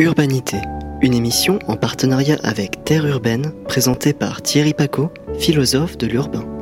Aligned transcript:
Urbanité, 0.00 0.58
une 1.02 1.12
émission 1.12 1.58
en 1.66 1.74
partenariat 1.74 2.38
avec 2.44 2.84
Terre 2.84 3.04
Urbaine, 3.04 3.52
présentée 3.64 4.12
par 4.12 4.42
Thierry 4.42 4.72
Paco, 4.72 5.10
philosophe 5.40 5.98
de 5.98 6.06
l'urbain. 6.06 6.57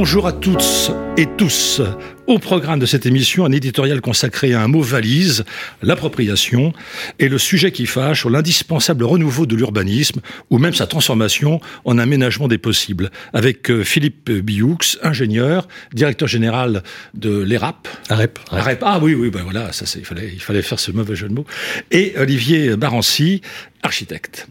Bonjour 0.00 0.28
à 0.28 0.32
toutes 0.32 0.92
et 1.16 1.26
tous. 1.26 1.82
Au 2.28 2.38
programme 2.38 2.78
de 2.78 2.86
cette 2.86 3.04
émission, 3.04 3.44
un 3.44 3.50
éditorial 3.50 4.00
consacré 4.00 4.54
à 4.54 4.62
un 4.62 4.68
mot 4.68 4.80
valise, 4.80 5.44
l'appropriation, 5.82 6.72
et 7.18 7.28
le 7.28 7.36
sujet 7.36 7.72
qui 7.72 7.84
fâche 7.84 8.20
sur 8.20 8.30
l'indispensable 8.30 9.02
renouveau 9.02 9.44
de 9.44 9.56
l'urbanisme, 9.56 10.20
ou 10.50 10.58
même 10.58 10.72
sa 10.72 10.86
transformation 10.86 11.60
en 11.84 11.98
aménagement 11.98 12.46
des 12.46 12.58
possibles, 12.58 13.10
avec 13.32 13.72
euh, 13.72 13.82
Philippe 13.82 14.30
Bioux, 14.30 14.78
ingénieur, 15.02 15.66
directeur 15.92 16.28
général 16.28 16.84
de 17.14 17.40
l'ERAP. 17.40 17.88
AREP. 18.08 18.38
AREP. 18.52 18.78
Ah 18.86 19.00
oui, 19.02 19.14
oui, 19.14 19.30
ben 19.30 19.42
voilà, 19.42 19.72
ça 19.72 19.84
il 19.98 20.04
fallait, 20.04 20.30
il 20.32 20.40
fallait 20.40 20.62
faire 20.62 20.78
ce 20.78 20.92
mauvais 20.92 21.16
jeu 21.16 21.28
de 21.28 21.34
mots. 21.34 21.46
Et 21.90 22.14
Olivier 22.18 22.76
Barancy, 22.76 23.40
architecte. 23.82 24.46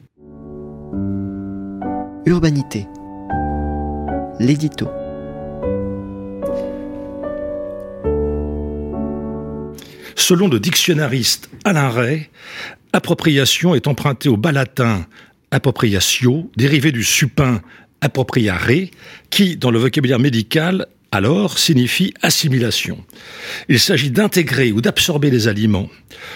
Urbanité. 2.25 2.85
L'édito. 4.41 4.89
Selon 10.17 10.47
le 10.49 10.59
dictionnariste 10.59 11.49
Alain 11.63 11.89
Ray, 11.89 12.29
appropriation 12.91 13.75
est 13.75 13.87
empruntée 13.87 14.29
au 14.29 14.35
bas 14.35 14.51
latin 14.51 15.05
appropriatio, 15.51 16.51
dérivé 16.57 16.91
du 16.91 17.03
supin 17.03 17.61
appropriare, 18.01 18.67
qui, 19.29 19.57
dans 19.57 19.69
le 19.69 19.77
vocabulaire 19.77 20.19
médical, 20.19 20.87
alors 21.11 21.59
signifie 21.59 22.15
assimilation. 22.23 23.05
Il 23.69 23.79
s'agit 23.79 24.09
d'intégrer 24.09 24.71
ou 24.71 24.81
d'absorber 24.81 25.29
les 25.29 25.47
aliments. 25.47 25.87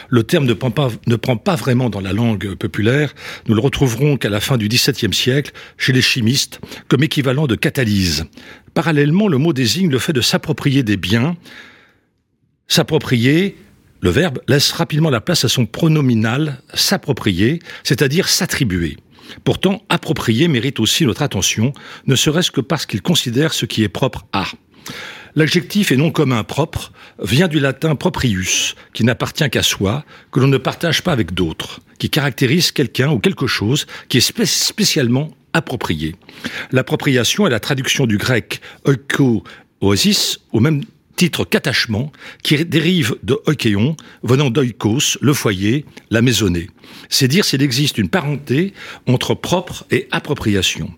Le 0.09 0.23
terme 0.23 0.45
ne 0.45 0.53
prend, 0.53 0.71
pas, 0.71 0.91
ne 1.07 1.15
prend 1.15 1.35
pas 1.35 1.55
vraiment 1.55 1.89
dans 1.89 1.99
la 2.01 2.13
langue 2.13 2.53
populaire. 2.53 3.13
Nous 3.47 3.55
le 3.55 3.61
retrouverons 3.61 4.15
qu'à 4.15 4.29
la 4.29 4.39
fin 4.39 4.57
du 4.57 4.69
XVIIe 4.69 5.13
siècle 5.13 5.51
chez 5.77 5.91
les 5.91 6.03
chimistes 6.03 6.61
comme 6.87 7.03
équivalent 7.03 7.47
de 7.47 7.55
catalyse. 7.55 8.25
Parallèlement, 8.75 9.27
le 9.27 9.39
mot 9.39 9.53
désigne 9.53 9.89
le 9.89 9.99
fait 9.99 10.13
de 10.13 10.21
s'approprier 10.21 10.83
des 10.83 10.97
biens. 10.97 11.35
S'approprier, 12.67 13.57
le 14.01 14.09
verbe 14.09 14.39
laisse 14.47 14.71
rapidement 14.71 15.09
la 15.09 15.21
place 15.21 15.45
à 15.45 15.49
son 15.49 15.65
pronominal 15.65 16.61
s'approprier, 16.73 17.59
c'est-à-dire 17.83 18.27
s'attribuer. 18.27 18.97
Pourtant, 19.43 19.83
approprier 19.89 20.47
mérite 20.47 20.79
aussi 20.79 21.05
notre 21.05 21.21
attention, 21.21 21.71
ne 22.07 22.15
serait-ce 22.15 22.51
que 22.51 22.61
parce 22.61 22.85
qu'il 22.85 23.01
considère 23.01 23.53
ce 23.53 23.65
qui 23.65 23.83
est 23.83 23.89
propre 23.89 24.25
à. 24.33 24.45
L'adjectif 25.35 25.91
et 25.91 25.97
non 25.97 26.11
commun 26.11 26.43
propre 26.43 26.91
vient 27.23 27.47
du 27.47 27.59
latin 27.59 27.95
proprius, 27.95 28.75
qui 28.93 29.05
n'appartient 29.05 29.49
qu'à 29.49 29.63
soi, 29.63 30.03
que 30.31 30.41
l'on 30.41 30.47
ne 30.47 30.57
partage 30.57 31.03
pas 31.03 31.13
avec 31.13 31.33
d'autres, 31.33 31.79
qui 31.99 32.09
caractérise 32.09 32.71
quelqu'un 32.71 33.11
ou 33.11 33.19
quelque 33.19 33.47
chose 33.47 33.85
qui 34.09 34.17
est 34.17 34.45
spécialement 34.45 35.31
approprié. 35.53 36.15
L'appropriation 36.71 37.47
est 37.47 37.51
la 37.51 37.59
traduction 37.59 38.07
du 38.07 38.17
grec 38.17 38.61
oiko 38.85 39.43
oasis 39.79 40.39
au 40.51 40.59
même 40.59 40.83
titre 41.15 41.45
qu'attachement, 41.45 42.11
qui 42.43 42.63
dérive 42.65 43.15
de 43.23 43.39
oikeion, 43.45 43.95
venant 44.23 44.49
d'oikos, 44.49 45.17
le 45.21 45.33
foyer, 45.33 45.85
la 46.09 46.21
maisonnée. 46.21 46.69
C'est 47.09 47.27
dire 47.27 47.45
s'il 47.45 47.61
existe 47.61 47.97
une 47.97 48.09
parenté 48.09 48.73
entre 49.07 49.33
propre 49.33 49.85
et 49.91 50.07
appropriation. 50.11 50.91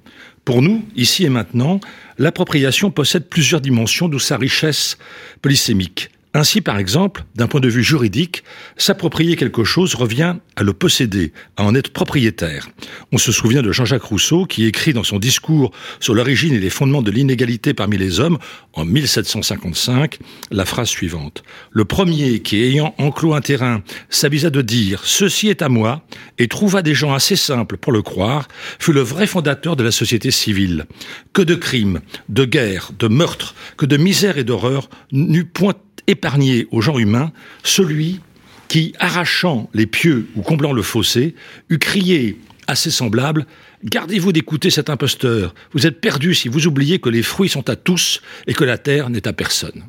Pour 0.46 0.62
nous, 0.62 0.84
ici 0.96 1.24
et 1.24 1.30
maintenant, 1.30 1.80
l'appropriation 2.18 2.92
possède 2.92 3.30
plusieurs 3.30 3.62
dimensions, 3.62 4.10
d'où 4.10 4.20
sa 4.20 4.38
richesse 4.38 4.98
polysémique. 5.42 6.10
Ainsi, 6.36 6.62
par 6.62 6.80
exemple, 6.80 7.26
d'un 7.36 7.48
point 7.48 7.60
de 7.60 7.70
vue 7.70 7.84
juridique, 7.84 8.44
s'approprier 8.76 9.36
quelque 9.36 9.64
chose 9.64 9.94
revient 9.94 10.36
à 10.56 10.64
le 10.64 10.74
posséder, 10.74 11.32
à 11.58 11.64
en 11.64 11.76
être 11.76 11.94
propriétaire. 11.94 12.70
On 13.12 13.20
se 13.20 13.32
souvient 13.32 13.62
de 13.62 13.72
Jean-Jacques 13.72 14.04
Rousseau 14.04 14.46
qui 14.46 14.66
écrit 14.66 14.94
dans 14.94 15.04
son 15.04 15.20
discours 15.20 15.72
sur 16.00 16.16
l'origine 16.16 16.54
et 16.54 16.60
les 16.60 16.72
fondements 16.72 17.04
de 17.04 17.12
l'inégalité 17.12 17.76
parmi 17.76 17.98
les 17.98 18.20
hommes 18.20 18.40
en 18.74 18.84
1755 18.84 20.18
la 20.50 20.66
phrase 20.66 20.90
suivante. 20.90 21.44
Le 21.72 21.86
premier 21.86 22.40
qui, 22.40 22.64
ayant 22.64 22.96
enclos 22.98 23.36
un 23.36 23.42
terrain, 23.42 23.84
s'avisa 24.10 24.50
de 24.50 24.62
dire 24.62 25.02
«ceci 25.04 25.50
est 25.50 25.62
à 25.62 25.70
moi» 25.70 26.04
et 26.40 26.48
trouva 26.48 26.82
des 26.82 26.96
gens 26.96 27.14
assez 27.14 27.36
simples 27.36 27.78
pour 27.78 27.92
le 27.92 28.02
croire, 28.02 28.48
fut 28.80 28.94
le 28.94 29.02
vrai 29.02 29.28
fondateur 29.28 29.76
de 29.76 29.84
la 29.84 29.92
société 29.92 30.32
civile. 30.32 30.86
Que 31.32 31.44
de 31.44 31.54
crimes, 31.54 32.02
de 32.30 32.46
guerres, 32.46 32.90
de 32.98 33.08
meurtres, 33.08 33.54
que 33.78 33.86
de 33.86 33.98
misère 33.98 34.40
et 34.40 34.44
d'horreur 34.44 34.90
n'eut 35.12 35.46
point 35.46 35.76
épargner 36.08 36.68
au 36.72 36.82
genre 36.82 37.00
humain 37.00 37.32
celui 37.64 38.20
qui, 38.68 38.94
arrachant 39.00 39.70
les 39.74 39.86
pieux 39.86 40.28
ou 40.36 40.42
comblant 40.42 40.74
le 40.74 40.82
fossé, 40.82 41.36
eût 41.70 41.80
crié 41.80 42.40
à 42.68 42.76
ses 42.76 42.92
semblables 42.92 43.46
Gardez-vous 43.84 44.32
d'écouter 44.32 44.70
cet 44.70 44.90
imposteur, 44.90 45.54
vous 45.74 45.86
êtes 45.86 46.00
perdus 46.00 46.36
si 46.36 46.48
vous 46.48 46.68
oubliez 46.68 47.00
que 47.00 47.10
les 47.10 47.22
fruits 47.22 47.50
sont 47.50 47.70
à 47.70 47.76
tous 47.76 48.22
et 48.48 48.54
que 48.54 48.64
la 48.64 48.78
terre 48.78 49.10
n'est 49.10 49.28
à 49.28 49.34
personne. 49.34 49.84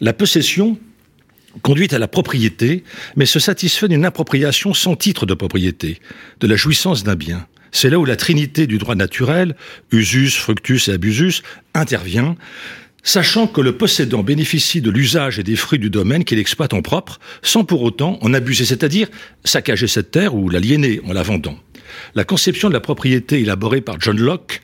La 0.00 0.14
possession 0.14 0.78
conduit 1.60 1.88
à 1.90 1.98
la 1.98 2.08
propriété, 2.08 2.84
mais 3.16 3.26
se 3.26 3.38
satisfait 3.40 3.88
d'une 3.88 4.06
appropriation 4.06 4.72
sans 4.72 4.96
titre 4.96 5.26
de 5.26 5.34
propriété, 5.34 6.00
de 6.40 6.46
la 6.46 6.56
jouissance 6.56 7.04
d'un 7.04 7.16
bien. 7.16 7.46
C'est 7.72 7.90
là 7.90 7.98
où 7.98 8.06
la 8.06 8.16
trinité 8.16 8.66
du 8.66 8.78
droit 8.78 8.94
naturel, 8.94 9.54
usus, 9.90 10.30
fructus 10.30 10.88
et 10.88 10.92
abusus, 10.92 11.42
intervient, 11.74 12.36
sachant 13.02 13.46
que 13.46 13.60
le 13.60 13.76
possédant 13.76 14.22
bénéficie 14.22 14.80
de 14.80 14.90
l'usage 14.90 15.38
et 15.38 15.42
des 15.42 15.56
fruits 15.56 15.78
du 15.78 15.90
domaine 15.90 16.24
qu'il 16.24 16.38
exploite 16.38 16.74
en 16.74 16.82
propre, 16.82 17.18
sans 17.42 17.64
pour 17.64 17.82
autant 17.82 18.18
en 18.22 18.34
abuser, 18.34 18.64
c'est-à-dire 18.64 19.08
saccager 19.44 19.86
cette 19.86 20.10
terre 20.10 20.34
ou 20.34 20.48
l'aliéner 20.48 21.00
en 21.06 21.12
la 21.12 21.22
vendant. 21.22 21.58
La 22.14 22.24
conception 22.24 22.68
de 22.68 22.74
la 22.74 22.80
propriété 22.80 23.40
élaborée 23.40 23.80
par 23.80 24.00
John 24.00 24.18
Locke 24.18 24.62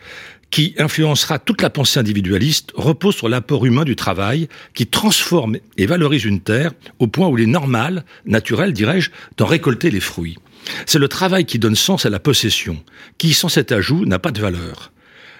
qui 0.55 0.73
influencera 0.79 1.41
toute 1.41 1.63
la 1.63 1.71
pensée 1.71 1.99
individualiste, 1.99 2.71
repose 2.77 3.17
sur 3.17 3.29
l'apport 3.29 3.67
humain 3.67 3.83
du 3.83 3.97
travail 3.97 4.49
qui 4.73 4.87
transforme 4.87 5.57
et 5.77 5.87
valorise 5.87 6.25
une 6.25 6.39
terre 6.39 6.71
au 7.01 7.09
point 7.09 7.27
où 7.27 7.37
il 7.37 7.43
est 7.43 7.49
normal, 7.49 8.05
naturel, 8.25 8.73
dirais-je, 8.73 9.11
d'en 9.37 9.47
récolter 9.47 9.91
les 9.91 9.99
fruits. 9.99 10.39
C'est 10.87 11.01
le 11.01 11.09
travail 11.09 11.45
qui 11.45 11.59
donne 11.59 11.75
sens 11.75 12.07
à 12.07 12.11
la 12.11 12.21
possession, 12.21 12.81
qui, 13.19 13.35
sans 13.35 13.49
cet 13.49 13.73
ajout, 13.73 14.07
n'a 14.07 14.21
pas 14.21 14.31
de 14.31 14.41
valeur. 14.41 14.93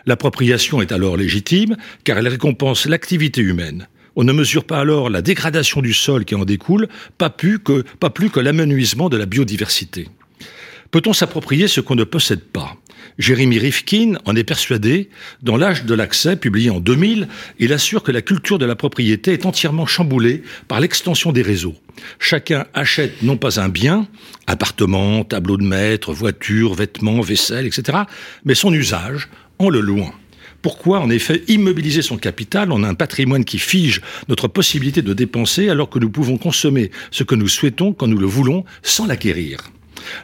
L'appropriation 0.07 0.83
est 0.83 0.93
alors 0.93 1.17
légitime 1.17 1.77
car 2.05 2.19
elle 2.19 2.29
récompense 2.29 2.87
l'activité 2.87 3.41
humaine. 3.41 3.89
On 4.17 4.25
ne 4.25 4.33
mesure 4.33 4.65
pas 4.65 4.79
alors 4.79 5.11
la 5.11 5.23
dégradation 5.23 5.81
du 5.81 5.93
sol 5.93 6.25
qui 6.25 6.35
en 6.35 6.45
découle, 6.45 6.89
pas 7.19 7.31
plus 7.31 7.59
que, 7.59 7.83
pas 7.99 8.11
que 8.11 8.41
l'amenuisement 8.41 9.09
de 9.09 9.17
la 9.17 9.27
biodiversité. 9.27 10.09
Peut-on 10.91 11.13
s'approprier 11.13 11.67
ce 11.67 11.81
qu'on 11.81 11.97
ne 11.97 12.05
possède 12.05 12.45
pas? 12.45 12.77
Jérémy 13.19 13.59
Rifkin 13.59 14.15
en 14.25 14.37
est 14.37 14.45
persuadé. 14.45 15.09
Dans 15.43 15.57
L'âge 15.57 15.85
de 15.85 15.95
l'accès, 15.95 16.37
publié 16.37 16.71
en 16.71 16.81
2000, 16.81 17.29
il 17.59 17.73
assure 17.73 18.03
que 18.03 18.13
la 18.13 18.23
culture 18.23 18.59
de 18.59 18.65
la 18.65 18.77
propriété 18.77 19.33
est 19.33 19.47
entièrement 19.47 19.87
chamboulée 19.87 20.43
par 20.69 20.81
l'extension 20.81 21.33
des 21.33 21.43
réseaux. 21.43 21.75
Chacun 22.19 22.67
achète 22.75 23.23
non 23.23 23.37
pas 23.37 23.61
un 23.61 23.69
bien, 23.69 24.09
appartement, 24.47 25.25
tableau 25.25 25.57
de 25.57 25.65
maître, 25.65 26.13
voiture, 26.13 26.75
vêtements, 26.75 27.21
vaisselle, 27.21 27.67
etc., 27.67 27.99
mais 28.45 28.55
son 28.55 28.73
usage, 28.73 29.29
en 29.59 29.69
le 29.69 29.81
loin. 29.81 30.13
Pourquoi, 30.63 31.01
en 31.01 31.11
effet, 31.11 31.43
immobiliser 31.49 32.01
son 32.01 32.17
capital 32.17 32.73
en 32.73 32.85
un 32.85 32.95
patrimoine 32.95 33.45
qui 33.45 33.59
fige 33.59 34.01
notre 34.29 34.49
possibilité 34.49 35.03
de 35.03 35.13
dépenser 35.13 35.69
alors 35.69 35.91
que 35.91 35.99
nous 35.99 36.09
pouvons 36.09 36.39
consommer 36.39 36.91
ce 37.11 37.23
que 37.23 37.35
nous 37.35 37.49
souhaitons 37.49 37.93
quand 37.93 38.07
nous 38.07 38.17
le 38.17 38.27
voulons 38.27 38.65
sans 38.83 39.07
l'acquérir? 39.07 39.61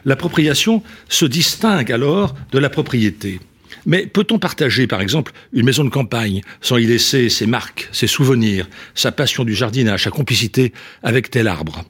L'appropriation 0.03 0.81
se 1.09 1.25
distingue 1.25 1.91
alors 1.91 2.33
de 2.51 2.57
la 2.57 2.69
propriété. 2.69 3.39
Mais 3.85 4.05
peut-on 4.05 4.39
partager, 4.39 4.87
par 4.87 5.01
exemple, 5.01 5.31
une 5.53 5.65
maison 5.65 5.83
de 5.83 5.89
campagne 5.89 6.41
sans 6.59 6.77
y 6.77 6.85
laisser 6.85 7.29
ses 7.29 7.45
marques, 7.45 7.89
ses 7.91 8.07
souvenirs, 8.07 8.67
sa 8.95 9.11
passion 9.11 9.43
du 9.43 9.53
jardinage, 9.53 10.03
sa 10.03 10.11
complicité 10.11 10.73
avec 11.03 11.29
tel 11.29 11.47
arbre? 11.47 11.83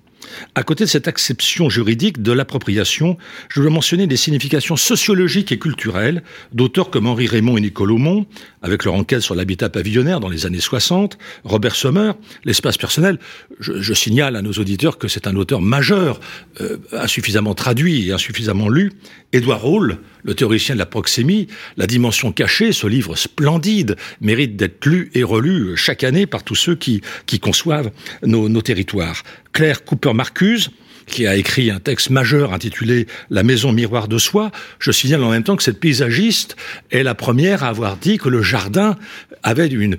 À 0.56 0.64
côté 0.64 0.84
de 0.84 0.90
cette 0.90 1.08
acception 1.08 1.70
juridique 1.70 2.22
de 2.22 2.32
l'appropriation, 2.32 3.18
je 3.50 3.62
veux 3.62 3.70
mentionner 3.70 4.08
des 4.08 4.18
significations 4.18 4.76
sociologiques 4.76 5.52
et 5.52 5.60
culturelles 5.60 6.24
d'auteurs 6.54 6.90
comme 6.90 7.08
Henri 7.08 7.28
Raymond 7.28 7.58
et 7.58 7.62
Nicole 7.62 7.92
Aumont, 7.92 8.26
avec 8.62 8.86
leur 8.86 8.94
enquête 8.94 9.22
sur 9.22 9.36
l'habitat 9.36 9.70
pavillonnaire 9.70 10.20
dans 10.20 10.30
les 10.30 10.46
années 10.46 10.60
60, 10.60 11.18
Robert 11.44 11.76
Sommer, 11.76 12.12
l'espace 12.46 12.78
personnel. 12.78 13.18
Je, 13.60 13.94
signale 13.94 14.36
à 14.36 14.42
nos 14.42 14.54
auditeurs 14.54 14.98
que 14.98 15.08
c'est 15.08 15.28
un 15.28 15.36
auteur 15.36 15.62
majeur, 15.62 16.20
euh, 16.62 16.78
insuffisamment 16.92 17.56
traduit 17.56 18.08
et 18.08 18.12
insuffisamment 18.12 18.70
lu. 18.70 18.94
Édouard 19.34 19.66
Hall, 19.66 19.98
le 20.24 20.34
théoricien 20.34 20.76
de 20.76 20.80
la 20.80 20.86
proxémie, 20.86 21.48
La 21.78 21.88
dimension 21.88 22.32
cachée, 22.32 22.72
ce 22.72 22.88
livre 22.88 23.16
splendide, 23.16 23.96
mérite 24.22 24.56
d'être 24.56 24.86
lu 24.86 25.10
et 25.14 25.24
relu 25.24 25.76
chaque 25.78 26.04
année 26.04 26.26
par 26.26 26.44
tous 26.44 26.56
ceux 26.56 26.76
qui, 26.76 27.02
qui 27.26 27.40
conçoivent 27.40 27.92
nos, 28.24 28.50
nos 28.50 28.62
territoires. 28.62 29.24
Claire 29.54 29.84
Cooper-Marcuse, 29.84 30.70
qui 31.06 31.28
a 31.28 31.36
écrit 31.36 31.72
un 31.72 31.80
texte 31.80 32.10
majeur 32.10 32.54
intitulé 32.54 33.08
La 33.30 33.44
maison 33.44 33.72
miroir 33.72 34.08
de 34.08 34.18
soi. 34.18 34.52
Je 34.80 34.92
signale 34.92 35.24
en 35.24 35.30
même 35.30 35.44
temps 35.44 35.56
que 35.56 35.64
cette 35.64 35.80
paysagiste 35.80 36.56
est 36.92 37.04
la 37.04 37.16
première 37.16 37.64
à 37.64 37.68
avoir 37.68 37.98
dit 37.98 38.18
que 38.18 38.30
le 38.30 38.42
jardin 38.42 38.98
avait 39.44 39.68
une, 39.68 39.98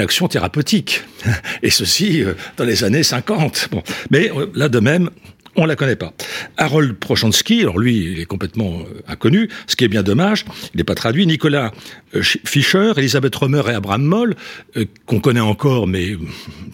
action 0.00 0.28
thérapeutique. 0.28 1.02
Et 1.62 1.70
ceci 1.70 2.22
euh, 2.22 2.34
dans 2.56 2.64
les 2.64 2.84
années 2.84 3.02
50. 3.02 3.68
Bon. 3.70 3.82
Mais 4.10 4.30
euh, 4.30 4.46
là 4.54 4.68
de 4.68 4.80
même, 4.80 5.10
on 5.56 5.66
la 5.66 5.76
connaît 5.76 5.96
pas. 5.96 6.12
Harold 6.56 6.94
Prochansky, 6.94 7.62
alors 7.62 7.78
lui, 7.78 8.12
il 8.12 8.20
est 8.20 8.26
complètement 8.26 8.80
euh, 8.80 9.02
inconnu, 9.08 9.48
ce 9.66 9.76
qui 9.76 9.84
est 9.84 9.88
bien 9.88 10.02
dommage, 10.02 10.44
il 10.74 10.78
n'est 10.78 10.84
pas 10.84 10.94
traduit. 10.94 11.26
Nicolas 11.26 11.72
euh, 12.14 12.22
Fischer, 12.22 12.92
Elisabeth 12.96 13.34
Romer 13.34 13.62
et 13.68 13.74
Abraham 13.74 14.02
Moll, 14.02 14.36
euh, 14.76 14.84
qu'on 15.06 15.20
connaît 15.20 15.40
encore, 15.40 15.86
mais 15.86 16.16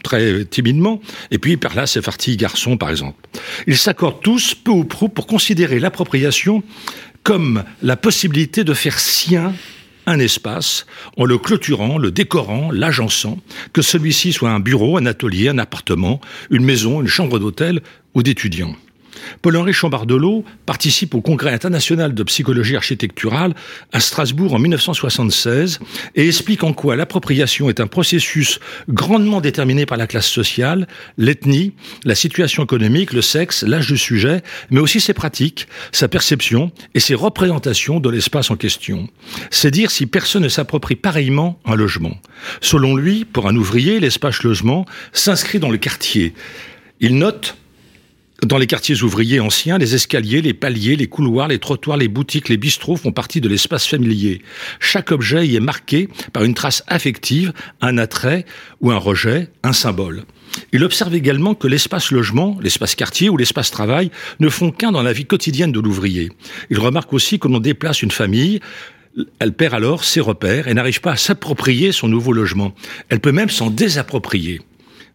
très 0.03 0.45
timidement. 0.45 1.01
Et 1.31 1.39
puis 1.39 1.57
Perla 1.57 1.87
Sefarti, 1.87 2.37
garçon, 2.37 2.77
par 2.77 2.91
exemple. 2.91 3.29
Ils 3.67 3.77
s'accordent 3.77 4.23
tous, 4.23 4.55
peu 4.55 4.73
ou 4.73 4.85
prou, 4.85 5.09
pour 5.09 5.27
considérer 5.27 5.79
l'appropriation 5.79 6.63
comme 7.23 7.65
la 7.83 7.97
possibilité 7.97 8.65
de 8.65 8.75
faire 8.75 8.99
sien 8.99 9.55
un 10.07 10.19
espace 10.19 10.87
en 11.17 11.25
le 11.25 11.39
clôturant, 11.39 11.99
le 11.99 12.11
décorant, 12.11 12.71
l'agençant, 12.73 13.39
que 13.73 13.83
celui-ci 13.83 14.33
soit 14.33 14.51
un 14.51 14.61
bureau, 14.61 14.97
un 14.97 15.07
atelier, 15.07 15.49
un 15.49 15.59
appartement, 15.59 16.21
une 16.51 16.65
maison, 16.65 17.01
une 17.01 17.09
chambre 17.09 17.39
d'hôtel 17.39 17.81
ou 18.15 18.23
d'étudiants. 18.23 18.75
Paul-Henri 19.43 19.73
Chambardelot 19.73 20.45
participe 20.67 21.15
au 21.15 21.21
Congrès 21.21 21.53
international 21.53 22.15
de 22.15 22.23
psychologie 22.23 22.77
architecturale 22.77 23.55
à 23.93 24.01
Strasbourg 24.01 24.55
en 24.55 24.59
1976 24.59 25.81
et 26.15 26.27
explique 26.27 26.65
en 26.65 26.73
quoi 26.73 26.97
l'appropriation 26.97 27.69
est 27.69 27.81
un 27.81 27.87
processus 27.87 28.61
grandement 28.89 29.41
déterminé 29.41 29.87
par 29.87 29.99
la 29.99 30.07
classe 30.07 30.29
sociale, 30.29 30.87
l'ethnie, 31.19 31.73
la 32.05 32.15
situation 32.15 32.65
économique, 32.65 33.13
le 33.13 33.23
sexe, 33.23 33.63
l'âge 33.63 33.87
du 33.87 33.99
sujet, 33.99 34.43
mais 34.71 34.81
aussi 34.81 35.01
ses 35.01 35.15
pratiques, 35.15 35.69
sa 35.93 36.09
perception 36.09 36.73
et 36.95 37.01
ses 37.01 37.15
représentations 37.15 38.01
de 38.01 38.11
l'espace 38.11 38.51
en 38.51 38.57
question. 38.57 39.09
C'est 39.51 39.71
dire 39.71 39.91
si 39.91 40.07
personne 40.07 40.43
ne 40.43 40.49
s'approprie 40.49 40.97
pareillement 40.97 41.61
un 41.65 41.75
logement. 41.75 42.17
Selon 42.61 42.97
lui, 42.97 43.25
pour 43.25 43.49
un 43.49 43.57
ouvrier, 43.57 44.01
l'espace 44.01 44.43
logement 44.43 44.87
s'inscrit 45.13 45.59
dans 45.59 45.71
le 45.71 45.79
quartier. 45.79 46.35
Il 47.01 47.19
note 47.19 47.57
dans 48.45 48.59
les 48.59 48.67
quartiers 48.67 49.03
ouvriers 49.03 49.41
anciens, 49.41 49.79
les 49.79 49.95
escaliers, 49.95 50.43
les 50.43 50.55
paliers, 50.55 50.97
les 50.97 51.07
couloirs, 51.07 51.49
les 51.49 51.59
trottoirs, 51.59 51.97
les 51.97 52.09
boutiques, 52.09 52.49
les 52.49 52.57
bistrots 52.57 52.97
font 52.97 53.13
partie 53.13 53.41
de 53.41 53.49
l'espace 53.49 53.87
familier. 53.87 54.43
Chaque 54.81 55.13
objet 55.13 55.47
y 55.47 55.57
est 55.57 55.61
marqué 55.61 56.09
par 56.33 56.43
une 56.43 56.55
trace 56.55 56.83
affective, 56.89 57.53
un 57.81 57.99
attrait 57.99 58.45
ou 58.81 58.91
un 58.91 58.97
rejet, 58.97 59.49
un 59.63 59.73
symbole. 59.73 60.25
Il 60.73 60.85
observe 60.85 61.15
également 61.15 61.55
que 61.55 61.69
l'espace 61.69 62.11
logement, 62.11 62.59
l'espace 62.61 62.95
quartier 62.95 63.29
ou 63.29 63.37
l'espace 63.37 63.71
travail 63.71 64.11
ne 64.41 64.49
font 64.49 64.71
qu'un 64.71 64.93
dans 64.93 65.03
la 65.03 65.13
vie 65.13 65.25
quotidienne 65.25 65.73
de 65.73 65.81
l'ouvrier. 65.81 66.31
Il 66.69 66.81
remarque 66.81 67.13
aussi 67.13 67.39
que 67.39 67.49
l'on 67.49 67.61
déplace 67.61 68.03
une 68.03 68.11
famille, 68.11 68.61
elle 69.39 69.53
perd 69.53 69.75
alors 69.75 70.05
ses 70.05 70.21
repères 70.21 70.69
et 70.69 70.75
n'arrive 70.75 71.01
pas 71.01 71.13
à 71.13 71.17
s'approprier 71.17 71.93
son 71.93 72.09
nouveau 72.09 72.33
logement. 72.33 72.75
Elle 73.09 73.21
peut 73.21 73.33
même 73.33 73.51
s'en 73.51 73.71
désapproprier. 73.71 74.61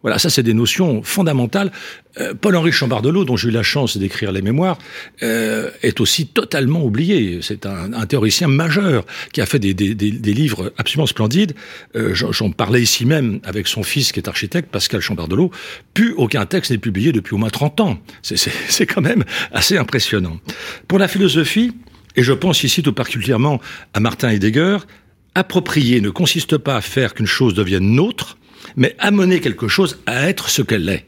Voilà, 0.02 0.18
ça 0.18 0.30
c'est 0.30 0.42
des 0.42 0.54
notions 0.54 1.02
fondamentales. 1.02 1.72
Euh, 2.20 2.34
Paul-Henri 2.34 2.72
Chambardelot, 2.72 3.24
dont 3.24 3.36
j'ai 3.36 3.48
eu 3.48 3.52
la 3.52 3.62
chance 3.62 3.96
d'écrire 3.96 4.32
les 4.32 4.42
mémoires, 4.42 4.78
euh, 5.22 5.70
est 5.82 6.00
aussi 6.00 6.26
totalement 6.26 6.84
oublié. 6.84 7.40
C'est 7.42 7.66
un, 7.66 7.92
un, 7.92 8.06
théoricien 8.06 8.48
majeur 8.48 9.04
qui 9.32 9.40
a 9.40 9.46
fait 9.46 9.58
des, 9.58 9.74
des, 9.74 9.94
des, 9.94 10.32
livres 10.32 10.72
absolument 10.78 11.06
splendides. 11.06 11.54
Euh, 11.96 12.14
J'en 12.14 12.50
parlais 12.50 12.82
ici 12.82 13.06
même 13.06 13.40
avec 13.44 13.66
son 13.66 13.82
fils 13.82 14.12
qui 14.12 14.20
est 14.20 14.28
architecte, 14.28 14.70
Pascal 14.70 15.00
Chambardelot. 15.00 15.50
Plus 15.94 16.12
aucun 16.14 16.46
texte 16.46 16.70
n'est 16.70 16.78
publié 16.78 17.12
depuis 17.12 17.34
au 17.34 17.38
moins 17.38 17.50
30 17.50 17.80
ans. 17.80 17.98
C'est 18.22 18.86
quand 18.86 19.02
même 19.02 19.24
assez 19.52 19.76
impressionnant. 19.76 20.38
Pour 20.86 20.98
la 20.98 21.08
philosophie, 21.08 21.72
et 22.16 22.22
je 22.22 22.32
pense 22.32 22.64
ici 22.64 22.82
tout 22.82 22.92
particulièrement 22.92 23.60
à 23.94 24.00
Martin 24.00 24.30
Heidegger, 24.30 24.78
approprier 25.34 26.00
ne 26.00 26.10
consiste 26.10 26.56
pas 26.58 26.76
à 26.76 26.80
faire 26.80 27.14
qu'une 27.14 27.26
chose 27.26 27.54
devienne 27.54 27.90
nôtre, 27.92 28.37
mais 28.78 28.96
amener 28.98 29.40
quelque 29.40 29.68
chose 29.68 29.98
à 30.06 30.30
être 30.30 30.48
ce 30.48 30.62
qu'elle 30.62 30.88
est. 30.88 31.04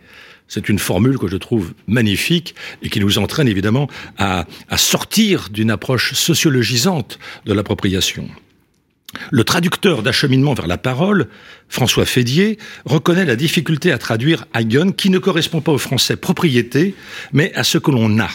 C'est 0.48 0.68
une 0.68 0.80
formule 0.80 1.16
que 1.16 1.28
je 1.28 1.36
trouve 1.36 1.72
magnifique 1.86 2.56
et 2.82 2.90
qui 2.90 2.98
nous 2.98 3.18
entraîne 3.18 3.46
évidemment 3.46 3.88
à, 4.18 4.44
sortir 4.76 5.48
d'une 5.50 5.70
approche 5.70 6.12
sociologisante 6.14 7.20
de 7.46 7.54
l'appropriation. 7.54 8.28
Le 9.30 9.44
traducteur 9.44 10.02
d'acheminement 10.02 10.54
vers 10.54 10.66
la 10.66 10.76
parole, 10.76 11.28
François 11.68 12.04
Fédier, 12.04 12.58
reconnaît 12.84 13.24
la 13.24 13.36
difficulté 13.36 13.92
à 13.92 13.98
traduire 13.98 14.46
Hagen 14.52 14.90
qui 14.90 15.08
ne 15.10 15.18
correspond 15.18 15.60
pas 15.60 15.72
au 15.72 15.78
français 15.78 16.16
propriété, 16.16 16.94
mais 17.32 17.52
à 17.54 17.62
ce 17.62 17.78
que 17.78 17.92
l'on 17.92 18.18
a. 18.18 18.28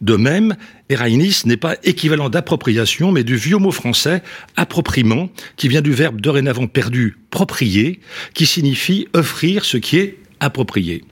De 0.00 0.16
même, 0.16 0.56
Erainis 0.88 1.42
n'est 1.44 1.56
pas 1.56 1.76
équivalent 1.82 2.28
d'appropriation, 2.28 3.12
mais 3.12 3.24
du 3.24 3.36
vieux 3.36 3.56
mot 3.56 3.70
français 3.70 4.22
appropriement, 4.56 5.30
qui 5.56 5.68
vient 5.68 5.80
du 5.80 5.92
verbe 5.92 6.20
dorénavant 6.20 6.66
perdu 6.66 7.16
proprier, 7.30 8.00
qui 8.34 8.46
signifie 8.46 9.08
offrir 9.14 9.64
ce 9.64 9.76
qui 9.76 9.98
est 9.98 10.18
approprié. 10.40 11.04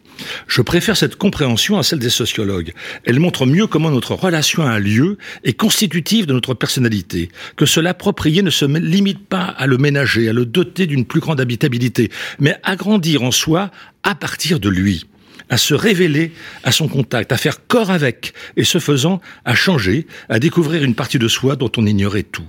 Je 0.46 0.60
préfère 0.60 0.96
cette 0.96 1.16
compréhension 1.16 1.78
à 1.78 1.82
celle 1.82 1.98
des 1.98 2.10
sociologues. 2.10 2.72
Elle 3.04 3.20
montre 3.20 3.46
mieux 3.46 3.66
comment 3.66 3.90
notre 3.90 4.14
relation 4.14 4.62
à 4.62 4.70
un 4.70 4.78
lieu 4.78 5.16
est 5.44 5.54
constitutive 5.54 6.26
de 6.26 6.34
notre 6.34 6.54
personnalité, 6.54 7.30
que 7.56 7.66
se 7.66 7.80
l'approprier 7.80 8.42
ne 8.42 8.50
se 8.50 8.64
limite 8.64 9.26
pas 9.26 9.44
à 9.44 9.66
le 9.66 9.78
ménager, 9.78 10.28
à 10.28 10.32
le 10.32 10.44
doter 10.44 10.86
d'une 10.86 11.06
plus 11.06 11.20
grande 11.20 11.40
habitabilité, 11.40 12.10
mais 12.38 12.56
à 12.62 12.76
grandir 12.76 13.22
en 13.22 13.30
soi 13.30 13.70
à 14.02 14.14
partir 14.14 14.60
de 14.60 14.68
lui 14.68 15.06
à 15.50 15.56
se 15.56 15.74
révéler 15.74 16.32
à 16.64 16.72
son 16.72 16.88
contact, 16.88 17.32
à 17.32 17.36
faire 17.36 17.66
corps 17.66 17.90
avec, 17.90 18.32
et 18.56 18.64
ce 18.64 18.78
faisant, 18.78 19.20
à 19.44 19.54
changer, 19.54 20.06
à 20.28 20.38
découvrir 20.38 20.82
une 20.84 20.94
partie 20.94 21.18
de 21.18 21.28
soi 21.28 21.56
dont 21.56 21.70
on 21.76 21.84
ignorait 21.84 22.22
tout. 22.22 22.46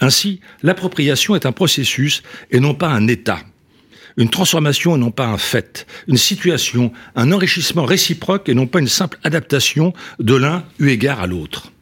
Ainsi, 0.00 0.40
l'appropriation 0.62 1.34
est 1.34 1.46
un 1.46 1.52
processus 1.52 2.22
et 2.50 2.60
non 2.60 2.74
pas 2.74 2.88
un 2.88 3.08
état. 3.08 3.40
Une 4.18 4.28
transformation 4.28 4.94
et 4.94 4.98
non 4.98 5.10
pas 5.10 5.26
un 5.26 5.38
fait. 5.38 5.86
Une 6.06 6.18
situation, 6.18 6.92
un 7.16 7.32
enrichissement 7.32 7.86
réciproque 7.86 8.50
et 8.50 8.54
non 8.54 8.66
pas 8.66 8.80
une 8.80 8.88
simple 8.88 9.18
adaptation 9.24 9.94
de 10.18 10.34
l'un 10.34 10.64
eu 10.78 10.90
égard 10.90 11.20
à 11.20 11.26
l'autre. 11.26 11.72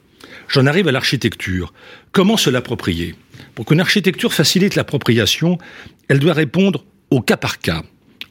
J'en 0.48 0.66
arrive 0.66 0.86
à 0.86 0.92
l'architecture. 0.92 1.72
Comment 2.12 2.36
se 2.36 2.50
l'approprier? 2.50 3.16
Pour 3.56 3.66
qu'une 3.66 3.80
architecture 3.80 4.32
facilite 4.32 4.76
l'appropriation, 4.76 5.58
elle 6.08 6.20
doit 6.20 6.32
répondre 6.32 6.84
au 7.10 7.20
cas 7.20 7.36
par 7.36 7.58
cas 7.58 7.82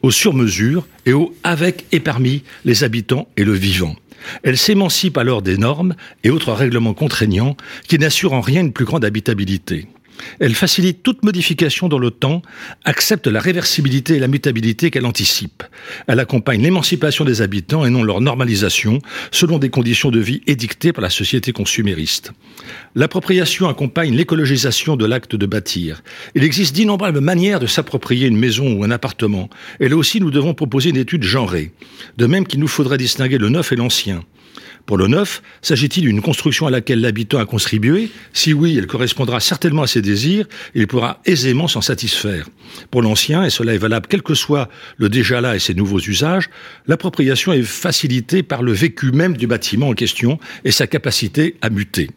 au 0.02 0.12
sur-mesure 0.12 0.88
et 1.06 1.14
au 1.14 1.34
avec 1.44 1.86
et 1.92 2.00
parmi 2.00 2.44
les 2.66 2.84
habitants 2.84 3.28
et 3.38 3.44
le 3.44 3.54
vivant. 3.54 3.96
Elle 4.44 4.58
s'émancipe 4.58 5.18
alors 5.18 5.42
des 5.42 5.58
normes 5.58 5.96
et 6.24 6.30
autres 6.30 6.54
règlements 6.54 6.94
contraignants 6.94 7.56
qui 7.88 7.98
n'assurent 7.98 8.34
en 8.34 8.42
rien 8.42 8.62
une 8.62 8.74
plus 8.74 8.86
grande 8.86 9.06
habitabilité. 9.06 9.88
Elle 10.40 10.56
facilite 10.56 11.04
toute 11.04 11.24
modification 11.24 11.88
dans 11.88 11.98
le 11.98 12.12
temps, 12.12 12.42
accepte 12.86 13.28
la 13.28 13.40
réversibilité 13.40 14.16
et 14.16 14.20
la 14.20 14.28
mutabilité 14.28 14.92
qu'elle 14.92 15.06
anticipe. 15.06 15.64
Elle 16.08 16.20
accompagne 16.20 16.62
l'émancipation 16.62 17.26
des 17.26 17.42
habitants 17.42 17.86
et 17.86 17.90
non 17.90 18.04
leur 18.04 18.22
normalisation 18.22 19.00
selon 19.32 19.60
des 19.60 19.70
conditions 19.70 20.12
de 20.12 20.20
vie 20.20 20.42
édictées 20.48 20.94
par 20.94 21.02
la 21.02 21.10
société 21.10 21.52
consumériste. 21.52 22.32
L'appropriation 22.96 23.68
accompagne 23.68 24.16
l'écologisation 24.16 24.96
de 24.96 25.06
l'acte 25.06 25.36
de 25.36 25.46
bâtir. 25.46 26.02
Il 26.36 26.44
existe 26.44 26.76
d'innombrables 26.76 27.22
manières 27.22 27.60
de 27.60 27.68
s'approprier 27.68 28.28
une 28.28 28.38
maison 28.38 28.74
ou 28.74 28.84
un 28.84 28.92
appartement. 28.92 29.50
Et 29.80 29.90
là 29.90 29.96
aussi, 29.96 30.20
nous 30.20 30.32
devons 30.32 30.54
proposer 30.54 30.90
une 30.90 30.98
étude 30.98 31.24
genrée. 31.24 31.72
De 32.18 32.26
même 32.26 32.46
qu'il 32.46 32.60
nous 32.60 32.68
faudrait 32.68 32.98
distinguer 32.98 33.38
le 33.38 33.50
neuf 33.50 33.72
et 33.72 33.76
l'ancien. 33.76 34.24
Pour 34.90 34.98
le 34.98 35.06
neuf, 35.06 35.44
s'agit-il 35.62 36.06
d'une 36.06 36.20
construction 36.20 36.66
à 36.66 36.72
laquelle 36.72 37.00
l'habitant 37.00 37.38
a 37.38 37.46
contribué? 37.46 38.10
Si 38.34 38.54
oui, 38.54 38.76
elle 38.76 38.88
correspondra 38.88 39.40
certainement 39.40 39.84
à 39.84 39.88
ses 39.88 40.02
désirs 40.02 40.48
et 40.74 40.80
il 40.80 40.88
pourra 40.88 41.22
aisément 41.26 41.68
s'en 41.68 41.82
satisfaire. 41.82 42.50
Pour 42.90 43.04
l'ancien, 43.04 43.44
et 43.44 43.52
cela 43.52 43.76
est 43.76 43.78
valable 43.78 44.08
quel 44.10 44.24
que 44.24 44.34
soit 44.34 44.68
le 44.98 45.08
déjà 45.08 45.42
là 45.42 45.56
et 45.56 45.60
ses 45.60 45.76
nouveaux 45.76 46.00
usages, 46.00 46.50
l'appropriation 46.88 47.54
est 47.54 47.62
facilitée 47.62 48.42
par 48.42 48.64
le 48.64 48.72
vécu 48.72 49.12
même 49.12 49.38
du 49.38 49.46
bâtiment 49.46 49.90
en 49.90 49.94
question 49.94 50.40
et 50.66 50.72
sa 50.72 50.88
capacité 50.88 51.58
à 51.62 51.70
muter. 51.70 52.10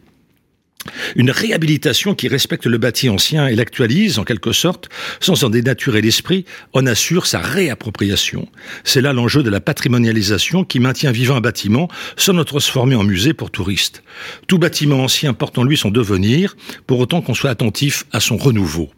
Une 1.15 1.31
réhabilitation 1.31 2.15
qui 2.15 2.27
respecte 2.27 2.65
le 2.65 2.77
bâti 2.77 3.09
ancien 3.09 3.47
et 3.47 3.55
l'actualise 3.55 4.19
en 4.19 4.23
quelque 4.23 4.51
sorte, 4.51 4.89
sans 5.19 5.43
en 5.43 5.49
dénaturer 5.49 6.01
l'esprit, 6.01 6.45
en 6.73 6.85
assure 6.85 7.25
sa 7.25 7.39
réappropriation. 7.39 8.47
C'est 8.83 9.01
là 9.01 9.13
l'enjeu 9.13 9.43
de 9.43 9.49
la 9.49 9.61
patrimonialisation 9.61 10.63
qui 10.63 10.79
maintient 10.79 11.11
vivant 11.11 11.35
un 11.35 11.41
bâtiment 11.41 11.87
sans 12.17 12.33
le 12.33 12.43
transformer 12.43 12.95
en 12.95 13.03
musée 13.03 13.33
pour 13.33 13.51
touristes. 13.51 14.03
Tout 14.47 14.57
bâtiment 14.57 15.03
ancien 15.03 15.33
porte 15.33 15.57
en 15.57 15.63
lui 15.63 15.77
son 15.77 15.89
devenir, 15.89 16.55
pour 16.87 16.99
autant 16.99 17.21
qu'on 17.21 17.33
soit 17.33 17.49
attentif 17.49 18.05
à 18.11 18.19
son 18.19 18.37
renouveau 18.37 18.91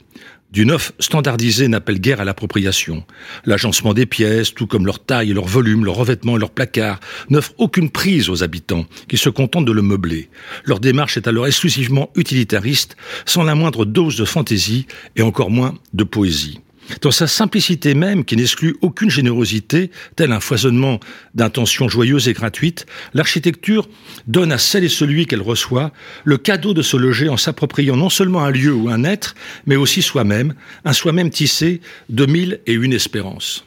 du 0.52 0.66
neuf 0.66 0.94
standardisé 1.00 1.68
n'appelle 1.68 2.00
guère 2.00 2.22
à 2.22 2.26
l'appropriation. 2.26 3.04
L'agencement 3.46 3.94
des 3.94 4.06
pièces, 4.06 4.54
tout 4.54 4.68
comme 4.68 4.86
leur 4.86 5.04
taille, 5.04 5.34
leur 5.34 5.46
volume, 5.46 5.84
leur 5.84 5.96
revêtement 5.96 6.38
et 6.38 6.40
leur 6.40 6.52
placard, 6.52 7.00
n'offre 7.30 7.54
aucune 7.58 7.90
prise 7.90 8.30
aux 8.30 8.44
habitants, 8.44 8.86
qui 9.10 9.18
se 9.18 9.30
contentent 9.30 9.66
de 9.66 9.72
le 9.72 9.82
meubler. 9.82 10.30
Leur 10.64 10.80
démarche 10.80 11.18
est 11.18 11.28
alors 11.28 11.48
exclusivement 11.48 12.10
utilitariste, 12.16 12.96
sans 13.26 13.44
la 13.44 13.56
moindre 13.56 13.86
dose 13.86 14.18
de 14.18 14.26
fantaisie 14.26 14.88
et 15.16 15.22
encore 15.22 15.50
moins 15.50 15.76
de 15.94 16.04
poésie. 16.04 16.60
Dans 17.02 17.12
sa 17.12 17.28
simplicité 17.28 17.94
même, 17.94 18.26
qui 18.26 18.36
n'exclut 18.36 18.76
aucune 18.82 19.10
générosité, 19.10 19.92
tel 20.16 20.32
un 20.32 20.40
foisonnement 20.40 21.00
d'intentions 21.34 21.88
joyeuses 21.88 22.28
et 22.28 22.34
gratuites, 22.34 22.86
l'architecture 23.14 23.88
donne 24.28 24.52
à 24.52 24.58
celle 24.58 24.84
et 24.84 24.90
celui 24.90 25.26
qu'elle 25.26 25.42
reçoit 25.42 25.92
le 26.24 26.38
cadeau 26.38 26.74
de 26.74 26.82
se 26.82 26.98
loger 26.98 27.30
en 27.30 27.38
s'appropriant 27.38 27.96
non 27.96 28.10
seulement 28.10 28.44
un 28.44 28.52
lieu 28.52 28.74
ou 28.74 28.90
un 28.90 29.04
être, 29.04 29.36
mais 29.66 29.76
aussi 29.76 30.02
soi-même, 30.02 30.54
un 30.84 30.94
soi-même 30.94 31.30
tissé 31.30 31.82
de 32.10 32.26
mille 32.26 32.60
et 32.66 32.74
une 32.74 32.94
espérances. 32.94 33.66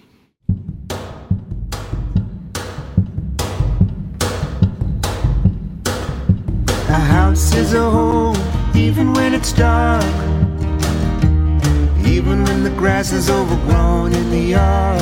Even 12.18 12.42
when 12.42 12.64
the 12.64 12.70
grass 12.70 13.12
is 13.12 13.30
overgrown 13.30 14.12
in 14.12 14.30
the 14.30 14.40
yard. 14.40 15.00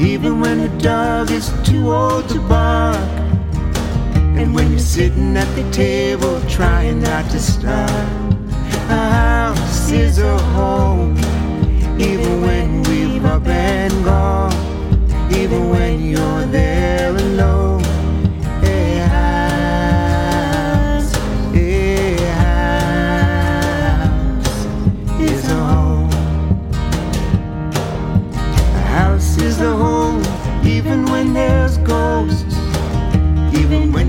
Even 0.00 0.38
when 0.38 0.58
the 0.60 0.68
dog 0.78 1.32
is 1.32 1.50
too 1.64 1.92
old 1.92 2.28
to 2.28 2.38
bark. 2.42 2.96
And 4.38 4.54
when 4.54 4.70
you're 4.70 4.78
sitting 4.78 5.36
at 5.36 5.52
the 5.56 5.68
table 5.72 6.40
trying 6.42 7.02
not 7.02 7.28
to 7.32 7.40
starve. 7.40 7.90
A 8.90 9.10
house 9.20 9.90
is 9.90 10.18
a 10.20 10.38
home, 10.54 11.16
even 11.98 12.42
when 12.42 12.84
we've 12.84 13.24
up 13.24 13.44
and 13.48 13.92
gone. 14.04 14.52
Even 15.32 15.68
when 15.68 16.00
you're 16.10 16.46
there 16.46 17.10
alone. 17.10 17.67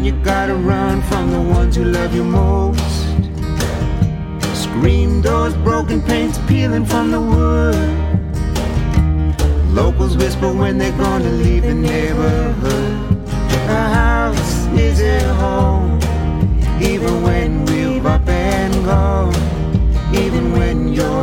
You 0.10 0.16
gotta 0.24 0.56
run 0.56 1.04
from 1.04 1.30
the 1.30 1.40
ones 1.40 1.76
who 1.76 1.84
love 1.84 2.16
you 2.16 2.24
most. 2.24 2.80
Screen 4.56 5.22
doors, 5.22 5.54
broken 5.58 6.02
paints 6.02 6.40
peeling 6.48 6.84
from 6.84 7.12
the 7.12 7.22
wood. 7.22 7.76
Locals 9.72 10.18
whisper 10.18 10.52
when 10.52 10.80
they're 10.80 10.98
gonna 10.98 11.30
leave 11.30 11.62
the 11.62 11.76
neighborhood. 11.76 12.92
A 13.70 13.84
house 14.00 14.66
is 14.88 15.00
a 15.00 15.20
home, 15.36 16.00
even 16.82 17.22
when 17.22 17.66
we've 17.66 18.04
up 18.04 18.28
and 18.28 18.74
gone. 18.86 19.36
Even 20.12 20.54
when 20.54 20.92
you're 20.92 21.19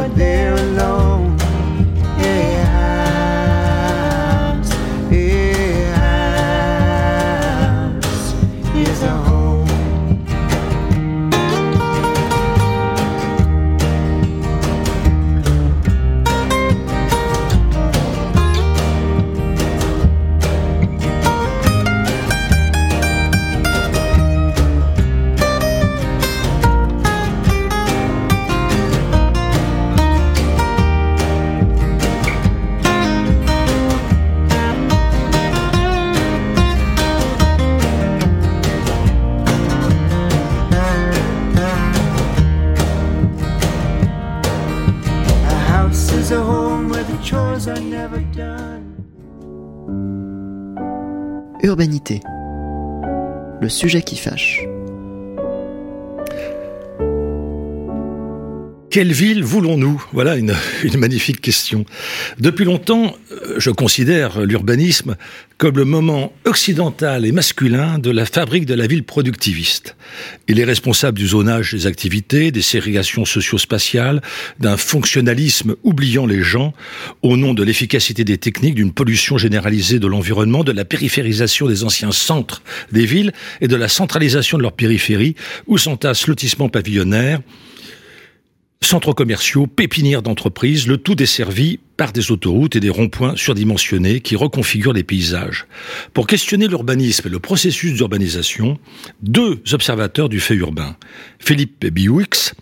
Sujet 53.69 54.03
qui 54.03 54.17
fâche. 54.17 54.63
Quelle 58.97 59.13
ville 59.13 59.45
voulons-nous? 59.45 60.03
Voilà 60.13 60.37
une, 60.37 60.55
magnifique 60.97 61.43
question. 61.43 61.85
Depuis 62.39 62.65
longtemps, 62.65 63.15
je 63.59 63.71
considère 63.71 64.41
l'urbanisme 64.41 65.17
comme 65.59 65.77
le 65.79 65.85
moment 65.85 66.33
occidental 66.45 67.25
et 67.25 67.33
masculin 67.33 67.99
de 67.99 68.11
la 68.11 68.27
fabrique 68.27 68.67
de 68.67 68.75
la 68.75 68.87
ville 68.87 69.05
productiviste. 69.05 69.97
Il 70.49 70.61
est 70.61 70.65
responsable 70.65 71.19
du 71.19 71.29
zonage 71.29 71.73
des 71.73 71.87
activités, 71.87 72.51
des 72.51 72.63
ségrégations 72.63 73.25
socio-spatiales, 73.25 74.21
d'un 74.61 74.77
fonctionnalisme 74.77 75.77
oubliant 75.83 76.27
les 76.27 76.43
gens, 76.43 76.75
au 77.23 77.37
nom 77.37 77.55
de 77.55 77.63
l'efficacité 77.63 78.25
des 78.25 78.39
techniques, 78.39 78.75
d'une 78.75 78.93
pollution 78.93 79.39
généralisée 79.39 79.99
de 79.99 80.07
l'environnement, 80.07 80.63
de 80.63 80.73
la 80.73 80.85
périphérisation 80.85 81.67
des 81.67 81.85
anciens 81.85 82.13
centres 82.13 82.63
des 82.93 83.07
villes 83.07 83.33
et 83.61 83.69
de 83.69 83.77
la 83.77 83.89
centralisation 83.89 84.59
de 84.59 84.63
leur 84.63 84.73
périphérie, 84.73 85.37
où 85.67 85.79
s'entassent 85.79 86.27
lotissements 86.27 86.69
pavillonnaires, 86.69 87.41
centres 88.87 89.13
commerciaux, 89.13 89.67
pépinières 89.67 90.23
d'entreprises, 90.23 90.87
le 90.87 90.97
tout 90.97 91.15
desservi 91.15 91.81
par 91.97 92.13
des 92.13 92.31
autoroutes 92.31 92.77
et 92.77 92.81
des 92.81 92.89
ronds-points 92.89 93.35
surdimensionnés 93.37 94.21
qui 94.21 94.37
reconfigurent 94.37 94.93
les 94.93 95.03
paysages. 95.03 95.67
Pour 96.15 96.27
questionner 96.27 96.69
l'urbanisme 96.69 97.27
et 97.27 97.31
le 97.31 97.41
processus 97.41 97.95
d'urbanisation, 97.95 98.79
deux 99.23 99.61
observateurs 99.73 100.29
du 100.29 100.41
fait 100.41 100.55
urbain, 100.55 100.97
Philippe 101.39 101.87
Biouix, 101.87 102.53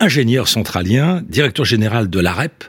ingénieur 0.00 0.48
centralien, 0.48 1.22
directeur 1.28 1.64
général 1.64 2.08
de 2.08 2.20
l'AREP, 2.20 2.64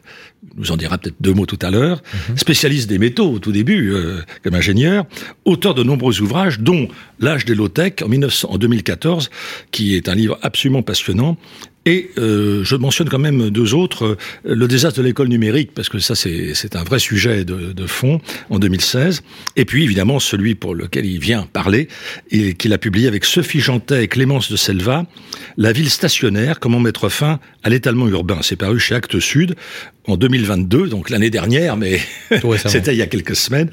nous 0.58 0.72
en 0.72 0.78
dira 0.78 0.98
peut-être 0.98 1.16
deux 1.20 1.34
mots 1.34 1.46
tout 1.46 1.60
à 1.62 1.72
l'heure, 1.72 2.02
mhm. 2.30 2.38
spécialiste 2.38 2.88
des 2.88 3.00
métaux 3.00 3.32
au 3.32 3.40
tout 3.40 3.52
début 3.52 3.92
euh, 3.92 4.22
comme 4.44 4.56
ingénieur, 4.56 5.06
auteur 5.44 5.74
de 5.74 5.84
nombreux 5.84 6.22
ouvrages, 6.22 6.60
dont 6.60 6.88
L'âge 7.20 7.46
des 7.46 7.56
low-tech 7.56 7.94
en, 8.04 8.12
en 8.12 8.58
2014, 8.58 9.30
qui 9.72 9.96
est 9.96 10.10
un 10.10 10.16
livre 10.16 10.38
absolument 10.42 10.82
passionnant, 10.82 11.38
et 11.86 12.10
euh, 12.18 12.64
je 12.64 12.76
mentionne 12.76 13.10
quand 13.10 13.20
même 13.20 13.52
deux 13.52 13.76
autres. 13.76 14.06
Euh, 14.06 14.18
le 14.44 14.68
désastre 14.68 15.00
de 15.00 15.06
l'école 15.06 15.28
numérique, 15.28 15.72
parce 15.74 15.88
que 15.88 16.00
ça 16.00 16.16
c'est 16.16 16.76
un 16.76 16.84
vrai 16.84 17.00
sujet 17.00 17.46
de, 17.46 17.74
de, 17.74 17.88
fond 17.88 18.20
en 18.50 18.58
2016. 18.58 19.22
Et 19.56 19.66
puis 19.66 19.84
évidemment 19.84 20.20
celui 20.20 20.56
pour 20.56 20.74
lequel 20.74 21.06
il 21.06 21.20
vient 21.20 21.48
parler, 21.54 21.88
et 22.32 22.56
qu'il 22.56 22.74
a 22.74 22.78
publié 22.78 23.08
avec 23.08 23.24
Sophie 23.24 23.60
Jantet 23.60 24.04
et 24.04 24.08
Clémence 24.08 24.52
de 24.52 24.58
Selva, 24.58 25.06
La 25.58 25.72
ville 25.72 25.90
stationnaire, 25.90 26.60
comment 26.60 26.80
mettre 26.80 27.10
fin 27.10 27.40
à 27.64 27.70
l'étalement 27.70 28.08
urbain. 28.08 28.40
C'est 28.42 28.56
paru 28.56 28.80
chez 28.80 28.96
Actes 28.96 29.20
Sud 29.20 29.56
en 30.08 30.18
2022, 30.18 30.88
donc 30.88 31.10
l'année 31.10 31.30
dernière, 31.30 31.78
mais 31.78 32.00
c'était 32.66 32.94
il 32.94 32.98
y 32.98 33.02
a 33.02 33.08
quelques 33.08 33.36
semaines. 33.36 33.70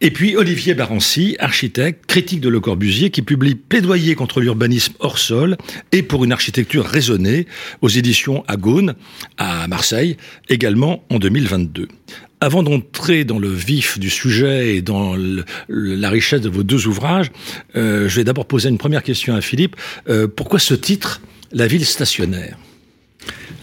Et 0.00 0.10
puis 0.10 0.36
Olivier 0.36 0.74
Barancy, 0.74 1.36
architecte, 1.38 2.06
critique 2.06 2.40
de 2.40 2.48
Le 2.48 2.60
Corbusier, 2.60 3.10
qui 3.10 3.22
publie 3.22 3.54
Plaidoyer 3.54 4.14
contre 4.14 4.40
l'urbanisme 4.40 4.94
hors 4.98 5.18
sol 5.18 5.56
et 5.92 6.02
pour 6.02 6.24
une 6.24 6.32
architecture 6.32 6.84
raisonnée 6.84 7.46
aux 7.80 7.88
éditions 7.88 8.44
Agone 8.48 8.94
à 9.38 9.66
Marseille, 9.68 10.16
également 10.48 11.04
en 11.10 11.18
2022. 11.18 11.88
Avant 12.40 12.62
d'entrer 12.62 13.24
dans 13.24 13.38
le 13.38 13.48
vif 13.48 13.98
du 13.98 14.10
sujet 14.10 14.76
et 14.76 14.82
dans 14.82 15.16
la 15.68 16.10
richesse 16.10 16.42
de 16.42 16.50
vos 16.50 16.62
deux 16.62 16.86
ouvrages, 16.86 17.30
euh, 17.74 18.08
je 18.08 18.16
vais 18.16 18.24
d'abord 18.24 18.46
poser 18.46 18.68
une 18.68 18.78
première 18.78 19.02
question 19.02 19.34
à 19.34 19.40
Philippe. 19.40 19.76
Euh, 20.08 20.28
pourquoi 20.28 20.58
ce 20.58 20.74
titre, 20.74 21.22
La 21.52 21.66
ville 21.66 21.86
stationnaire? 21.86 22.58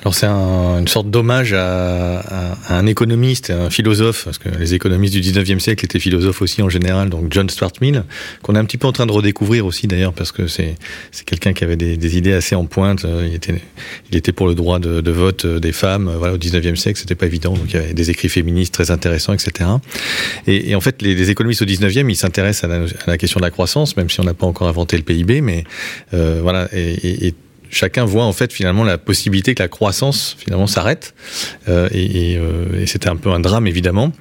C'est 0.09 0.25
un, 0.25 0.79
une 0.79 0.87
sorte 0.87 1.09
d'hommage 1.11 1.53
à, 1.53 2.19
à, 2.19 2.77
un 2.77 2.87
économiste, 2.87 3.51
un 3.51 3.69
philosophe, 3.69 4.25
parce 4.25 4.39
que 4.39 4.49
les 4.49 4.73
économistes 4.73 5.13
du 5.13 5.21
19e 5.21 5.59
siècle 5.59 5.85
étaient 5.85 5.99
philosophes 5.99 6.41
aussi 6.41 6.61
en 6.63 6.69
général, 6.69 7.09
donc 7.09 7.27
John 7.29 7.49
Stuart 7.49 7.73
Mill, 7.81 8.03
qu'on 8.41 8.55
est 8.55 8.59
un 8.59 8.65
petit 8.65 8.77
peu 8.77 8.87
en 8.87 8.91
train 8.91 9.05
de 9.05 9.11
redécouvrir 9.11 9.65
aussi 9.65 9.87
d'ailleurs, 9.87 10.13
parce 10.13 10.31
que 10.31 10.47
c'est 10.47 10.75
quelqu'un 11.25 11.53
qui 11.53 11.63
avait 11.63 11.75
des, 11.75 12.17
idées 12.17 12.33
assez 12.33 12.55
en 12.55 12.65
pointe. 12.65 13.05
Il 13.25 13.35
était, 13.35 13.61
il 14.11 14.17
était 14.17 14.31
pour 14.31 14.47
le 14.47 14.55
droit 14.55 14.79
de, 14.79 15.11
vote 15.11 15.45
des 15.45 15.71
femmes. 15.71 16.11
Voilà, 16.17 16.33
au 16.33 16.37
19e 16.37 16.75
siècle, 16.75 16.99
c'était 16.99 17.15
pas 17.15 17.27
évident, 17.27 17.53
donc 17.53 17.65
il 17.69 17.75
y 17.75 17.77
avait 17.77 17.93
des 17.93 18.09
écrits 18.09 18.29
féministes 18.29 18.73
très 18.73 18.91
intéressants, 18.91 19.33
etc. 19.33 19.69
Et, 20.47 20.73
en 20.75 20.81
fait, 20.81 21.01
les, 21.01 21.29
économistes 21.29 21.61
au 21.61 21.65
19e, 21.65 22.09
ils 22.09 22.15
s'intéressent 22.15 22.69
à, 22.69 22.75
à, 22.75 22.87
la 23.07 23.17
question 23.17 23.39
de 23.39 23.45
la 23.45 23.51
croissance, 23.51 23.95
même 23.97 24.09
si 24.09 24.19
on 24.19 24.23
n'a 24.23 24.33
pas 24.33 24.47
encore 24.47 24.67
inventé 24.67 24.97
le 24.97 25.03
PIB, 25.03 25.41
mais 25.41 25.63
euh, 26.13 26.39
voilà. 26.41 26.67
Chacun 27.71 28.05
voit 28.05 28.25
en 28.25 28.33
fait 28.33 28.53
finalement 28.53 28.83
la 28.83 28.97
possibilité 28.97 29.55
que 29.55 29.63
la 29.63 29.69
croissance 29.69 30.35
finalement 30.37 30.67
s'arrête. 30.67 31.13
Euh, 31.67 31.89
et, 31.91 32.37
euh, 32.37 32.81
et 32.81 32.85
c'était 32.85 33.09
un 33.09 33.15
peu 33.15 33.29
un 33.29 33.39
drame 33.39 33.67
évidemment 33.67 34.11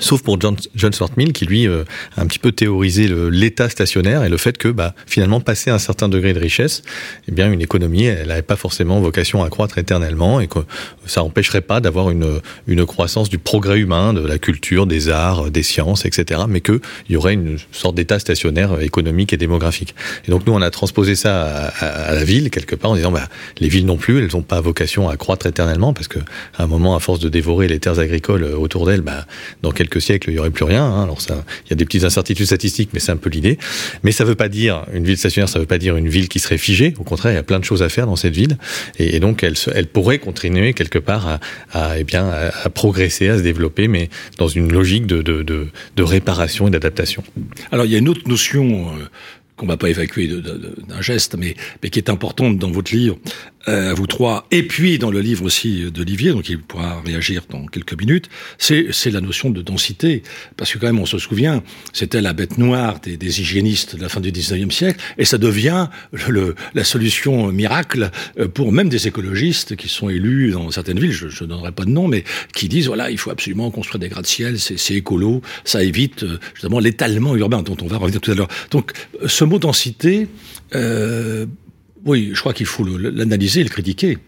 Sauf 0.00 0.22
pour 0.22 0.40
John, 0.40 0.56
John 0.74 0.92
Stuart 0.92 1.10
Mill 1.16 1.32
qui 1.32 1.44
lui 1.44 1.68
euh, 1.68 1.84
a 2.16 2.22
un 2.22 2.26
petit 2.26 2.38
peu 2.38 2.50
théorisé 2.50 3.08
l'état 3.30 3.68
stationnaire 3.68 4.24
et 4.24 4.30
le 4.30 4.38
fait 4.38 4.56
que 4.56 4.68
bah, 4.68 4.94
finalement 5.06 5.40
passer 5.40 5.70
un 5.70 5.78
certain 5.78 6.08
degré 6.08 6.32
de 6.32 6.38
richesse, 6.38 6.82
eh 7.28 7.32
bien 7.32 7.52
une 7.52 7.60
économie 7.60 8.04
elle 8.04 8.28
n'avait 8.28 8.42
pas 8.42 8.56
forcément 8.56 9.00
vocation 9.00 9.44
à 9.44 9.50
croître 9.50 9.76
éternellement 9.78 10.40
et 10.40 10.48
que 10.48 10.60
ça 11.06 11.20
n'empêcherait 11.20 11.60
pas 11.60 11.80
d'avoir 11.80 12.10
une, 12.10 12.40
une 12.66 12.86
croissance 12.86 13.28
du 13.28 13.38
progrès 13.38 13.78
humain, 13.78 14.14
de 14.14 14.26
la 14.26 14.38
culture, 14.38 14.86
des 14.86 15.10
arts, 15.10 15.50
des 15.50 15.62
sciences, 15.62 16.06
etc. 16.06 16.42
Mais 16.48 16.62
qu'il 16.62 16.80
y 17.10 17.16
aurait 17.16 17.34
une 17.34 17.58
sorte 17.70 17.94
d'état 17.94 18.18
stationnaire 18.18 18.80
économique 18.80 19.32
et 19.32 19.36
démographique. 19.36 19.94
Et 20.26 20.30
donc 20.30 20.46
nous 20.46 20.54
on 20.54 20.62
a 20.62 20.70
transposé 20.70 21.14
ça 21.14 21.42
à, 21.44 22.08
à, 22.08 22.14
la 22.14 22.24
ville 22.24 22.50
quelque 22.50 22.76
part 22.76 22.92
en 22.92 22.96
disant 22.96 23.12
bah, 23.12 23.28
les 23.60 23.68
villes 23.68 23.86
non 23.86 23.98
plus, 23.98 24.18
elles 24.18 24.30
n'ont 24.32 24.42
pas 24.42 24.60
vocation 24.60 25.10
à 25.10 25.16
croître 25.16 25.46
éternellement 25.46 25.92
parce 25.92 26.08
que 26.08 26.18
à 26.56 26.62
un 26.62 26.66
moment 26.66 26.96
à 26.96 27.00
force 27.00 27.20
de 27.20 27.28
dévorer 27.28 27.68
les 27.68 27.78
terres 27.78 27.98
agricoles 27.98 28.44
autour 28.44 28.86
d'elles, 28.86 29.02
bah, 29.02 29.26
donc 29.62 29.81
quelques 29.82 30.00
siècles, 30.00 30.30
il 30.30 30.34
y 30.34 30.38
aurait 30.38 30.50
plus 30.50 30.64
rien. 30.64 30.84
Hein. 30.84 31.02
Alors 31.02 31.20
ça, 31.20 31.44
il 31.66 31.70
y 31.70 31.72
a 31.72 31.76
des 31.76 31.84
petites 31.84 32.04
incertitudes 32.04 32.46
statistiques, 32.46 32.90
mais 32.92 33.00
c'est 33.00 33.12
un 33.12 33.16
peu 33.16 33.30
l'idée. 33.30 33.58
Mais 34.04 34.12
ça 34.12 34.24
veut 34.24 34.34
pas 34.34 34.48
dire 34.48 34.84
une 34.92 35.04
ville 35.04 35.16
stationnaire, 35.16 35.48
ça 35.48 35.58
veut 35.58 35.66
pas 35.66 35.78
dire 35.78 35.96
une 35.96 36.08
ville 36.08 36.28
qui 36.28 36.38
serait 36.38 36.58
figée. 36.58 36.94
Au 36.98 37.04
contraire, 37.04 37.32
il 37.32 37.36
y 37.36 37.38
a 37.38 37.42
plein 37.42 37.58
de 37.58 37.64
choses 37.64 37.82
à 37.82 37.88
faire 37.88 38.06
dans 38.06 38.16
cette 38.16 38.34
ville, 38.34 38.56
et, 38.98 39.18
donc 39.20 39.42
elle, 39.42 39.54
elle 39.74 39.86
pourrait 39.86 40.18
continuer 40.18 40.72
quelque 40.72 40.98
part 40.98 41.40
à, 41.72 41.98
eh 41.98 42.04
bien, 42.04 42.28
à, 42.28 42.68
progresser, 42.70 43.28
à 43.28 43.38
se 43.38 43.42
développer, 43.42 43.88
mais 43.88 44.08
dans 44.38 44.48
une 44.48 44.72
logique 44.72 45.06
de, 45.06 45.22
de, 45.22 45.42
de, 45.42 45.68
de 45.96 46.02
réparation 46.02 46.68
et 46.68 46.70
d'adaptation. 46.70 47.24
Alors 47.70 47.84
il 47.84 47.92
y 47.92 47.94
a 47.96 47.98
une 47.98 48.08
autre 48.08 48.28
notion. 48.28 48.88
Euh, 48.88 49.08
qu'on 49.62 49.66
va 49.66 49.76
pas 49.76 49.90
évacuer 49.90 50.26
d'un 50.26 51.00
geste, 51.00 51.36
mais, 51.38 51.54
mais 51.82 51.90
qui 51.90 51.98
est 52.00 52.10
importante 52.10 52.58
dans 52.58 52.70
votre 52.70 52.92
livre, 52.92 53.16
euh, 53.68 53.94
vous 53.94 54.06
trois, 54.06 54.46
et 54.50 54.62
puis 54.62 54.98
dans 54.98 55.10
le 55.10 55.20
livre 55.20 55.44
aussi 55.44 55.90
d'Olivier, 55.90 56.32
donc 56.32 56.48
il 56.48 56.58
pourra 56.58 57.00
réagir 57.00 57.42
dans 57.48 57.66
quelques 57.66 57.98
minutes, 57.98 58.28
c'est 58.58 59.10
la 59.10 59.20
notion 59.20 59.50
de 59.50 59.62
densité. 59.62 60.22
Parce 60.56 60.72
que 60.72 60.78
quand 60.78 60.86
même, 60.86 60.98
on 60.98 61.06
se 61.06 61.18
souvient, 61.18 61.62
c'était 61.92 62.20
la 62.20 62.32
bête 62.32 62.58
noire 62.58 63.00
des, 63.00 63.16
des, 63.16 63.40
hygiénistes 63.40 63.96
de 63.96 64.02
la 64.02 64.08
fin 64.08 64.20
du 64.20 64.32
19e 64.32 64.70
siècle, 64.70 65.00
et 65.18 65.24
ça 65.24 65.38
devient 65.38 65.88
le, 66.28 66.54
la 66.74 66.84
solution 66.84 67.52
miracle 67.52 68.10
euh, 68.38 68.48
pour 68.48 68.72
même 68.72 68.88
des 68.88 69.06
écologistes 69.06 69.76
qui 69.76 69.88
sont 69.88 70.08
élus 70.08 70.52
dans 70.52 70.70
certaines 70.70 70.98
villes, 70.98 71.12
je 71.12 71.26
ne 71.26 71.48
donnerai 71.48 71.72
pas 71.72 71.84
de 71.84 71.90
nom, 71.90 72.08
mais 72.08 72.24
qui 72.54 72.68
disent, 72.68 72.86
voilà, 72.86 73.10
il 73.10 73.18
faut 73.18 73.30
absolument 73.30 73.70
construire 73.70 74.00
des 74.00 74.08
gratte-ciel, 74.08 74.58
c'est 74.58 74.94
écolo, 74.94 75.42
ça 75.64 75.82
évite 75.82 76.24
euh, 76.24 76.38
justement 76.54 76.78
l'étalement 76.78 77.36
urbain 77.36 77.62
dont 77.62 77.76
on 77.82 77.86
va 77.86 77.98
revenir 77.98 78.20
tout 78.20 78.30
à 78.30 78.34
l'heure. 78.34 78.48
Donc 78.70 78.92
ce 79.26 79.44
mot 79.44 79.58
densité, 79.58 80.28
euh, 80.74 81.46
oui, 82.04 82.30
je 82.34 82.40
crois 82.40 82.52
qu'il 82.52 82.66
faut 82.66 82.84
l'analyser 82.84 83.60
et 83.60 83.64
le 83.64 83.68
critiquer. 83.68 84.18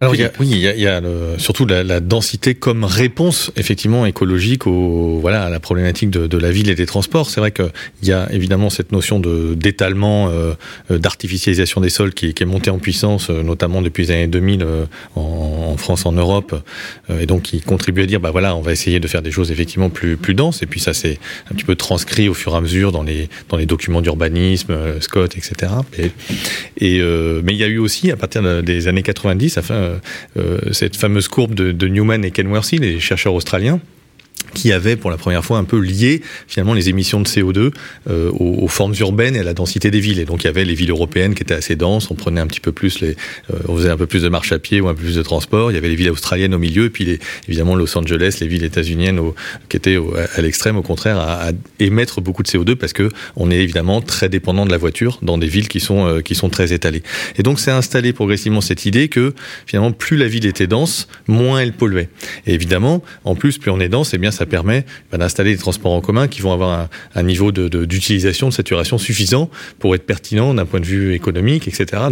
Alors, 0.00 0.16
il 0.16 0.20
y 0.20 0.24
a, 0.24 0.32
oui, 0.40 0.48
il 0.50 0.58
y 0.58 0.66
a, 0.66 0.74
il 0.74 0.80
y 0.80 0.88
a 0.88 1.00
le, 1.00 1.38
surtout 1.38 1.66
la, 1.66 1.84
la, 1.84 2.00
densité 2.00 2.56
comme 2.56 2.82
réponse 2.82 3.52
effectivement 3.56 4.06
écologique 4.06 4.66
au 4.66 5.20
voilà 5.20 5.44
à 5.44 5.50
la 5.50 5.60
problématique 5.60 6.10
de, 6.10 6.26
de 6.26 6.36
la 6.36 6.50
ville 6.50 6.68
et 6.68 6.74
des 6.74 6.84
transports. 6.84 7.30
C'est 7.30 7.38
vrai 7.38 7.52
qu'il 7.52 7.70
y 8.02 8.12
a 8.12 8.28
évidemment 8.32 8.70
cette 8.70 8.90
notion 8.90 9.20
de 9.20 9.54
d'étalement, 9.54 10.28
euh, 10.28 10.54
euh, 10.90 10.98
d'artificialisation 10.98 11.80
des 11.80 11.90
sols 11.90 12.12
qui, 12.12 12.34
qui, 12.34 12.42
est 12.42 12.46
montée 12.46 12.70
en 12.70 12.80
puissance, 12.80 13.30
euh, 13.30 13.44
notamment 13.44 13.82
depuis 13.82 14.06
les 14.06 14.10
années 14.10 14.26
2000 14.26 14.62
euh, 14.62 14.84
en, 15.14 15.70
en, 15.72 15.76
France, 15.76 16.06
en 16.06 16.12
Europe, 16.12 16.60
euh, 17.08 17.20
et 17.20 17.26
donc 17.26 17.42
qui 17.42 17.60
contribue 17.60 18.02
à 18.02 18.06
dire 18.06 18.18
bah 18.18 18.32
voilà, 18.32 18.56
on 18.56 18.62
va 18.62 18.72
essayer 18.72 18.98
de 18.98 19.06
faire 19.06 19.22
des 19.22 19.30
choses 19.30 19.52
effectivement 19.52 19.90
plus 19.90 20.16
plus 20.16 20.34
denses. 20.34 20.60
Et 20.64 20.66
puis 20.66 20.80
ça 20.80 20.92
c'est 20.92 21.20
un 21.52 21.54
petit 21.54 21.64
peu 21.64 21.76
transcrit 21.76 22.28
au 22.28 22.34
fur 22.34 22.52
et 22.52 22.56
à 22.56 22.60
mesure 22.60 22.90
dans 22.90 23.04
les 23.04 23.28
dans 23.48 23.56
les 23.56 23.66
documents 23.66 24.02
d'urbanisme, 24.02 24.74
Scott, 25.00 25.36
etc. 25.36 25.72
Et, 25.96 26.10
et 26.84 27.00
mais 27.44 27.52
il 27.52 27.58
y 27.58 27.64
a 27.64 27.68
eu 27.68 27.78
aussi 27.78 28.10
à 28.10 28.16
partir 28.16 28.62
des 28.62 28.88
années 28.88 29.02
90, 29.02 29.58
enfin 29.58 29.74
euh, 29.74 29.83
euh, 29.83 29.83
cette 30.72 30.96
fameuse 30.96 31.28
courbe 31.28 31.54
de, 31.54 31.72
de 31.72 31.88
Newman 31.88 32.24
et 32.24 32.30
Kenworthy, 32.30 32.78
les 32.78 33.00
chercheurs 33.00 33.34
australiens, 33.34 33.80
qui 34.54 34.72
avait 34.72 34.96
pour 34.96 35.10
la 35.10 35.16
première 35.16 35.44
fois 35.44 35.58
un 35.58 35.64
peu 35.64 35.78
lié 35.78 36.22
finalement 36.46 36.74
les 36.74 36.88
émissions 36.88 37.20
de 37.20 37.26
CO2 37.26 37.72
euh, 38.08 38.30
aux, 38.32 38.68
formes 38.68 38.94
urbaines 39.00 39.36
et 39.36 39.40
à 39.40 39.42
la 39.42 39.54
densité 39.54 39.90
des 39.90 40.00
villes. 40.00 40.18
Et 40.18 40.24
donc 40.24 40.44
il 40.44 40.46
y 40.46 40.50
avait 40.50 40.64
les 40.64 40.74
villes 40.74 40.90
européennes 40.90 41.34
qui 41.34 41.42
étaient 41.42 41.54
assez 41.54 41.76
denses, 41.76 42.10
on 42.10 42.14
prenait 42.14 42.40
un 42.40 42.46
petit 42.46 42.60
peu 42.60 42.72
plus 42.72 43.00
les, 43.00 43.16
euh, 43.52 43.58
on 43.68 43.76
faisait 43.76 43.90
un 43.90 43.96
peu 43.96 44.06
plus 44.06 44.22
de 44.22 44.28
marche 44.28 44.52
à 44.52 44.58
pied 44.58 44.80
ou 44.80 44.88
un 44.88 44.94
peu 44.94 45.02
plus 45.02 45.16
de 45.16 45.22
transport. 45.22 45.70
Il 45.70 45.74
y 45.74 45.76
avait 45.76 45.88
les 45.88 45.96
villes 45.96 46.10
australiennes 46.10 46.54
au 46.54 46.58
milieu 46.58 46.84
et 46.84 46.90
puis 46.90 47.18
évidemment 47.48 47.74
Los 47.74 47.96
Angeles, 47.98 48.38
les 48.40 48.46
villes 48.46 48.64
états-uniennes 48.64 49.20
qui 49.68 49.76
étaient 49.76 49.98
à 50.34 50.40
l'extrême 50.40 50.76
au 50.76 50.82
contraire 50.82 51.18
à, 51.18 51.50
émettre 51.80 52.20
beaucoup 52.20 52.42
de 52.42 52.48
CO2 52.48 52.76
parce 52.76 52.92
que 52.92 53.10
on 53.36 53.50
est 53.50 53.58
évidemment 53.58 54.00
très 54.00 54.28
dépendant 54.28 54.64
de 54.64 54.70
la 54.70 54.78
voiture 54.78 55.18
dans 55.22 55.38
des 55.38 55.48
villes 55.48 55.68
qui 55.68 55.80
sont 55.80 56.06
euh, 56.06 56.20
qui 56.20 56.34
sont 56.34 56.48
très 56.48 56.72
étalées. 56.72 57.02
Et 57.36 57.42
donc 57.42 57.60
c'est 57.60 57.70
installé 57.70 58.12
progressivement 58.12 58.60
cette 58.60 58.86
idée 58.86 59.08
que 59.08 59.34
finalement 59.66 59.92
plus 59.92 60.16
la 60.16 60.28
ville 60.28 60.46
était 60.46 60.66
dense, 60.66 61.08
moins 61.26 61.60
elle 61.60 61.72
polluait. 61.72 62.08
Et 62.46 62.54
évidemment, 62.54 63.02
en 63.24 63.34
plus 63.34 63.58
plus 63.58 63.70
on 63.70 63.80
est 63.80 63.88
dense, 63.88 64.14
ça 64.30 64.46
permet 64.46 64.84
bah, 65.10 65.18
d'installer 65.18 65.52
des 65.52 65.58
transports 65.58 65.92
en 65.92 66.00
commun 66.00 66.28
qui 66.28 66.40
vont 66.40 66.52
avoir 66.52 66.88
un, 67.14 67.22
niveau 67.22 67.52
d'utilisation, 67.52 68.48
de, 68.48 68.52
saturation 68.52 68.98
suffisant 68.98 69.50
pour 69.78 69.94
être 69.94 70.06
pertinent 70.06 70.54
d'un 70.54 70.66
point 70.66 70.80
de 70.80 70.86
vue 70.86 71.14
économique, 71.14 71.68
etc. 71.68 72.02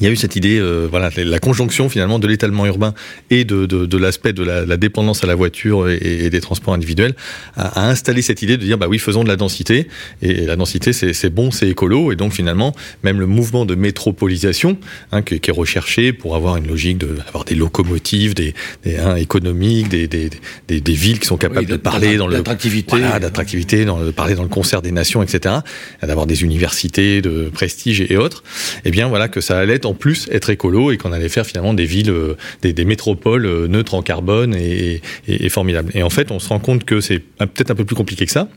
il 0.00 0.04
y 0.04 0.06
a 0.06 0.10
eu 0.10 0.16
cette 0.16 0.36
idée, 0.36 0.58
euh, 0.58 0.86
voilà, 0.88 1.10
la 1.16 1.38
conjonction 1.38 1.88
finalement 1.88 2.18
de 2.18 2.28
l'étalement 2.28 2.66
urbain 2.66 2.92
et 3.30 3.44
de, 3.44 3.64
de, 3.64 3.86
de 3.86 3.98
l'aspect 3.98 4.34
de 4.34 4.44
la, 4.44 4.66
la, 4.66 4.76
dépendance 4.76 5.24
à 5.24 5.26
la 5.26 5.34
voiture 5.34 5.88
et, 5.88 5.96
et 5.96 6.30
des 6.30 6.40
transports 6.42 6.74
individuels, 6.74 7.14
à, 7.56 7.80
à, 7.80 7.88
installer 7.88 8.20
cette 8.20 8.42
idée 8.42 8.58
de 8.58 8.64
dire 8.64 8.76
bah 8.76 8.86
oui, 8.88 8.98
faisons 8.98 9.24
de 9.24 9.28
la 9.28 9.36
densité 9.36 9.88
et 10.20 10.44
la 10.44 10.56
densité 10.56 10.92
c'est 10.92 11.30
bon, 11.30 11.50
c'est 11.50 11.68
écolo 11.68 12.12
et 12.12 12.16
donc 12.16 12.32
finalement 12.32 12.74
même 13.02 13.18
le 13.18 13.26
mouvement 13.26 13.64
de 13.64 13.74
métropolisation 13.74 14.76
hein, 15.10 15.22
qui, 15.22 15.40
qui, 15.40 15.50
est 15.50 15.54
recherché 15.54 16.12
pour 16.12 16.36
avoir 16.36 16.58
une 16.58 16.68
logique 16.68 16.98
de 16.98 17.16
avoir 17.26 17.44
des 17.44 17.54
locomotives, 17.54 18.34
des, 18.34 18.54
des 18.84 18.98
hein, 18.98 19.16
économiques, 19.16 19.88
des, 19.88 20.06
des, 20.06 20.28
des, 20.68 20.80
des, 20.80 20.92
villes 20.92 21.18
qui 21.18 21.26
sont 21.26 21.38
capables 21.38 21.60
oui, 21.60 21.66
de 21.66 21.76
parler 21.76 22.18
dans 22.18 22.26
le 22.26 22.36
d'attractivité, 22.36 22.98
voilà, 22.98 23.18
d'attractivité, 23.18 23.84
dans 23.86 23.98
le 23.98 24.12
parler 24.12 24.34
dans 24.34 24.42
le 24.42 24.48
concert 24.48 24.82
des 24.82 24.92
nations, 24.92 25.22
etc. 25.22 25.56
D'avoir 26.02 26.26
des 26.26 26.44
universités 26.44 27.22
de 27.22 27.50
prestige 27.52 28.02
et 28.02 28.16
autres. 28.18 28.42
Et 28.84 28.88
eh 28.88 28.90
bien 28.90 29.08
voilà 29.08 29.28
que 29.28 29.40
ça 29.40 29.58
allait 29.58 29.77
en 29.86 29.94
plus 29.94 30.28
être 30.30 30.50
écolo 30.50 30.92
et 30.92 30.96
qu'on 30.96 31.12
allait 31.12 31.28
faire 31.28 31.46
finalement 31.46 31.74
des 31.74 31.84
villes, 31.84 32.10
euh, 32.10 32.36
des, 32.62 32.84
métropoles 32.84 33.46
euh, 33.46 33.68
neutres 33.68 33.94
en 33.94 34.02
carbone 34.02 34.54
et, 34.54 35.00
et, 35.26 35.46
et 35.46 35.48
formidables. 35.48 35.90
Et 35.94 36.02
en 36.02 36.10
fait, 36.10 36.30
on 36.30 36.38
se 36.38 36.48
rend 36.48 36.58
compte 36.58 36.84
que 36.84 37.00
c'est 37.00 37.18
peut-être 37.18 37.70
un 37.70 37.74
peu 37.74 37.84
plus 37.84 37.96
compliqué 37.96 38.26
que 38.26 38.32
ça. 38.32 38.48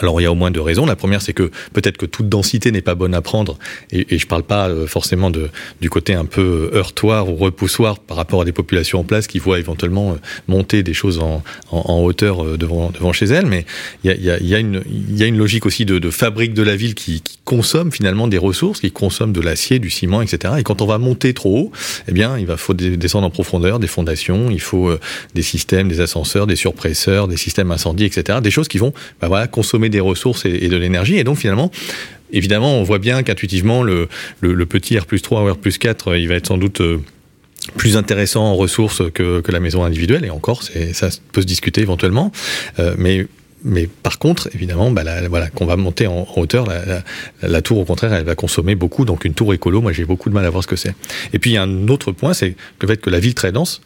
Alors 0.00 0.20
il 0.20 0.24
y 0.24 0.26
a 0.26 0.32
au 0.32 0.34
moins 0.34 0.50
deux 0.50 0.60
raisons. 0.60 0.86
La 0.86 0.96
première, 0.96 1.22
c'est 1.22 1.32
que 1.32 1.50
peut-être 1.72 1.96
que 1.96 2.06
toute 2.06 2.28
densité 2.28 2.72
n'est 2.72 2.82
pas 2.82 2.94
bonne 2.94 3.14
à 3.14 3.22
prendre, 3.22 3.58
et, 3.92 4.18
je 4.18 4.26
parle 4.26 4.42
pas 4.42 4.68
euh, 4.68 4.86
forcément 4.86 5.30
du 5.30 5.90
côté 5.90 6.14
un 6.14 6.24
peu 6.24 6.70
heurtoir 6.74 7.28
ou 7.28 7.36
repoussoir 7.36 7.98
par 7.98 8.16
rapport 8.16 8.42
à 8.42 8.44
des 8.44 8.52
populations 8.52 9.00
en 9.00 9.04
place 9.04 9.26
qui 9.26 9.38
voient 9.38 9.58
éventuellement 9.58 10.12
euh, 10.12 10.14
monter 10.48 10.82
des 10.82 10.94
choses 10.94 11.18
en, 11.18 11.42
en, 11.70 12.00
hauteur 12.00 12.44
euh, 12.44 12.56
devant, 12.56 12.90
devant 12.90 13.12
chez 13.12 13.26
elles, 13.26 13.46
mais 13.46 13.66
il 14.02 14.10
y 14.10 14.30
a, 14.30 14.38
y, 14.40 14.54
a, 14.54 14.58
une, 14.58 15.38
logique 15.38 15.66
aussi 15.66 15.84
de, 15.84 16.10
fabrique 16.10 16.54
de 16.54 16.62
la 16.62 16.76
ville 16.76 16.94
qui, 16.94 17.20
qui 17.20 17.38
consomme 17.44 17.92
finalement 17.92 18.28
des 18.28 18.38
ressources, 18.38 18.80
qui 18.80 18.90
consomme 18.90 19.32
de 19.32 19.40
l'acier, 19.40 19.78
du 19.78 19.90
ciment, 19.90 20.22
etc. 20.22 20.54
Et 20.58 20.62
quand 20.62 20.82
on 20.82 20.86
va 20.86 20.98
monter 20.98 21.34
trop 21.34 21.58
haut, 21.58 21.72
eh 22.08 22.12
bien 22.12 22.38
il 22.38 22.46
va 22.46 22.56
faut 22.56 22.74
descendre 22.74 23.26
en 23.26 23.30
profondeur, 23.30 23.78
des 23.78 23.86
fondations, 23.86 24.50
il 24.50 24.60
faut 24.60 24.90
des 25.34 25.42
systèmes, 25.42 25.88
des 25.88 26.00
ascenseurs, 26.00 26.46
des 26.46 26.56
surpresseurs, 26.56 27.28
des 27.28 27.36
systèmes 27.36 27.70
incendies, 27.70 28.04
etc. 28.04 28.38
Des 28.42 28.50
choses 28.50 28.68
qui 28.68 28.78
vont 28.78 28.92
bah 29.20 29.28
voilà, 29.28 29.46
consommer 29.46 29.73
des 29.78 30.00
ressources 30.00 30.44
et, 30.44 30.68
de 30.68 30.76
l'énergie. 30.76 31.16
Et 31.16 31.24
donc 31.24 31.38
finalement, 31.38 31.70
évidemment, 32.32 32.78
on 32.78 32.82
voit 32.82 32.98
bien 32.98 33.22
qu'intuitivement, 33.22 33.82
le, 33.82 34.08
le, 34.40 34.66
petit 34.66 34.98
R 34.98 35.06
plus 35.06 35.22
3 35.22 35.42
ou 35.42 35.52
R 35.52 35.56
plus 35.56 35.78
4, 35.78 36.16
il 36.16 36.28
va 36.28 36.34
être 36.34 36.48
sans 36.48 36.58
doute 36.58 36.80
euh, 36.80 36.98
plus 37.76 37.96
intéressant 37.96 38.44
en 38.44 38.56
ressources 38.56 39.02
que, 39.12 39.40
que 39.40 39.52
la 39.52 39.60
maison 39.60 39.84
individuelle. 39.84 40.24
Et 40.24 40.30
encore, 40.30 40.62
ça 40.62 41.08
peut 41.32 41.42
se 41.42 41.46
discuter 41.46 41.80
éventuellement. 41.80 42.32
Euh, 42.78 42.94
mais 42.98 43.26
mais 43.64 43.86
par 43.86 44.18
contre, 44.18 44.50
évidemment, 44.54 44.90
bah, 44.90 45.02
voilà, 45.28 45.48
qu'on 45.48 45.64
va 45.64 45.76
monter 45.76 46.06
en, 46.06 46.28
hauteur, 46.36 46.66
la, 47.42 47.62
tour, 47.62 47.78
au 47.78 47.84
contraire, 47.86 48.12
elle 48.12 48.24
va 48.24 48.34
consommer 48.34 48.74
beaucoup. 48.74 49.06
Donc, 49.06 49.24
une 49.24 49.32
tour 49.32 49.54
écolo, 49.54 49.80
moi, 49.80 49.92
j'ai 49.92 50.04
beaucoup 50.04 50.28
de 50.28 50.34
mal 50.34 50.44
à 50.44 50.50
voir 50.50 50.62
ce 50.62 50.68
que 50.68 50.76
c'est. 50.76 50.94
Et 51.32 51.38
puis, 51.38 51.52
il 51.52 51.54
y 51.54 51.56
a 51.56 51.62
un 51.62 51.88
autre 51.88 52.12
point, 52.12 52.34
c'est 52.34 52.56
le 52.82 52.86
fait 52.86 52.98
que 52.98 53.08
la 53.08 53.20
ville 53.20 53.34
très 53.34 53.52
dense, 53.52 53.80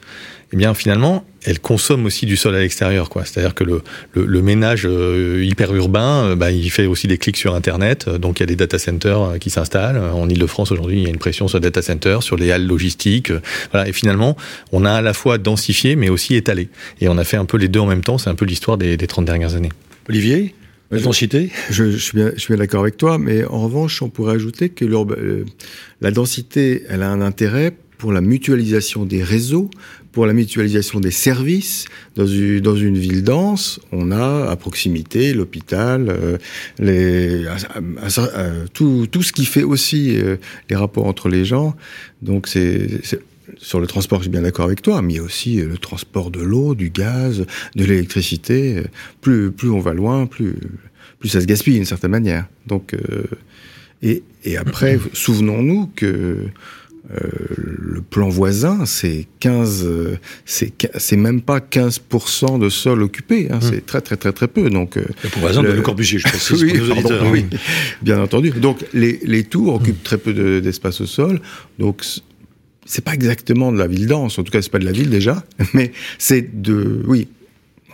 eh 0.53 0.57
bien 0.57 0.75
finalement, 0.75 1.25
elle 1.45 1.61
consomme 1.61 2.07
aussi 2.07 2.27
du 2.27 2.37
sol 2.37 2.55
à 2.55 2.61
l'extérieur, 2.61 3.09
quoi. 3.09 3.25
C'est-à-dire 3.25 3.55
que 3.55 3.65
le, 3.65 3.83
le, 4.13 4.27
le 4.27 4.43
ménage 4.43 4.87
euh, 4.87 5.45
hyper 5.45 5.75
urbain, 5.75 6.25
euh, 6.25 6.37
bah, 6.37 6.51
il 6.51 6.71
fait 6.71 6.87
aussi 6.87 7.07
des 7.07 7.19
clics 7.19 7.37
sur 7.37 7.55
Internet. 7.55 8.09
Donc 8.09 8.41
il 8.41 8.43
y 8.43 8.45
a 8.45 8.47
des 8.47 8.57
data 8.57 8.79
centers 8.79 9.21
euh, 9.21 9.39
qui 9.39 9.51
s'installent. 9.51 9.99
En 9.99 10.29
Ile-de-France 10.29 10.73
aujourd'hui, 10.73 10.99
il 10.99 11.03
y 11.05 11.07
a 11.07 11.11
une 11.11 11.19
pression 11.19 11.49
sur 11.49 11.59
les 11.59 11.63
data 11.63 11.83
centers, 11.83 12.23
sur 12.23 12.37
les 12.37 12.51
halles 12.51 12.67
logistiques. 12.67 13.33
Voilà. 13.73 13.89
Et 13.89 13.93
finalement, 13.93 14.37
on 14.73 14.85
a 14.85 14.93
à 14.93 15.03
la 15.03 15.13
fois 15.13 15.39
densifié, 15.39 15.97
mais 15.97 16.09
aussi 16.09 16.35
étalé. 16.35 16.69
Et 17.01 17.09
on 17.09 17.19
a 17.19 17.25
fait 17.25 17.37
un 17.37 17.45
peu 17.45 17.57
les 17.57 17.69
deux 17.69 17.81
en 17.81 17.87
même 17.87 18.03
temps. 18.03 18.19
C'est 18.19 18.31
un 18.31 18.35
peu 18.35 18.45
l'histoire 18.45 18.77
des, 18.77 18.97
des 18.97 19.07
30 19.07 19.25
dernières 19.25 19.55
années. 19.55 19.73
Olivier 20.09 20.55
la 20.91 21.01
densité 21.01 21.51
je, 21.69 21.91
je, 21.91 21.99
suis 21.99 22.17
bien, 22.17 22.33
je 22.35 22.41
suis 22.41 22.55
bien 22.55 22.57
d'accord 22.57 22.81
avec 22.81 22.97
toi, 22.97 23.19
mais 23.19 23.45
en 23.45 23.61
revanche, 23.61 24.01
on 24.01 24.09
pourrait 24.09 24.35
ajouter 24.35 24.71
que 24.71 24.87
la 26.01 26.11
densité, 26.11 26.85
elle 26.89 27.03
a 27.03 27.11
un 27.11 27.21
intérêt 27.21 27.75
pour 27.99 28.11
la 28.11 28.23
mutualisation 28.23 29.05
des 29.05 29.23
réseaux, 29.23 29.69
pour 30.19 30.27
la 30.27 30.33
mutualisation 30.33 30.99
des 30.99 31.13
services. 31.13 31.85
Dans 32.17 32.27
une, 32.27 32.59
dans 32.59 32.75
une 32.75 32.99
ville 32.99 33.23
dense, 33.23 33.79
on 33.93 34.11
a 34.11 34.51
à 34.51 34.57
proximité 34.57 35.33
l'hôpital, 35.33 36.09
euh, 36.09 36.39
les, 36.81 37.45
euh, 37.45 37.57
euh, 38.19 38.65
tout, 38.75 39.07
tout 39.09 39.23
ce 39.23 39.33
qui 39.33 39.45
fait 39.45 39.63
aussi 39.63 40.19
euh, 40.19 40.35
les 40.71 40.75
rapports 40.75 41.07
entre 41.07 41.29
les 41.29 41.45
gens. 41.45 41.77
Donc 42.21 42.49
c'est 42.49 43.01
sur 43.59 43.79
le 43.79 43.87
transport, 43.87 44.19
je 44.19 44.25
suis 44.25 44.33
bien 44.33 44.43
d'accord 44.43 44.65
avec 44.65 44.83
toi, 44.83 45.03
mais 45.03 45.13
il 45.13 45.17
y 45.19 45.21
a 45.21 45.23
aussi 45.23 45.63
le 45.63 45.79
transport 45.79 46.33
de 46.33 46.41
l'eau, 46.41 46.75
du 46.75 46.91
gaz, 46.91 47.47
de 47.77 47.85
l'électricité. 47.85 48.83
Plus, 49.21 49.53
plus 49.53 49.71
on 49.71 49.79
va 49.79 49.95
loin, 49.95 50.27
plus, 50.27 50.57
plus 51.21 51.29
ça 51.29 51.41
se 51.41 51.47
gaspille 51.47 51.75
d'une 51.75 51.85
certaine 51.85 52.11
manière. 52.11 52.49
Donc, 52.67 52.93
et, 54.03 54.23
et 54.45 54.57
après, 54.57 54.99
souvenons-nous 55.13 55.91
que 55.95 56.07
euh, 56.07 56.51
le 57.11 58.03
plan 58.03 58.29
voisin, 58.29 58.85
c'est 58.85 59.27
15, 59.41 59.85
euh, 59.87 60.19
c'est 60.45 61.17
même 61.17 61.41
pas 61.41 61.59
15% 61.59 62.59
de 62.59 62.69
sol 62.69 63.03
occupé, 63.03 63.49
hein, 63.51 63.61
c'est 63.63 63.85
très 63.85 64.01
très 64.01 64.17
très 64.17 64.33
très 64.33 64.49
peu. 64.49 64.69
Donc 64.69 64.97
euh, 64.97 65.05
le 65.23 65.31
plan 65.31 65.41
voisin 65.41 65.63
de 65.63 65.69
Le 65.69 65.83
Corbusier, 65.83 66.19
je 66.19 66.25
précise 66.29 66.63
oui, 66.63 66.79
pour 66.79 66.91
auditeurs. 66.91 67.31
oui, 67.31 67.47
bien 68.03 68.21
entendu. 68.21 68.51
Donc 68.51 68.85
les, 68.93 69.21
les 69.25 69.45
tours 69.45 69.75
occupent 69.75 70.03
très 70.03 70.19
peu 70.19 70.61
d'espace 70.61 71.01
au 71.01 71.07
sol, 71.07 71.41
donc 71.79 72.05
c'est 72.85 73.05
pas 73.05 73.15
exactement 73.15 73.73
de 73.73 73.79
la 73.79 73.87
ville 73.87 74.07
dense, 74.07 74.39
en 74.39 74.43
tout 74.43 74.53
cas 74.53 74.61
c'est 74.61 74.71
pas 74.71 74.79
de 74.79 74.87
la 74.87 74.93
ville 74.93 75.11
déjà, 75.11 75.45
mais 75.75 75.93
c'est 76.19 76.61
de, 76.63 77.03
oui, 77.07 77.29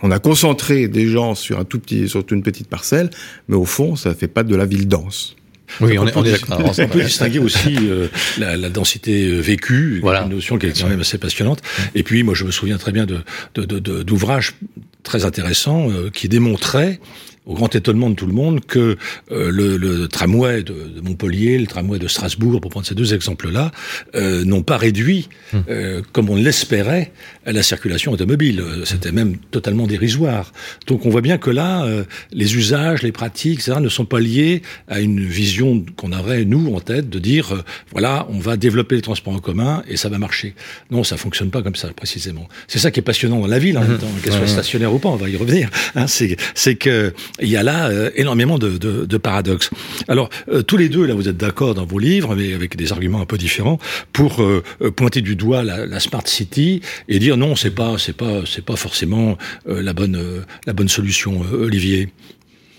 on 0.03 0.11
a 0.11 0.19
concentré 0.19 0.87
des 0.87 1.07
gens 1.07 1.35
sur 1.35 1.59
un 1.59 1.63
tout 1.63 1.79
petit, 1.79 2.09
sur 2.09 2.25
une 2.31 2.43
petite 2.43 2.67
parcelle, 2.67 3.09
mais 3.47 3.55
au 3.55 3.65
fond 3.65 3.95
ça 3.95 4.13
fait 4.13 4.27
pas 4.27 4.43
de 4.43 4.55
la 4.55 4.65
ville 4.65 4.87
dense. 4.87 5.35
Oui, 5.81 5.97
on, 5.97 6.07
est, 6.07 6.31
d'accord. 6.31 6.73
On 6.77 6.87
peut 6.87 7.03
distinguer 7.03 7.39
aussi 7.39 7.75
euh, 7.81 8.07
la, 8.37 8.55
la, 8.55 8.69
densité 8.69 9.27
euh, 9.27 9.39
vécue, 9.39 9.99
voilà. 10.01 10.23
une 10.23 10.29
notion 10.29 10.57
qui 10.57 10.67
est 10.67 10.79
quand 10.79 10.87
même 10.87 11.01
assez 11.01 11.17
passionnante. 11.17 11.61
Et 11.95 12.03
puis, 12.03 12.23
moi, 12.23 12.33
je 12.33 12.43
me 12.43 12.51
souviens 12.51 12.77
très 12.77 12.91
bien 12.91 13.05
d'ouvrages 13.05 14.55
de, 14.61 14.67
de, 14.67 14.83
très 15.03 15.25
intéressants 15.25 15.89
euh, 15.89 16.09
qui 16.09 16.29
démontraient 16.29 16.99
au 17.45 17.53
grand 17.53 17.73
étonnement 17.75 18.09
de 18.09 18.15
tout 18.15 18.27
le 18.27 18.33
monde, 18.33 18.65
que 18.65 18.97
euh, 19.31 19.51
le, 19.51 19.77
le, 19.77 20.07
tramway 20.07 20.63
de, 20.63 20.73
de, 20.73 21.01
Montpellier, 21.01 21.57
le 21.57 21.67
tramway 21.67 21.99
de 21.99 22.07
Strasbourg, 22.07 22.59
pour 22.61 22.71
prendre 22.71 22.85
ces 22.85 22.95
deux 22.95 23.13
exemples-là, 23.13 23.71
euh, 24.15 24.43
n'ont 24.43 24.63
pas 24.63 24.77
réduit, 24.77 25.29
hum. 25.53 25.63
euh, 25.69 26.01
comme 26.11 26.29
on 26.29 26.35
l'espérait, 26.35 27.11
la 27.45 27.63
circulation 27.63 28.11
automobile. 28.11 28.63
C'était 28.85 29.11
même 29.11 29.37
totalement 29.51 29.87
dérisoire. 29.87 30.51
Donc 30.87 31.05
on 31.05 31.09
voit 31.09 31.21
bien 31.21 31.37
que 31.37 31.49
là, 31.49 31.85
euh, 31.85 32.03
les 32.31 32.55
usages, 32.55 33.03
les 33.03 33.11
pratiques, 33.11 33.59
etc., 33.59 33.77
ne 33.79 33.89
sont 33.89 34.05
pas 34.05 34.19
liés 34.19 34.61
à 34.87 34.99
une 34.99 35.25
vision 35.25 35.83
qu'on 35.95 36.11
aurait, 36.11 36.45
nous, 36.45 36.73
en 36.73 36.79
tête, 36.79 37.09
de 37.09 37.19
dire, 37.19 37.53
euh, 37.53 37.63
voilà, 37.91 38.27
on 38.29 38.39
va 38.39 38.57
développer 38.57 38.95
les 38.95 39.01
transports 39.01 39.33
en 39.33 39.39
commun 39.39 39.83
et 39.87 39.97
ça 39.97 40.09
va 40.09 40.17
marcher. 40.17 40.55
Non, 40.91 41.03
ça 41.03 41.17
fonctionne 41.17 41.51
pas 41.51 41.61
comme 41.61 41.75
ça, 41.75 41.89
précisément. 41.89 42.47
C'est 42.67 42.79
ça 42.79 42.91
qui 42.91 42.99
est 42.99 43.03
passionnant 43.03 43.39
dans 43.39 43.47
la 43.47 43.59
ville, 43.59 43.77
en 43.77 43.81
même 43.81 43.97
temps, 43.97 44.07
qu'elle 44.23 44.33
soit 44.33 44.47
stationnaire 44.47 44.93
ou 44.93 44.99
pas, 44.99 45.09
on 45.09 45.15
va 45.15 45.29
y 45.29 45.37
revenir. 45.37 45.69
Hein, 45.95 46.05
c'est 46.07 46.75
que 46.75 47.13
il 47.41 47.49
y 47.49 47.57
a 47.57 47.63
là 47.63 47.89
euh, 47.89 48.11
énormément 48.15 48.57
de, 48.57 48.77
de, 48.77 49.05
de, 49.05 49.17
paradoxes. 49.17 49.69
Alors, 50.07 50.29
euh, 50.49 50.61
tous 50.61 50.77
les 50.77 50.89
deux, 50.89 51.05
là, 51.05 51.13
vous 51.13 51.27
êtes 51.27 51.37
d'accord 51.37 51.75
dans 51.75 51.85
vos 51.85 51.99
livres, 51.99 52.35
mais 52.35 52.53
avec 52.53 52.75
des 52.77 52.91
arguments 52.91 53.21
un 53.21 53.25
peu 53.25 53.37
différents, 53.37 53.79
pour 54.13 54.41
euh, 54.41 54.63
pointer 54.95 55.21
du 55.21 55.35
doigt 55.35 55.63
la, 55.63 55.85
la, 55.85 55.99
smart 55.99 56.25
city 56.25 56.81
et 57.07 57.19
dire 57.19 57.37
non, 57.37 57.55
c'est 57.55 57.71
pas, 57.71 57.97
c'est 57.97 58.15
pas, 58.15 58.43
c'est 58.45 58.63
pas 58.63 58.75
forcément 58.75 59.37
la 59.65 59.93
bonne, 59.93 60.45
la 60.65 60.73
bonne 60.73 60.87
solution, 60.87 61.41
Olivier. 61.53 62.09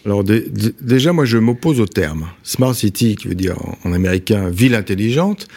Alors 0.05 0.23
déjà, 0.25 1.13
moi, 1.13 1.25
je 1.25 1.39
m'oppose 1.39 1.81
au 1.81 1.87
terme 1.87 2.29
smart 2.43 2.75
city, 2.75 3.17
qui 3.17 3.29
veut 3.29 3.35
dire 3.35 3.57
en 3.85 3.93
américain 3.93 4.49
ville 4.51 4.75
intelligente. 4.75 5.49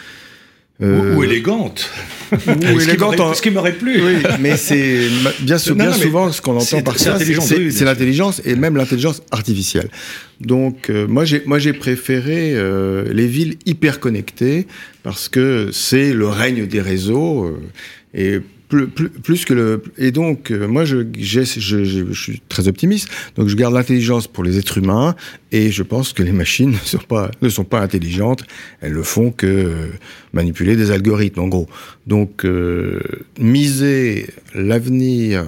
Euh... 0.82 1.14
Ou, 1.14 1.24
élégante. 1.24 1.90
Ou 2.32 2.80
élégante. 2.80 3.34
Ce 3.34 3.42
qui 3.42 3.50
m'aurait 3.50 3.74
plu. 3.74 4.00
Oui, 4.02 4.22
mais 4.40 4.56
c'est 4.56 5.08
bien, 5.40 5.56
bien 5.74 5.92
souvent 5.92 6.32
ce 6.32 6.40
qu'on 6.40 6.56
entend 6.56 6.82
par 6.82 6.98
ça, 6.98 7.18
c'est 7.18 7.84
l'intelligence 7.84 8.40
et 8.44 8.54
même 8.54 8.76
l'intelligence 8.76 9.22
artificielle. 9.30 9.90
Donc 10.40 10.88
euh, 10.88 11.06
moi 11.06 11.24
j'ai 11.24 11.42
moi 11.44 11.58
j'ai 11.58 11.74
préféré 11.74 12.54
euh, 12.54 13.04
les 13.12 13.26
villes 13.26 13.56
hyper 13.66 14.00
connectées 14.00 14.66
parce 15.02 15.28
que 15.28 15.68
c'est 15.70 16.14
le 16.14 16.28
règne 16.28 16.66
des 16.66 16.80
réseaux 16.80 17.44
euh, 17.44 17.58
et 18.14 18.40
plus, 18.70 18.86
plus, 18.86 19.10
plus, 19.10 19.44
que 19.44 19.52
le 19.52 19.82
et 19.98 20.12
donc 20.12 20.50
euh, 20.50 20.66
moi 20.66 20.84
je, 20.84 21.04
je, 21.18 21.42
je, 21.42 21.84
je, 21.84 22.12
suis 22.12 22.40
très 22.48 22.68
optimiste. 22.68 23.08
Donc 23.36 23.48
je 23.48 23.56
garde 23.56 23.74
l'intelligence 23.74 24.28
pour 24.28 24.44
les 24.44 24.58
êtres 24.58 24.78
humains 24.78 25.16
et 25.52 25.70
je 25.70 25.82
pense 25.82 26.12
que 26.12 26.22
les 26.22 26.32
machines 26.32 26.70
ne 26.70 26.76
sont 26.76 26.98
pas 26.98 27.30
ne 27.42 27.48
sont 27.48 27.64
pas 27.64 27.80
intelligentes. 27.80 28.44
Elles 28.80 28.96
ne 28.96 29.02
font 29.02 29.32
que 29.32 29.46
euh, 29.46 29.74
manipuler 30.32 30.76
des 30.76 30.90
algorithmes 30.92 31.40
en 31.40 31.48
gros. 31.48 31.68
Donc 32.06 32.44
euh, 32.44 33.00
miser 33.38 34.28
l'avenir 34.54 35.44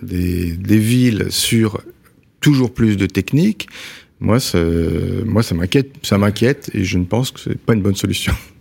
des, 0.00 0.52
des 0.52 0.78
villes 0.78 1.26
sur 1.28 1.82
toujours 2.40 2.72
plus 2.72 2.96
de 2.96 3.06
techniques 3.06 3.68
moi 4.18 4.40
ça 4.40 4.58
moi 5.26 5.42
ça 5.42 5.54
m'inquiète 5.54 5.90
ça 6.02 6.16
m'inquiète 6.16 6.70
et 6.74 6.84
je 6.84 6.98
ne 6.98 7.04
pense 7.04 7.30
que 7.30 7.40
c'est 7.40 7.58
pas 7.58 7.74
une 7.74 7.82
bonne 7.82 7.96
solution 7.96 8.32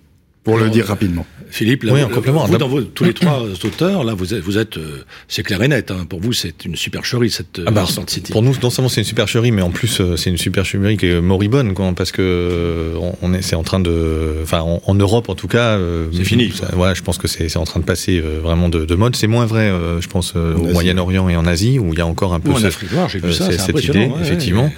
pour 0.44 0.58
le 0.58 0.70
dire 0.70 0.86
rapidement. 0.88 1.26
Philippe, 1.52 1.84
là, 1.84 1.94
oui, 1.94 2.02
en 2.02 2.08
complément. 2.08 2.46
Vous, 2.46 2.58
dans 2.58 2.68
vos, 2.68 2.82
tous 2.82 3.04
les 3.04 3.14
trois 3.14 3.44
auteurs, 3.66 4.04
là, 4.04 4.14
vous 4.14 4.34
êtes, 4.34 4.42
vous 4.42 4.58
êtes, 4.58 4.78
euh, 4.78 5.04
c'est 5.28 5.44
clair 5.44 5.62
et 5.62 5.68
net. 5.68 5.92
Hein. 5.92 6.06
Pour 6.08 6.22
vous, 6.22 6.32
c'est 6.34 6.66
une 6.66 6.76
supercherie 6.78 7.30
cette 7.30 7.60
euh, 7.60 7.66
ah 7.68 7.72
bah, 7.72 7.86
City. 8.08 8.32
Pour 8.32 8.42
nous, 8.42 8.56
non 8.64 8.70
seulement 8.70 8.90
c'est 8.90 9.02
une 9.02 9.06
supercherie, 9.06 9.52
mais 9.52 9.62
en 9.62 9.70
plus, 9.70 10.00
euh, 10.00 10.16
c'est 10.16 10.30
une 10.30 10.38
supercherie 10.38 10.98
qui 10.98 11.08
est 11.08 11.22
moribonde, 11.22 11.74
quoi, 11.74 11.92
parce 11.96 12.12
que 12.12 12.94
on 13.22 13.34
est, 13.34 13.42
c'est 13.42 13.56
en 13.56 13.64
train 13.64 13.82
de, 13.82 14.38
enfin, 14.42 14.62
en, 14.62 14.96
Europe, 14.96 15.30
en 15.30 15.36
tout 15.36 15.48
cas, 15.48 15.78
c'est 16.14 16.24
fini. 16.24 16.54
voilà, 16.74 16.94
je 16.94 17.02
pense 17.02 17.18
que 17.18 17.28
c'est, 17.28 17.50
c'est 17.50 17.60
en 17.60 17.66
train 17.66 17.80
de 17.80 17.86
passer 17.86 18.20
vraiment 18.20 18.70
de, 18.70 18.86
de 18.86 18.96
mode. 18.96 19.16
C'est 19.16 19.28
moins 19.28 19.46
vrai, 19.46 19.72
je 20.00 20.08
pense, 20.08 20.36
au 20.36 20.68
Moyen-Orient 20.72 21.28
et 21.30 21.36
en 21.36 21.46
Asie, 21.46 21.80
où 21.80 21.94
il 21.94 22.00
y 22.00 22.02
a 22.02 22.08
encore 22.08 22.34
un 22.34 22.40
peu. 22.40 22.52
en 22.52 22.64
Afrique 22.64 22.94
noire, 22.94 23.10
j'ai 23.10 23.20
vu 23.20 23.34
ça. 23.34 23.52
cette 23.52 23.84
idée, 23.84 24.06
ouais, 24.06 24.22
effectivement. 24.22 24.72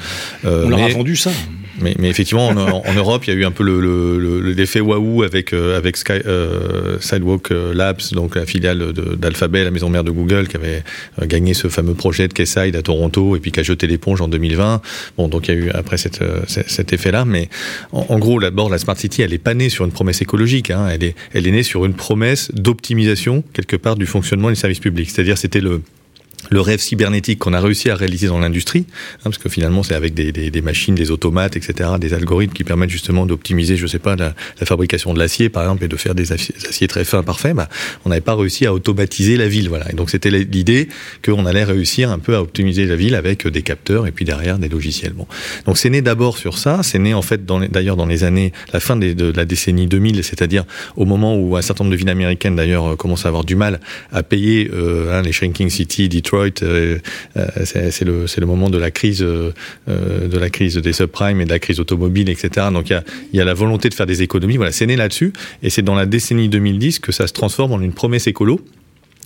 on 0.43 0.69
leur 0.69 0.81
a 0.81 0.89
vendu 0.89 1.15
ça. 1.15 1.31
Mais, 1.79 1.95
effectivement, 2.03 2.47
en, 2.49 2.93
Europe, 2.93 3.25
il 3.25 3.33
y 3.33 3.37
a 3.37 3.39
eu 3.39 3.45
un 3.45 3.51
peu 3.51 3.63
le, 3.63 3.79
le, 3.79 4.51
l'effet 4.51 4.79
waouh 4.79 5.23
avec 5.23 5.53
euh, 5.53 5.77
avec 5.77 5.97
Sky, 5.97 6.13
euh, 6.25 6.99
Sidewalk 6.99 7.51
euh, 7.51 7.73
Labs, 7.73 8.01
donc 8.11 8.35
la 8.35 8.45
filiale 8.45 8.93
d'Alphabet, 8.93 9.63
la 9.63 9.71
maison 9.71 9.89
mère 9.89 10.03
de 10.03 10.11
Google, 10.11 10.47
qui 10.47 10.57
avait 10.57 10.83
gagné 11.23 11.53
ce 11.53 11.67
fameux 11.67 11.95
projet 11.95 12.27
de 12.27 12.33
Quayside 12.33 12.75
à 12.75 12.81
Toronto 12.81 13.35
et 13.35 13.39
puis 13.39 13.51
qui 13.51 13.59
a 13.59 13.63
jeté 13.63 13.87
l'éponge 13.87 14.21
en 14.21 14.27
2020. 14.27 14.81
Bon, 15.17 15.27
donc 15.27 15.47
il 15.47 15.55
y 15.55 15.57
a 15.57 15.59
eu 15.59 15.69
après 15.71 15.97
cet 15.97 16.93
effet-là, 16.93 17.25
mais 17.25 17.49
en, 17.91 18.19
gros, 18.19 18.39
d'abord, 18.39 18.69
la 18.69 18.77
Smart 18.77 18.97
City, 18.97 19.21
elle 19.21 19.33
est 19.33 19.37
pas 19.37 19.53
née 19.53 19.69
sur 19.69 19.85
une 19.85 19.91
promesse 19.91 20.21
écologique. 20.21 20.71
Hein, 20.71 20.87
elle 20.91 21.03
est 21.03 21.15
elle 21.33 21.47
est 21.47 21.51
née 21.51 21.63
sur 21.63 21.85
une 21.85 21.93
promesse 21.93 22.51
d'optimisation 22.53 23.43
quelque 23.53 23.75
part 23.75 23.95
du 23.95 24.05
fonctionnement 24.05 24.49
des 24.49 24.55
services 24.55 24.79
publics. 24.79 25.09
C'est-à-dire, 25.09 25.37
c'était 25.37 25.61
le 25.61 25.81
le 26.49 26.61
rêve 26.61 26.79
cybernétique 26.79 27.39
qu'on 27.39 27.53
a 27.53 27.59
réussi 27.59 27.89
à 27.89 27.95
réaliser 27.95 28.27
dans 28.27 28.39
l'industrie, 28.39 28.85
hein, 28.89 29.21
parce 29.23 29.37
que 29.37 29.49
finalement 29.49 29.83
c'est 29.83 29.95
avec 29.95 30.13
des, 30.13 30.31
des, 30.31 30.51
des, 30.51 30.61
machines, 30.61 30.95
des 30.95 31.11
automates, 31.11 31.55
etc., 31.55 31.91
des 31.99 32.13
algorithmes 32.13 32.53
qui 32.53 32.63
permettent 32.63 32.89
justement 32.89 33.25
d'optimiser, 33.25 33.75
je 33.77 33.87
sais 33.87 33.99
pas, 33.99 34.15
la, 34.15 34.33
la 34.59 34.65
fabrication 34.65 35.13
de 35.13 35.19
l'acier 35.19 35.49
par 35.49 35.63
exemple 35.63 35.83
et 35.83 35.87
de 35.87 35.97
faire 35.97 36.15
des 36.15 36.31
aciers 36.31 36.87
très 36.87 37.05
fins, 37.05 37.23
parfaits. 37.23 37.55
Bah, 37.55 37.69
on 38.05 38.09
n'avait 38.09 38.21
pas 38.21 38.35
réussi 38.35 38.65
à 38.65 38.73
automatiser 38.73 39.37
la 39.37 39.47
ville, 39.47 39.69
voilà. 39.69 39.91
Et 39.91 39.95
donc 39.95 40.09
c'était 40.09 40.31
l'idée 40.31 40.89
qu'on 41.23 41.45
allait 41.45 41.63
réussir 41.63 42.11
un 42.11 42.19
peu 42.19 42.35
à 42.35 42.41
optimiser 42.41 42.85
la 42.85 42.95
ville 42.95 43.15
avec 43.15 43.47
des 43.47 43.61
capteurs 43.61 44.07
et 44.07 44.11
puis 44.11 44.25
derrière 44.25 44.59
des 44.59 44.69
logiciels. 44.69 45.13
Bon, 45.13 45.27
donc 45.65 45.77
c'est 45.77 45.89
né 45.89 46.01
d'abord 46.01 46.37
sur 46.37 46.57
ça. 46.57 46.81
C'est 46.83 46.99
né 46.99 47.13
en 47.13 47.21
fait 47.21 47.45
d'ailleurs 47.45 47.95
dans, 47.95 48.05
les 48.05 48.23
années, 48.23 48.51
la 48.73 48.79
fin 48.79 48.95
de 48.95 49.33
la 49.35 49.45
décennie 49.45 49.87
2000, 49.87 50.23
c'est-à-dire 50.23 50.65
au 50.95 51.05
moment 51.05 51.35
où 51.35 51.55
un 51.55 51.61
certain 51.61 51.83
nombre 51.83 51.93
de 51.93 51.97
villes 51.97 52.09
américaines 52.09 52.55
d'ailleurs 52.55 52.97
commencent 52.97 53.25
à 53.25 53.29
avoir 53.29 53.43
du 53.43 53.55
mal 53.55 53.79
à 54.11 54.23
payer 54.23 54.69
euh, 54.73 55.17
hein, 55.17 55.21
les 55.21 55.31
shrinking 55.31 55.69
cities, 55.69 56.09
Detroit 56.09 56.32
euh, 56.33 56.97
euh, 57.37 57.49
c'est 57.65 58.05
le, 58.05 58.45
moment 58.45 58.69
de 58.69 58.77
la 58.77 58.91
crise, 58.91 59.21
euh, 59.21 59.51
de 59.87 60.37
la 60.37 60.49
crise 60.49 60.77
des 60.77 60.93
subprimes 60.93 61.41
et 61.41 61.45
de 61.45 61.49
la 61.49 61.59
crise 61.59 61.79
automobile, 61.79 62.29
etc. 62.29 62.67
Donc 62.71 62.89
il 62.89 62.93
y 62.93 62.95
a, 62.95 63.03
y 63.33 63.39
a 63.39 63.45
la 63.45 63.53
volonté 63.53 63.89
de 63.89 63.93
faire 63.93 64.05
des 64.05 64.21
économies. 64.21 64.57
Voilà, 64.57 64.71
c'est 64.71 64.85
né 64.85 64.95
là-dessus, 64.95 65.33
et 65.61 65.69
c'est 65.69 65.81
dans 65.81 65.95
la 65.95 66.05
décennie 66.05 66.49
2010 66.49 66.99
que 66.99 67.11
ça 67.11 67.27
se 67.27 67.33
transforme 67.33 67.73
en 67.73 67.81
une 67.81 67.93
promesse 67.93 68.27
écolo 68.27 68.59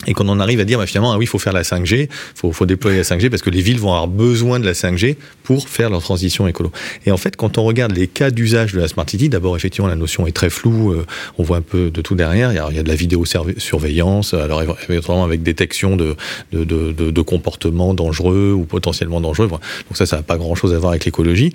et 0.06 0.14
qu'on 0.14 0.28
en 0.30 0.40
arrive 0.40 0.60
à 0.60 0.66
dire 0.66 0.78
bah, 0.78 0.86
finalement 0.86 1.12
ah 1.12 1.18
oui 1.18 1.26
il 1.26 1.28
faut 1.28 1.40
faire 1.40 1.54
la 1.54 1.64
5G 1.64 2.08
faut, 2.36 2.52
faut 2.52 2.66
déployer 2.68 2.98
la 2.98 3.04
5G 3.04 3.30
parce 3.30 3.42
que 3.42 3.50
les 3.50 3.62
villes 3.62 3.80
vont 3.80 3.90
avoir 3.90 4.08
besoin 4.08 4.60
de 4.60 4.66
la 4.66 4.74
5G 4.74 5.16
pour 5.44 5.68
faire 5.68 5.90
leur 5.90 6.02
transition 6.02 6.48
écolo. 6.48 6.72
Et 7.06 7.12
en 7.12 7.18
fait 7.18 7.36
quand 7.36 7.58
on 7.58 7.64
regarde 7.64 7.96
les 7.96 8.08
cas 8.08 8.30
d'usage 8.30 8.74
de 8.74 8.80
la 8.80 8.88
Smart 8.88 9.10
City 9.10 9.30
d'abord 9.30 9.56
effectivement 9.56 9.88
la 9.88 9.96
notion 9.96 10.28
est 10.28 10.34
très 10.34 10.50
floue 10.50 10.92
euh, 10.92 11.06
on 11.38 11.44
voit 11.44 11.58
un 11.58 11.62
peu 11.62 11.90
de 11.90 12.02
tout 12.02 12.16
derrière. 12.16 12.52
Il 12.52 12.56
y 12.56 12.60
a, 12.60 12.68
il 12.70 12.76
y 12.76 12.80
a 12.80 12.84
de 12.84 12.88
la 12.88 12.96
vidéosurveillance 12.96 14.34
alors 14.34 14.62
éventuellement 14.62 15.24
avec 15.24 15.42
détection 15.42 15.96
de, 15.96 16.16
de, 16.52 16.64
de, 16.64 16.92
de, 16.92 17.22
comportements 17.22 17.94
dangereux 17.94 18.54
ou 18.56 18.66
potentiellement 18.66 19.20
dangereux. 19.20 19.48
Donc 19.48 19.60
ça 19.94 20.06
ça 20.06 20.18
n'a 20.18 20.24
pas 20.24 20.38
grand 20.38 20.56
chose 20.56 20.74
à 20.74 20.80
voir 20.80 20.92
avec 20.92 21.06
l'écologie. 21.06 21.54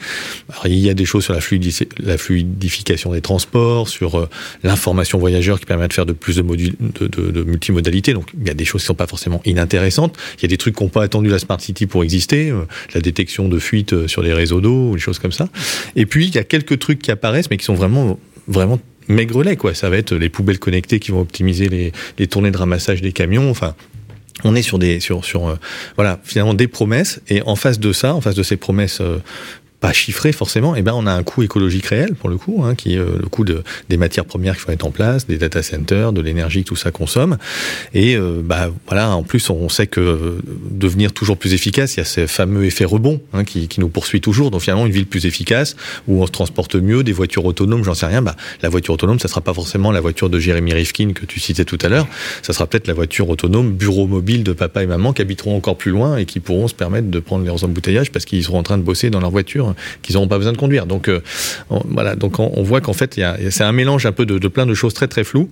Il 0.64 0.78
y 0.78 0.90
a 0.90 0.94
des 0.94 1.04
choses 1.04 1.24
sur 1.24 1.32
la, 1.32 1.40
fluidi 1.40 1.76
la 1.98 2.18
fluidification 2.18 3.12
des 3.12 3.20
transports 3.20 3.88
sur 3.88 4.18
euh, 4.18 4.28
l'information 4.62 5.18
voyageur 5.18 5.60
qui 5.60 5.66
permet 5.66 5.88
de 5.88 5.92
faire 5.92 6.06
de 6.06 6.12
plus 6.12 6.36
de, 6.36 6.42
de 6.42 7.42
multimodalité 7.44 8.14
donc 8.14 8.31
il 8.38 8.46
y 8.46 8.50
a 8.50 8.54
des 8.54 8.64
choses 8.64 8.82
qui 8.82 8.86
sont 8.86 8.94
pas 8.94 9.06
forcément 9.06 9.40
inintéressantes. 9.44 10.16
Il 10.38 10.42
y 10.42 10.44
a 10.46 10.48
des 10.48 10.56
trucs 10.56 10.76
qui 10.76 10.82
n'ont 10.82 10.88
pas 10.88 11.02
attendu 11.02 11.28
la 11.28 11.38
Smart 11.38 11.60
City 11.60 11.86
pour 11.86 12.04
exister, 12.04 12.50
euh, 12.50 12.62
la 12.94 13.00
détection 13.00 13.48
de 13.48 13.58
fuites 13.58 13.92
euh, 13.92 14.08
sur 14.08 14.22
les 14.22 14.32
réseaux 14.32 14.60
d'eau 14.60 14.90
ou 14.90 14.94
des 14.94 15.00
choses 15.00 15.18
comme 15.18 15.32
ça. 15.32 15.48
Et 15.96 16.06
puis 16.06 16.26
il 16.26 16.34
y 16.34 16.38
a 16.38 16.44
quelques 16.44 16.78
trucs 16.78 17.00
qui 17.00 17.10
apparaissent, 17.10 17.50
mais 17.50 17.56
qui 17.56 17.64
sont 17.64 17.74
vraiment 17.74 18.18
vraiment 18.48 18.80
maigrelet 19.08 19.56
quoi. 19.56 19.74
Ça 19.74 19.90
va 19.90 19.96
être 19.96 20.14
les 20.14 20.28
poubelles 20.28 20.58
connectées 20.58 20.98
qui 20.98 21.10
vont 21.10 21.20
optimiser 21.20 21.68
les, 21.68 21.92
les 22.18 22.26
tournées 22.26 22.50
de 22.50 22.56
ramassage 22.56 23.02
des 23.02 23.12
camions. 23.12 23.50
Enfin, 23.50 23.74
on 24.44 24.54
est 24.54 24.62
sur 24.62 24.78
des 24.78 25.00
sur 25.00 25.24
sur 25.24 25.48
euh, 25.48 25.56
voilà 25.96 26.20
finalement 26.24 26.54
des 26.54 26.68
promesses 26.68 27.20
et 27.28 27.42
en 27.42 27.56
face 27.56 27.78
de 27.78 27.92
ça, 27.92 28.14
en 28.14 28.20
face 28.20 28.34
de 28.34 28.42
ces 28.42 28.56
promesses 28.56 29.00
pas 29.82 29.92
chiffré 29.92 30.32
forcément, 30.32 30.74
et 30.74 30.78
eh 30.78 30.82
ben 30.82 30.94
on 30.94 31.06
a 31.06 31.12
un 31.12 31.22
coût 31.22 31.42
écologique 31.42 31.86
réel 31.86 32.14
pour 32.14 32.30
le 32.30 32.38
coup, 32.38 32.62
hein, 32.64 32.74
qui 32.74 32.94
est 32.94 32.98
le 32.98 33.28
coût 33.28 33.44
de, 33.44 33.62
des 33.90 33.98
matières 33.98 34.24
premières 34.24 34.54
qu'il 34.54 34.62
faut 34.62 34.70
mettre 34.70 34.86
en 34.86 34.90
place, 34.90 35.26
des 35.26 35.36
data 35.36 35.62
centers, 35.62 36.14
de 36.14 36.22
l'énergie 36.22 36.62
que 36.62 36.68
tout 36.68 36.76
ça 36.76 36.90
consomme. 36.90 37.36
Et 37.92 38.16
bah 38.44 38.70
voilà, 38.86 39.10
en 39.10 39.24
plus 39.24 39.50
on 39.50 39.68
sait 39.68 39.88
que 39.88 40.38
devenir 40.70 41.12
toujours 41.12 41.36
plus 41.36 41.52
efficace, 41.52 41.96
il 41.96 41.98
y 41.98 42.00
a 42.00 42.04
ce 42.04 42.26
fameux 42.26 42.64
effet 42.64 42.84
rebond 42.84 43.20
hein, 43.32 43.44
qui, 43.44 43.68
qui, 43.68 43.80
nous 43.80 43.88
poursuit 43.88 44.20
toujours. 44.20 44.50
Donc 44.50 44.62
finalement 44.62 44.86
une 44.86 44.92
ville 44.92 45.06
plus 45.06 45.26
efficace 45.26 45.76
où 46.06 46.22
on 46.22 46.26
se 46.26 46.32
transporte 46.32 46.76
mieux, 46.76 47.02
des 47.02 47.12
voitures 47.12 47.44
autonomes, 47.44 47.84
j'en 47.84 47.94
sais 47.94 48.06
rien. 48.06 48.22
Bah, 48.22 48.36
la 48.62 48.68
voiture 48.68 48.94
autonome, 48.94 49.18
ça 49.18 49.28
sera 49.28 49.40
pas 49.40 49.54
forcément 49.54 49.92
la 49.92 50.00
voiture 50.00 50.30
de 50.30 50.38
Jérémy 50.38 50.72
Rifkin 50.72 51.12
que 51.12 51.26
tu 51.26 51.40
citais 51.40 51.64
tout 51.64 51.78
à 51.82 51.88
l'heure. 51.88 52.06
Ça 52.42 52.52
sera 52.52 52.66
peut-être 52.66 52.86
la 52.86 52.94
voiture 52.94 53.28
autonome 53.28 53.72
bureau 53.72 54.06
mobile 54.06 54.44
de 54.44 54.52
papa 54.52 54.82
et 54.82 54.86
maman 54.86 55.12
qui 55.12 55.22
habiteront 55.22 55.56
encore 55.56 55.76
plus 55.76 55.90
loin 55.90 56.16
et 56.16 56.24
qui 56.24 56.40
pourront 56.40 56.68
se 56.68 56.74
permettre 56.74 57.10
de 57.10 57.18
prendre 57.18 57.44
leurs 57.44 57.64
embouteillages 57.64 58.12
parce 58.12 58.24
qu'ils 58.24 58.44
seront 58.44 58.58
en 58.58 58.62
train 58.62 58.78
de 58.78 58.82
bosser 58.82 59.10
dans 59.10 59.20
leur 59.20 59.30
voiture, 59.30 59.71
qu'ils 60.02 60.14
n'auront 60.14 60.28
pas 60.28 60.38
besoin 60.38 60.52
de 60.52 60.58
conduire. 60.58 60.86
Donc 60.86 61.08
euh, 61.08 61.20
voilà, 61.68 62.16
donc 62.16 62.38
on, 62.38 62.62
voit 62.62 62.80
qu'en 62.80 62.92
fait, 62.92 63.20
c'est 63.50 63.64
un 63.64 63.72
mélange 63.72 64.06
un 64.06 64.12
peu 64.12 64.26
de, 64.26 64.48
plein 64.48 64.66
de 64.66 64.74
choses 64.74 64.94
très 64.94 65.08
très 65.08 65.24
floues 65.24 65.50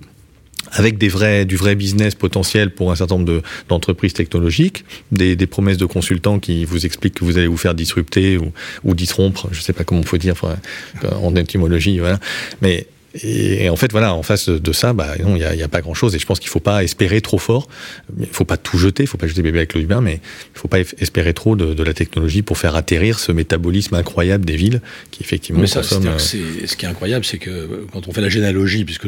avec 0.73 0.99
des 0.99 1.09
vrais, 1.09 1.43
du 1.45 1.55
vrai 1.55 1.73
business 1.75 2.13
potentiel 2.13 2.69
pour 2.69 2.91
un 2.91 2.95
certain 2.95 3.17
nombre 3.17 3.41
d'entreprises 3.67 4.13
technologiques, 4.13 4.85
des, 5.11 5.35
des, 5.35 5.47
promesses 5.47 5.77
de 5.77 5.87
consultants 5.87 6.39
qui 6.39 6.65
vous 6.65 6.85
expliquent 6.85 7.15
que 7.15 7.25
vous 7.25 7.39
allez 7.39 7.47
vous 7.47 7.57
faire 7.57 7.73
disrupter 7.73 8.37
ou, 8.37 8.53
ou 8.83 8.93
disrompre, 8.93 9.47
je 9.51 9.57
ne 9.57 9.63
sais 9.63 9.73
pas 9.73 9.83
comment 9.83 10.01
on 10.01 10.03
peut 10.03 10.19
dire 10.19 10.35
en 11.19 11.35
étymologie, 11.35 11.97
voilà. 11.97 12.19
Mais 12.61 12.85
et, 13.13 13.69
en 13.69 13.75
fait, 13.75 13.91
voilà, 13.91 14.13
en 14.13 14.23
face 14.23 14.47
de 14.47 14.71
ça, 14.71 14.93
bah, 14.93 15.15
non, 15.21 15.35
il 15.35 15.39
n'y 15.39 15.43
a, 15.43 15.53
y 15.53 15.63
a, 15.63 15.67
pas 15.67 15.81
grand-chose. 15.81 16.15
Et 16.15 16.19
je 16.19 16.25
pense 16.25 16.39
qu'il 16.39 16.47
ne 16.47 16.51
faut 16.51 16.59
pas 16.59 16.83
espérer 16.83 17.19
trop 17.21 17.37
fort. 17.37 17.67
Il 18.17 18.21
ne 18.21 18.25
faut 18.27 18.45
pas 18.45 18.57
tout 18.57 18.77
jeter, 18.77 19.03
il 19.03 19.05
ne 19.07 19.09
faut 19.09 19.17
pas 19.17 19.27
jeter 19.27 19.41
bébé 19.41 19.59
avec 19.59 19.73
l'eau 19.73 19.81
du 19.81 19.87
bain, 19.87 20.01
mais 20.01 20.13
il 20.13 20.55
ne 20.55 20.59
faut 20.59 20.67
pas 20.69 20.79
espérer 20.79 21.33
trop 21.33 21.55
de, 21.55 21.73
de, 21.73 21.83
la 21.83 21.93
technologie 21.93 22.41
pour 22.41 22.57
faire 22.57 22.75
atterrir 22.75 23.19
ce 23.19 23.31
métabolisme 23.31 23.95
incroyable 23.95 24.45
des 24.45 24.55
villes 24.55 24.81
qui 25.11 25.23
effectivement 25.23 25.65
ça, 25.65 25.81
consomment... 25.81 26.07
Euh, 26.07 26.19
ce 26.19 26.75
qui 26.75 26.85
est 26.85 26.87
incroyable, 26.87 27.25
c'est 27.25 27.37
que 27.37 27.85
quand 27.91 28.07
on 28.07 28.13
fait 28.13 28.21
la 28.21 28.29
généalogie, 28.29 28.85
puisque 28.85 29.07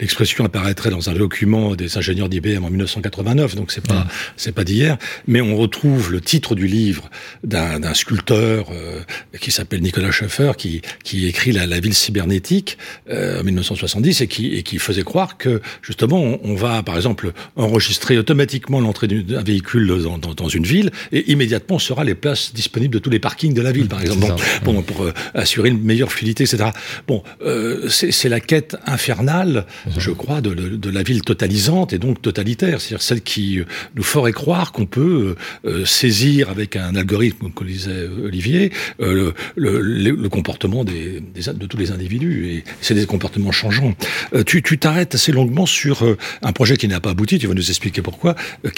l'expression 0.00 0.44
apparaîtrait 0.44 0.90
dans 0.90 1.10
un 1.10 1.14
document 1.14 1.74
des 1.74 1.98
ingénieurs 1.98 2.28
d'IBM 2.28 2.64
en 2.64 2.70
1989, 2.70 3.54
donc 3.54 3.70
c'est 3.70 3.86
pas 3.86 4.06
c'est 4.36 4.52
pas 4.52 4.64
d'hier, 4.64 4.96
mais 5.26 5.40
on 5.40 5.56
retrouve 5.56 6.10
le 6.10 6.20
titre 6.20 6.54
du 6.54 6.66
livre 6.66 7.10
d'un 7.44 7.94
sculpteur 7.94 8.70
euh, 8.72 9.00
qui 9.40 9.50
s'appelle 9.50 9.82
Nicolas 9.82 10.10
Schoeffer, 10.10 10.52
qui, 10.56 10.80
qui 11.04 11.26
écrit 11.26 11.52
la, 11.52 11.66
la 11.66 11.80
ville 11.80 11.94
cybernétique. 11.94 12.78
Euh, 13.10 13.41
1970 13.42 14.20
et 14.20 14.26
qui, 14.26 14.54
et 14.54 14.62
qui 14.62 14.78
faisait 14.78 15.02
croire 15.02 15.36
que 15.36 15.60
justement 15.82 16.38
on, 16.42 16.54
va 16.54 16.82
par 16.82 16.96
exemple 16.96 17.32
enregistrer 17.56 18.18
automatiquement 18.18 18.80
l'entrée 18.80 19.08
d'un 19.08 19.42
véhicule 19.42 19.88
dans, 20.02 20.18
dans, 20.18 20.34
dans, 20.34 20.48
une 20.48 20.64
ville 20.64 20.90
et 21.12 21.30
immédiatement 21.32 21.78
sera 21.78 22.04
les 22.04 22.14
places 22.14 22.52
disponibles 22.52 22.94
de 22.94 22.98
tous 22.98 23.10
les 23.10 23.18
parkings 23.18 23.54
de 23.54 23.62
la 23.62 23.72
ville 23.72 23.88
par 23.88 24.00
exemple. 24.00 24.42
bon, 24.64 24.82
pour 24.82 25.04
euh, 25.04 25.12
assurer 25.34 25.70
une 25.70 25.82
meilleure 25.82 26.12
fluidité 26.12 26.44
etc. 26.44 26.70
Bon 27.06 27.22
euh, 27.42 27.88
c'est 27.88 28.28
la 28.28 28.40
quête 28.40 28.76
infernale 28.86 29.66
je 29.96 30.10
crois 30.10 30.40
de, 30.40 30.54
de, 30.54 30.76
de, 30.76 30.90
la 30.90 31.02
ville 31.02 31.22
totalisante 31.22 31.92
et 31.92 31.98
donc 31.98 32.20
totalitaire 32.20 32.80
c'est-à-dire 32.80 33.02
celle 33.02 33.22
qui 33.22 33.60
euh, 33.60 33.64
nous 33.94 34.02
ferait 34.02 34.32
croire 34.32 34.72
qu'on 34.72 34.86
peut 34.86 35.36
euh, 35.64 35.84
saisir 35.84 36.50
avec 36.50 36.76
un 36.76 36.94
algorithme 36.96 37.50
comme 37.50 37.66
disait 37.66 38.08
Olivier 38.24 38.72
le, 38.98 39.34
le, 39.56 39.80
le, 39.80 40.28
comportement 40.28 40.84
des, 40.84 41.20
des, 41.20 41.52
de 41.52 41.66
tous 41.66 41.76
les 41.76 41.90
individus. 41.90 42.48
Et 42.50 42.64
c'est 42.80 42.94
des 42.94 43.06
comportements 43.06 43.31
changeant. 43.52 43.94
Euh, 44.34 44.42
tu 44.44 44.62
t'arrêtes 44.78 45.14
assez 45.14 45.32
longuement 45.32 45.66
sur 45.66 46.04
euh, 46.04 46.16
un 46.42 46.52
projet 46.52 46.76
qui 46.76 46.88
n'a 46.88 47.00
pas 47.00 47.10
abouti, 47.10 47.38
tu 47.38 47.46
vas 47.46 47.54
nous 47.54 47.70
expliquer 47.70 48.02
pourquoi, 48.02 48.34
euh, 48.64 48.70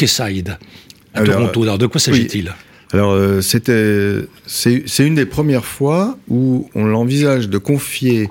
à 1.15 1.23
Toronto. 1.23 1.63
Alors, 1.63 1.79
de 1.79 1.87
quoi 1.87 2.01
s'agit-il? 2.01 2.53
Alors, 2.93 3.43
c'était, 3.43 4.21
c'est 4.47 5.07
une 5.07 5.17
des 5.17 5.27
premières 5.27 5.65
fois 5.65 6.17
où 6.29 6.69
on 6.75 6.85
l'envisage 6.85 7.49
de 7.49 7.59
confier 7.59 8.29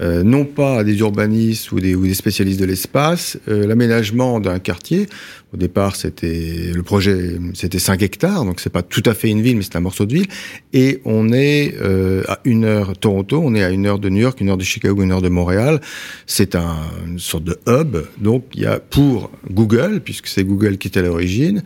euh, 0.00 0.22
non 0.22 0.44
pas 0.44 0.80
à 0.80 0.84
des 0.84 0.98
urbanistes 0.98 1.72
ou 1.72 1.80
des, 1.80 1.94
ou 1.94 2.06
des 2.06 2.14
spécialistes 2.14 2.60
de 2.60 2.66
l'espace, 2.66 3.38
euh, 3.48 3.66
l'aménagement 3.66 4.40
d'un 4.40 4.58
quartier. 4.58 5.06
Au 5.54 5.56
départ, 5.56 5.96
c'était 5.96 6.70
le 6.74 6.82
projet, 6.82 7.38
c'était 7.54 7.78
5 7.78 8.02
hectares, 8.02 8.44
donc 8.44 8.60
c'est 8.60 8.70
pas 8.70 8.82
tout 8.82 9.02
à 9.06 9.14
fait 9.14 9.30
une 9.30 9.40
ville, 9.40 9.56
mais 9.56 9.62
c'est 9.62 9.76
un 9.76 9.80
morceau 9.80 10.04
de 10.04 10.12
ville. 10.12 10.26
Et 10.74 11.00
on 11.06 11.32
est 11.32 11.76
euh, 11.80 12.24
à 12.28 12.40
une 12.44 12.64
heure 12.64 12.98
Toronto, 12.98 13.40
on 13.42 13.54
est 13.54 13.62
à 13.62 13.70
une 13.70 13.86
heure 13.86 13.98
de 13.98 14.10
New 14.10 14.20
York, 14.20 14.38
une 14.40 14.50
heure 14.50 14.58
de 14.58 14.64
Chicago, 14.64 15.02
une 15.02 15.12
heure 15.12 15.22
de 15.22 15.30
Montréal. 15.30 15.80
C'est 16.26 16.54
un, 16.56 16.76
une 17.06 17.18
sorte 17.18 17.44
de 17.44 17.58
hub. 17.66 17.96
Donc 18.18 18.44
il 18.54 18.62
y 18.62 18.66
a 18.66 18.80
pour 18.80 19.30
Google, 19.50 20.00
puisque 20.04 20.26
c'est 20.26 20.44
Google 20.44 20.76
qui 20.76 20.88
est 20.88 20.98
à 20.98 21.02
l'origine, 21.02 21.62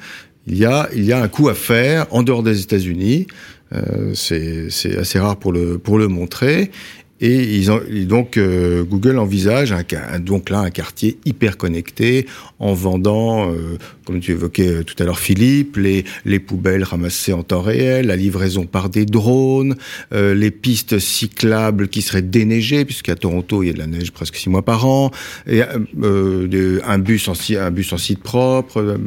il 0.46 0.56
y 0.56 0.64
a 0.64 0.88
il 0.94 1.04
y 1.04 1.12
a 1.12 1.20
un 1.20 1.28
coup 1.28 1.48
à 1.48 1.54
faire 1.54 2.06
en 2.10 2.22
dehors 2.22 2.44
des 2.44 2.62
États-Unis. 2.62 3.26
Euh, 3.72 4.14
c'est 4.14 4.98
assez 4.98 5.18
rare 5.20 5.36
pour 5.36 5.52
le 5.52 5.78
pour 5.78 5.96
le 5.98 6.08
montrer 6.08 6.72
et 7.20 7.56
ils 7.56 7.70
ont, 7.70 7.80
donc 8.06 8.37
euh, 8.37 8.83
Google 8.83 9.18
envisage 9.18 9.72
un, 9.72 10.18
donc 10.18 10.48
là 10.48 10.61
un 10.61 10.70
quartier 10.70 11.18
hyper 11.26 11.59
connecté 11.59 12.26
en 12.59 12.72
vendant, 12.72 13.52
euh, 13.52 13.78
comme 14.06 14.20
tu 14.20 14.33
évoquais 14.33 14.68
euh, 14.68 14.85
tout 14.85 14.94
à 15.02 15.04
l'heure 15.04 15.18
Philippe, 15.18 15.76
les, 15.76 16.04
les 16.24 16.38
poubelles 16.38 16.83
ramassées 16.83 17.35
en 17.35 17.42
temps 17.42 17.61
réel, 17.61 18.06
la 18.06 18.16
livraison 18.16 18.64
par 18.64 18.88
des 18.88 19.04
drones, 19.04 19.76
les 20.12 20.50
pistes 20.50 20.98
cyclables 20.98 21.88
qui 21.88 22.02
seraient 22.02 22.22
déneigées 22.22 22.85
puisqu'à 22.85 23.16
Toronto 23.16 23.62
il 23.62 23.66
y 23.66 23.70
a 23.70 23.72
de 23.72 23.78
la 23.78 23.87
neige 23.87 24.12
presque 24.12 24.37
six 24.37 24.48
mois 24.48 24.64
par 24.64 24.87
an, 24.87 25.11
un 25.46 26.98
bus 26.98 27.28
en 27.28 27.35
un 27.59 27.70
bus 27.70 27.92
en 27.92 27.98
site 27.98 28.22
propre, 28.22 28.98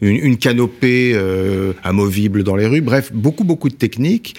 une, 0.00 0.16
une 0.16 0.36
canopée 0.36 1.18
amovible 1.82 2.44
dans 2.44 2.56
les 2.56 2.66
rues, 2.66 2.80
bref 2.80 3.12
beaucoup 3.12 3.44
beaucoup 3.44 3.68
de 3.68 3.74
techniques. 3.74 4.36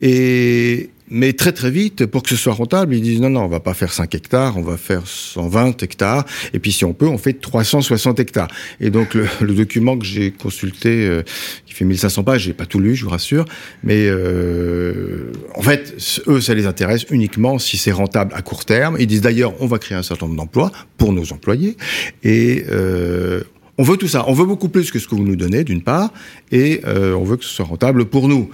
Et, 0.00 0.90
mais 1.12 1.34
très 1.34 1.52
très 1.52 1.70
vite, 1.70 2.06
pour 2.06 2.22
que 2.22 2.30
ce 2.30 2.36
soit 2.36 2.54
rentable, 2.54 2.94
ils 2.94 3.02
disent 3.02 3.20
non, 3.20 3.28
non, 3.28 3.42
on 3.42 3.48
va 3.48 3.60
pas 3.60 3.74
faire 3.74 3.92
5 3.92 4.14
hectares, 4.14 4.56
on 4.56 4.62
va 4.62 4.78
faire 4.78 5.06
120 5.06 5.82
hectares, 5.82 6.24
et 6.54 6.58
puis 6.58 6.72
si 6.72 6.86
on 6.86 6.94
peut, 6.94 7.06
on 7.06 7.18
fait 7.18 7.34
360 7.34 8.18
hectares. 8.18 8.48
Et 8.80 8.88
donc 8.88 9.12
le, 9.12 9.28
le 9.40 9.54
document 9.54 9.98
que 9.98 10.06
j'ai 10.06 10.30
consulté, 10.30 11.06
euh, 11.06 11.22
qui 11.66 11.74
fait 11.74 11.84
1500 11.84 12.24
pages, 12.24 12.44
j'ai 12.44 12.54
pas 12.54 12.64
tout 12.64 12.78
lu, 12.78 12.96
je 12.96 13.04
vous 13.04 13.10
rassure, 13.10 13.44
mais 13.84 14.06
euh, 14.06 15.32
en 15.54 15.62
fait, 15.62 15.94
eux, 16.28 16.40
ça 16.40 16.54
les 16.54 16.66
intéresse 16.66 17.04
uniquement 17.10 17.58
si 17.58 17.76
c'est 17.76 17.92
rentable 17.92 18.32
à 18.34 18.40
court 18.40 18.64
terme. 18.64 18.96
Ils 18.98 19.06
disent 19.06 19.20
d'ailleurs, 19.20 19.52
on 19.60 19.66
va 19.66 19.78
créer 19.78 19.98
un 19.98 20.02
certain 20.02 20.26
nombre 20.26 20.38
d'emplois 20.38 20.72
pour 20.96 21.12
nos 21.12 21.30
employés, 21.32 21.76
et 22.24 22.64
euh, 22.70 23.42
on 23.78 23.82
veut 23.82 23.96
tout 23.96 24.08
ça. 24.08 24.24
On 24.28 24.32
veut 24.32 24.46
beaucoup 24.46 24.68
plus 24.68 24.90
que 24.90 24.98
ce 24.98 25.08
que 25.08 25.14
vous 25.14 25.24
nous 25.24 25.36
donnez, 25.36 25.64
d'une 25.64 25.82
part, 25.82 26.10
et 26.50 26.80
euh, 26.86 27.14
on 27.14 27.24
veut 27.24 27.36
que 27.36 27.44
ce 27.44 27.50
soit 27.50 27.66
rentable 27.66 28.06
pour 28.06 28.28
nous. 28.28 28.50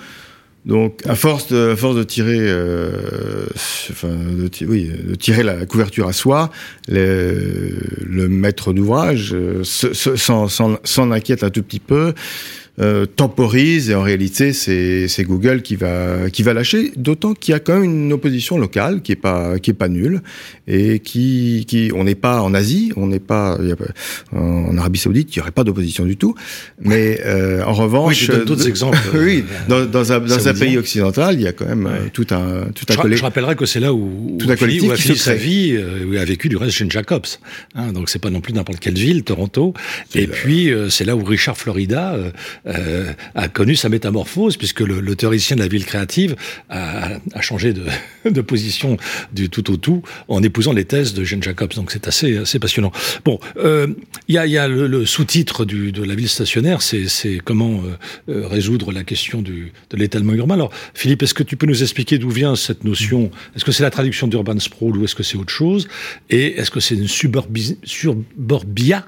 Donc, 0.66 1.00
à 1.06 1.14
force 1.14 1.48
de, 1.48 2.02
tirer, 2.02 2.38
euh, 2.40 3.46
enfin, 3.90 4.08
de, 4.08 4.48
tirer 4.48 5.42
la 5.42 5.64
couverture 5.64 6.08
à 6.08 6.12
soi, 6.12 6.50
le, 6.88 7.72
le 8.04 8.28
maître 8.28 8.72
d'ouvrage 8.72 9.34
euh, 9.34 9.62
s'en 9.64 11.10
inquiète 11.10 11.42
un 11.42 11.50
tout 11.50 11.62
petit 11.62 11.80
peu 11.80 12.12
euh, 12.80 13.06
temporise 13.06 13.90
et 13.90 13.94
en 13.94 14.02
réalité 14.02 14.52
c'est 14.52 15.24
Google 15.24 15.62
qui 15.62 15.76
va 15.76 16.30
qui 16.30 16.42
va 16.42 16.54
lâcher 16.54 16.92
d'autant 16.96 17.34
qu'il 17.34 17.52
y 17.52 17.54
a 17.54 17.60
quand 17.60 17.74
même 17.74 17.84
une 17.84 18.12
opposition 18.12 18.58
locale 18.58 19.02
qui 19.02 19.12
est 19.12 19.16
pas 19.16 19.58
qui 19.58 19.70
est 19.70 19.74
pas 19.74 19.88
nulle 19.88 20.22
et 20.66 21.00
qui 21.00 21.64
qui 21.66 21.90
on 21.94 22.04
n'est 22.04 22.14
pas 22.14 22.40
en 22.40 22.54
Asie 22.54 22.92
on 22.96 23.06
n'est 23.06 23.18
pas 23.18 23.58
en 24.32 24.76
Arabie 24.78 24.98
Saoudite 24.98 25.34
il 25.34 25.38
y 25.38 25.40
aurait 25.40 25.50
pas 25.50 25.64
d'opposition 25.64 26.04
du 26.04 26.16
tout 26.16 26.34
mais 26.80 27.20
euh, 27.24 27.62
en 27.64 27.72
revanche 27.72 28.28
oui, 28.28 28.44
d'autres 28.44 28.68
exemples. 28.68 28.98
oui 29.14 29.44
dans, 29.68 29.84
dans 29.84 30.12
un, 30.12 30.20
dans 30.20 30.48
un 30.48 30.54
pays 30.54 30.78
occidental 30.78 31.34
il 31.34 31.42
y 31.42 31.46
a 31.46 31.52
quand 31.52 31.66
même 31.66 31.86
euh, 31.86 32.08
tout 32.12 32.26
un 32.30 32.66
tout 32.74 32.86
un 32.88 33.08
je, 33.08 33.16
je 33.16 33.22
rappellerai 33.22 33.56
que 33.56 33.66
c'est 33.66 33.80
là 33.80 33.92
où 33.92 34.36
tout 34.38 34.50
un 34.50 34.56
collectif 34.56 34.88
où 34.88 34.92
a 34.92 34.96
fini 34.96 35.16
sa 35.16 35.34
vie 35.34 35.72
euh, 35.74 36.04
où 36.06 36.12
il 36.12 36.18
a 36.18 36.24
vécu 36.24 36.48
du 36.48 36.56
reste 36.56 36.76
chez 36.76 36.86
Jacobs 36.88 37.26
hein, 37.74 37.92
donc 37.92 38.08
c'est 38.08 38.18
pas 38.18 38.30
non 38.30 38.40
plus 38.40 38.52
n'importe 38.52 38.80
quelle 38.80 38.94
ville 38.94 39.24
Toronto. 39.24 39.74
Et 40.14 40.26
puis 40.26 40.70
euh, 40.70 40.88
c'est 40.88 41.04
là 41.04 41.16
où 41.16 41.24
Richard 41.24 41.56
Florida 41.56 42.16
euh, 42.68 43.12
a 43.34 43.48
connu 43.48 43.76
sa 43.76 43.88
métamorphose, 43.88 44.56
puisque 44.56 44.80
le, 44.80 45.16
théoricien 45.16 45.56
de 45.56 45.62
la 45.62 45.68
ville 45.68 45.84
créative 45.84 46.36
a, 46.68 47.18
changé 47.40 47.72
de, 48.24 48.40
position 48.40 48.96
du 49.32 49.48
tout 49.48 49.70
au 49.70 49.76
tout 49.76 50.02
en 50.28 50.42
épousant 50.42 50.72
les 50.72 50.84
thèses 50.84 51.14
de 51.14 51.24
Jane 51.24 51.42
Jacobs. 51.42 51.72
Donc 51.74 51.90
c'est 51.90 52.06
assez, 52.08 52.38
assez 52.38 52.58
passionnant. 52.58 52.92
Bon, 53.24 53.40
euh, 53.56 53.88
il 54.28 54.34
y 54.34 54.38
a, 54.38 54.46
y 54.46 54.58
a 54.58 54.68
le, 54.68 55.06
sous-titre 55.06 55.64
de 55.64 56.02
la 56.02 56.14
ville 56.14 56.28
stationnaire, 56.28 56.82
c'est 56.82 57.40
comment 57.44 57.82
euh, 58.28 58.46
résoudre 58.46 58.92
la 58.92 59.04
question 59.04 59.42
de 59.42 59.70
l'étalement 59.94 60.34
urbain. 60.34 60.54
Alors 60.54 60.70
Philippe, 60.94 61.22
est-ce 61.22 61.34
que 61.34 61.42
tu 61.42 61.56
peux 61.56 61.66
nous 61.66 61.82
expliquer 61.82 62.18
d'où 62.18 62.30
vient 62.30 62.54
cette 62.56 62.84
notion? 62.84 63.30
Est-ce 63.56 63.64
que 63.64 63.72
c'est 63.72 63.82
la 63.82 63.90
traduction 63.90 64.26
d'urban 64.26 64.58
sprawl 64.58 64.96
ou 64.96 65.04
est-ce 65.04 65.14
que 65.14 65.22
c'est 65.22 65.36
autre 65.36 65.52
chose? 65.52 65.88
Et 66.30 66.58
est-ce 66.58 66.70
que 66.70 66.80
c'est 66.80 66.96
une 66.96 67.08
suburbia? 67.08 69.06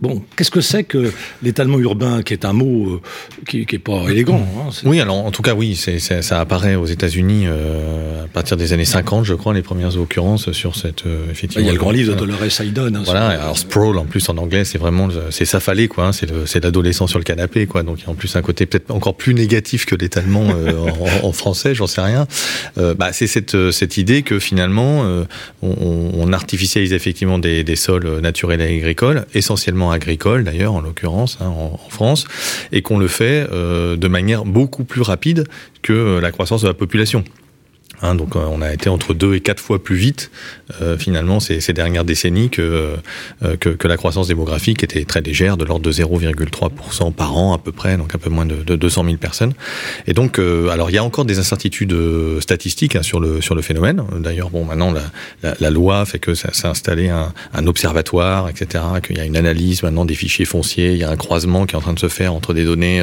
Bon, 0.00 0.22
qu'est-ce 0.36 0.50
que 0.50 0.60
c'est 0.60 0.84
que 0.84 1.12
l'étalement 1.42 1.78
urbain 1.78 2.22
qui 2.22 2.32
est 2.32 2.44
un 2.44 2.55
mot 2.56 2.94
euh, 2.94 3.00
qui, 3.46 3.66
qui 3.66 3.76
est 3.76 3.80
pas 3.80 4.04
élégant. 4.08 4.44
Hein, 4.58 4.70
oui, 4.84 5.00
alors 5.00 5.24
en 5.24 5.30
tout 5.30 5.42
cas, 5.42 5.54
oui, 5.54 5.76
ça 5.76 6.40
apparaît 6.40 6.74
aux 6.74 6.86
États-Unis 6.86 7.44
euh, 7.46 8.24
à 8.24 8.28
partir 8.28 8.56
des 8.56 8.72
années 8.72 8.84
50, 8.84 9.24
je 9.24 9.34
crois, 9.34 9.54
les 9.54 9.62
premières 9.62 9.96
occurrences 9.96 10.50
sur 10.52 10.74
cette 10.74 11.06
euh, 11.06 11.30
effectivement. 11.30 11.62
Il 11.62 11.66
y 11.66 11.70
a 11.70 11.72
le 11.72 11.78
grand 11.78 11.92
livre 11.92 12.14
de 12.14 12.18
Dolores 12.18 12.60
Haydon. 12.60 12.94
Hein, 12.94 13.02
voilà, 13.04 13.28
alors 13.28 13.58
sprawl 13.58 13.98
en 13.98 14.04
plus 14.04 14.28
en 14.28 14.36
anglais, 14.38 14.64
c'est 14.64 14.78
vraiment 14.78 15.08
c'est 15.30 15.44
ça 15.44 15.60
fallait 15.60 15.88
quoi, 15.88 16.08
hein, 16.08 16.12
c'est, 16.12 16.64
l'adolescent 16.64 17.06
sur 17.06 17.18
le 17.18 17.24
canapé 17.24 17.66
quoi. 17.66 17.82
Donc 17.82 18.00
il 18.00 18.04
y 18.04 18.06
a 18.06 18.10
en 18.10 18.14
plus 18.14 18.34
un 18.34 18.42
côté 18.42 18.66
peut-être 18.66 18.90
encore 18.90 19.16
plus 19.16 19.34
négatif 19.34 19.86
que 19.86 19.94
l'étalement 19.94 20.46
en, 21.22 21.26
en, 21.26 21.32
français, 21.32 21.74
j'en 21.74 21.86
sais 21.86 22.00
rien. 22.00 22.26
bah 22.76 23.12
c'est 23.12 23.26
cette 23.26 23.70
cette 23.70 23.96
idée 23.96 24.22
que 24.22 24.38
finalement 24.38 25.04
on, 25.62 26.10
on, 26.14 26.32
artificialise 26.32 26.92
effectivement 26.92 27.38
des, 27.38 27.62
des 27.62 27.76
sols 27.76 28.20
naturels 28.20 28.60
et 28.60 28.78
agricoles, 28.78 29.26
essentiellement 29.34 29.90
agricoles 29.90 30.44
d'ailleurs 30.44 30.74
en 30.74 30.80
l'occurrence 30.80 31.38
en, 31.40 31.78
en, 31.84 31.90
France, 31.90 32.26
et 32.72 32.82
qu'on 32.82 32.98
le 32.98 33.08
fait 33.08 33.46
euh, 33.52 33.96
de 33.96 34.08
manière 34.08 34.44
beaucoup 34.44 34.84
plus 34.84 35.02
rapide 35.02 35.44
que 35.82 36.18
la 36.18 36.32
croissance 36.32 36.62
de 36.62 36.68
la 36.68 36.74
population. 36.74 37.24
Hein, 38.02 38.14
donc 38.14 38.36
euh, 38.36 38.40
on 38.50 38.60
a 38.60 38.72
été 38.72 38.88
entre 38.88 39.14
deux 39.14 39.34
et 39.34 39.40
quatre 39.40 39.60
fois 39.60 39.82
plus 39.82 39.96
vite 39.96 40.30
euh, 40.82 40.98
finalement 40.98 41.40
ces, 41.40 41.60
dernières 41.72 42.04
décennies 42.04 42.50
que, 42.50 42.96
euh, 43.42 43.56
que, 43.56 43.70
que 43.70 43.88
la 43.88 43.96
croissance 43.96 44.28
démographique 44.28 44.84
était 44.84 45.04
très 45.04 45.22
légère, 45.22 45.56
de 45.56 45.64
l'ordre 45.64 45.84
de 45.84 45.92
0,3% 45.92 47.12
par 47.12 47.36
an 47.36 47.54
à 47.54 47.58
peu 47.58 47.72
près, 47.72 47.96
donc 47.96 48.14
un 48.14 48.18
peu 48.18 48.30
moins 48.30 48.46
de, 48.46 48.56
de 48.56 48.76
200 48.76 49.04
000 49.04 49.16
personnes. 49.16 49.54
Et 50.06 50.12
donc 50.12 50.38
alors 50.38 50.90
il 50.90 50.94
y 50.94 50.98
a 50.98 51.04
encore 51.04 51.24
des 51.24 51.38
incertitudes 51.38 51.96
statistiques 52.40 52.96
hein, 52.96 53.02
sur 53.02 53.20
le 53.20 53.40
sur 53.40 53.54
le 53.54 53.62
phénomène. 53.62 54.02
D'ailleurs 54.18 54.50
bon 54.50 54.64
maintenant 54.64 54.92
la, 55.42 55.70
loi 55.70 56.04
fait 56.04 56.18
que 56.18 56.34
ça 56.34 56.52
s'est 56.52 56.66
installé 56.66 57.08
un, 57.08 57.66
observatoire, 57.66 58.48
etc. 58.48 58.84
Qu'il 59.04 59.16
y 59.16 59.20
a 59.20 59.24
une 59.24 59.36
analyse 59.36 59.82
maintenant 59.82 60.04
des 60.04 60.14
fichiers 60.14 60.44
fonciers, 60.44 60.92
il 60.92 60.98
y 60.98 61.04
a 61.04 61.10
un 61.10 61.16
croisement 61.16 61.66
qui 61.66 61.74
est 61.74 61.78
en 61.78 61.80
train 61.80 61.94
de 61.94 61.98
se 61.98 62.08
faire 62.08 62.34
entre 62.34 62.54
des 62.54 62.64
données 62.64 63.02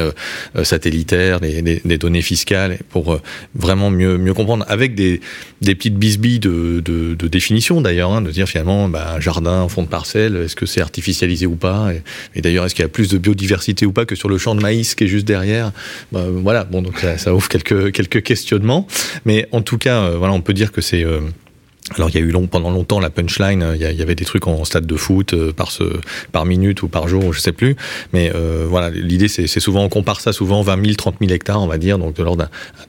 satellitaires, 0.62 1.40
des, 1.40 1.98
données 1.98 2.22
fiscales 2.22 2.78
pour 2.90 3.20
vraiment 3.54 3.90
mieux 3.90 4.18
mieux 4.18 4.34
comprendre 4.34 4.64
avec 4.84 4.94
des, 4.94 5.20
petites 5.60 5.96
bisbilles 5.96 6.38
de, 6.38 6.80
de, 6.80 7.28
définition 7.28 7.80
d'ailleurs, 7.80 8.12
hein, 8.12 8.20
de 8.20 8.30
dire 8.30 8.48
finalement 8.48 8.88
bah, 8.88 9.14
un 9.16 9.20
jardin 9.20 9.66
fond 9.68 9.82
de 9.82 9.88
parcelle, 9.88 10.36
est-ce 10.36 10.56
que 10.56 10.66
c'est 10.66 10.80
artificialisé 10.80 11.46
ou 11.46 11.56
pas? 11.56 11.90
Et, 12.34 12.40
d'ailleurs, 12.40 12.64
est-ce 12.64 12.74
qu'il 12.74 12.82
y 12.82 12.86
a 12.86 12.88
plus 12.88 13.08
de 13.08 13.18
biodiversité 13.18 13.86
ou 13.86 13.92
pas 13.92 14.04
que 14.04 14.14
sur 14.14 14.28
le 14.28 14.38
champ 14.38 14.54
de 14.54 14.60
maïs 14.60 14.94
qui 14.94 15.04
est 15.04 15.08
juste 15.08 15.26
derrière? 15.26 15.72
Bah, 16.12 16.24
Voilà, 16.28 16.64
bon, 16.64 16.82
donc 16.82 17.04
ça, 17.16 17.34
ouvre 17.34 17.48
quelques, 17.48 17.92
quelques 17.92 18.22
questionnements. 18.22 18.86
Mais 19.24 19.48
en 19.52 19.62
tout 19.62 19.78
cas, 19.78 20.02
euh, 20.02 20.16
voilà, 20.18 20.34
on 20.34 20.40
peut 20.40 20.54
dire 20.54 20.72
que 20.72 20.80
c'est... 20.80 21.04
Euh, 21.04 21.20
alors 21.92 22.08
il 22.08 22.14
y 22.14 22.18
a 22.18 22.22
eu 22.22 22.30
long, 22.30 22.46
pendant 22.46 22.70
longtemps 22.70 22.98
la 22.98 23.10
punchline, 23.10 23.72
il 23.74 23.80
y, 23.80 23.84
a, 23.84 23.92
il 23.92 23.98
y, 23.98 24.02
avait 24.02 24.14
des 24.14 24.24
trucs 24.24 24.46
en 24.46 24.64
stade 24.64 24.86
de 24.86 24.96
foot 24.96 25.34
euh, 25.34 25.52
par 25.52 25.70
ce, 25.70 25.84
par 26.32 26.46
minute 26.46 26.82
ou 26.82 26.88
par 26.88 27.08
jour, 27.08 27.34
je 27.34 27.40
sais 27.40 27.52
plus. 27.52 27.76
Mais 28.14 28.32
euh, 28.34 28.64
voilà, 28.66 28.88
l'idée 28.88 29.28
c'est 29.28 29.46
souvent 29.60 29.84
on 29.84 29.90
compare 29.90 30.20
ça 30.22 30.32
souvent 30.32 30.62
20 30.62 30.82
000, 30.82 30.94
30 30.94 31.16
000 31.20 31.32
hectares, 31.32 31.60
on 31.60 31.66
va 31.66 31.76
dire, 31.76 31.98
donc 31.98 32.16
de 32.16 32.22
l'ordre 32.22 32.48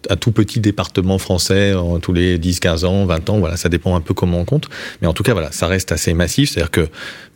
d'un 0.10 0.16
tout 0.16 0.32
petit 0.32 0.62
département 0.62 1.18
français 1.18 1.74
tous 2.02 2.14
les 2.14 2.38
10, 2.38 2.62
15 2.62 2.86
ans, 2.86 3.06
20 3.06 3.30
ans. 3.30 3.40
Voilà, 3.40 3.58
ça 3.58 3.68
dépend 3.68 3.98
un 3.98 4.02
peu 4.02 4.14
comment 4.14 4.40
on 4.40 4.46
compte. 4.46 4.70
Mais 5.02 5.08
en 5.08 5.14
tout 5.14 5.24
cas 5.24 5.34
voilà, 5.34 5.52
ça 5.52 5.68
reste 5.68 5.92
assez 5.92 6.14
massif, 6.14 6.52
c'est-à-dire 6.52 6.72
que 6.72 6.88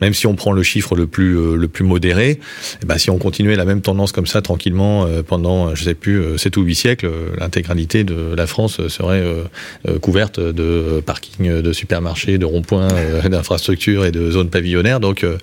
même 0.02 0.14
si 0.14 0.28
on 0.28 0.36
prend 0.36 0.52
le 0.52 0.64
chiffre 0.64 0.96
le 0.96 1.08
plus 1.08 1.38
euh, 1.38 1.56
le 1.56 1.68
plus 1.68 1.84
modéré, 1.84 2.40
eh 2.82 2.86
ben, 2.86 2.98
si 2.98 3.10
on 3.10 3.18
continuait 3.18 3.56
la 3.56 3.66
même 3.66 3.82
tendance 3.82 4.12
comme 4.12 4.28
ça 4.28 4.42
tranquillement 4.42 5.06
euh, 5.06 5.24
pendant 5.24 5.76
je 5.76 5.84
sais 5.84 5.94
plus 5.94 6.38
7 6.38 6.58
ou 6.58 6.62
8 6.62 6.76
siècles, 6.76 7.12
l'intégralité 7.38 8.04
de 8.04 8.34
la 8.36 8.48
France 8.48 8.88
serait 8.88 9.24
euh, 9.24 10.00
couverte 10.00 10.40
de 10.40 11.02
de 11.50 11.74
supermarchés, 11.74 12.38
de 12.38 12.46
ronds-points, 12.46 12.88
euh, 12.92 13.22
d'infrastructures 13.30 14.06
et 14.06 14.12
de 14.12 14.32
zones 14.32 14.50
pavillonnaires. 14.50 15.00
Donc, 15.00 15.24
euh, 15.24 15.38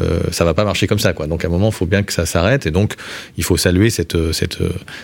euh, 0.00 0.20
ça 0.30 0.44
va 0.44 0.54
pas 0.54 0.64
marcher 0.64 0.86
comme 0.86 0.98
ça, 0.98 1.12
quoi. 1.12 1.26
Donc, 1.26 1.44
à 1.44 1.48
un 1.48 1.50
moment, 1.50 1.68
il 1.68 1.74
faut 1.74 1.86
bien 1.86 2.02
que 2.02 2.12
ça 2.12 2.26
s'arrête. 2.26 2.66
Et 2.66 2.70
donc, 2.70 2.94
il 3.36 3.44
faut 3.44 3.56
saluer 3.56 3.90
cette, 3.90 4.16
cette, 4.32 4.58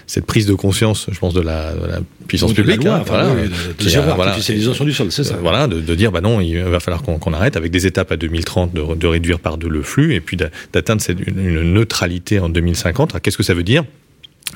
cette 0.06 0.26
prise 0.26 0.46
de 0.46 0.54
conscience, 0.54 1.06
je 1.10 1.18
pense, 1.18 1.34
de 1.34 1.40
la, 1.40 1.72
de 1.74 1.86
la 1.86 2.00
puissance 2.26 2.50
donc 2.50 2.56
publique. 2.56 2.80
De 2.80 2.84
la 2.84 2.90
loi, 2.90 2.98
hein, 3.00 3.04
voilà, 3.06 3.28
de, 3.28 3.84
de, 3.84 3.90
de, 3.90 4.14
voilà, 4.14 4.30
artificialisation 4.30 4.84
du 4.84 4.92
sol, 4.92 5.10
c'est 5.10 5.24
ça. 5.24 5.36
Voilà, 5.40 5.66
de, 5.66 5.80
de, 5.80 5.94
dire, 5.94 6.12
bah 6.12 6.20
non, 6.20 6.40
il 6.40 6.58
va 6.58 6.80
falloir 6.80 7.02
qu'on 7.02 7.18
qu 7.18 7.34
arrête 7.34 7.56
avec 7.56 7.70
des 7.70 7.86
étapes 7.86 8.12
à 8.12 8.16
2030 8.16 8.72
de, 8.72 8.94
de 8.94 9.06
réduire 9.06 9.40
par 9.40 9.58
deux 9.58 9.68
le 9.68 9.82
flux 9.82 10.14
et 10.14 10.20
puis 10.20 10.36
d'atteindre 10.36 11.02
une 11.26 11.72
neutralité 11.72 12.40
en 12.40 12.48
2050. 12.48 13.20
Qu'est-ce 13.20 13.36
que 13.36 13.42
ça 13.42 13.54
veut 13.54 13.62
dire? 13.62 13.84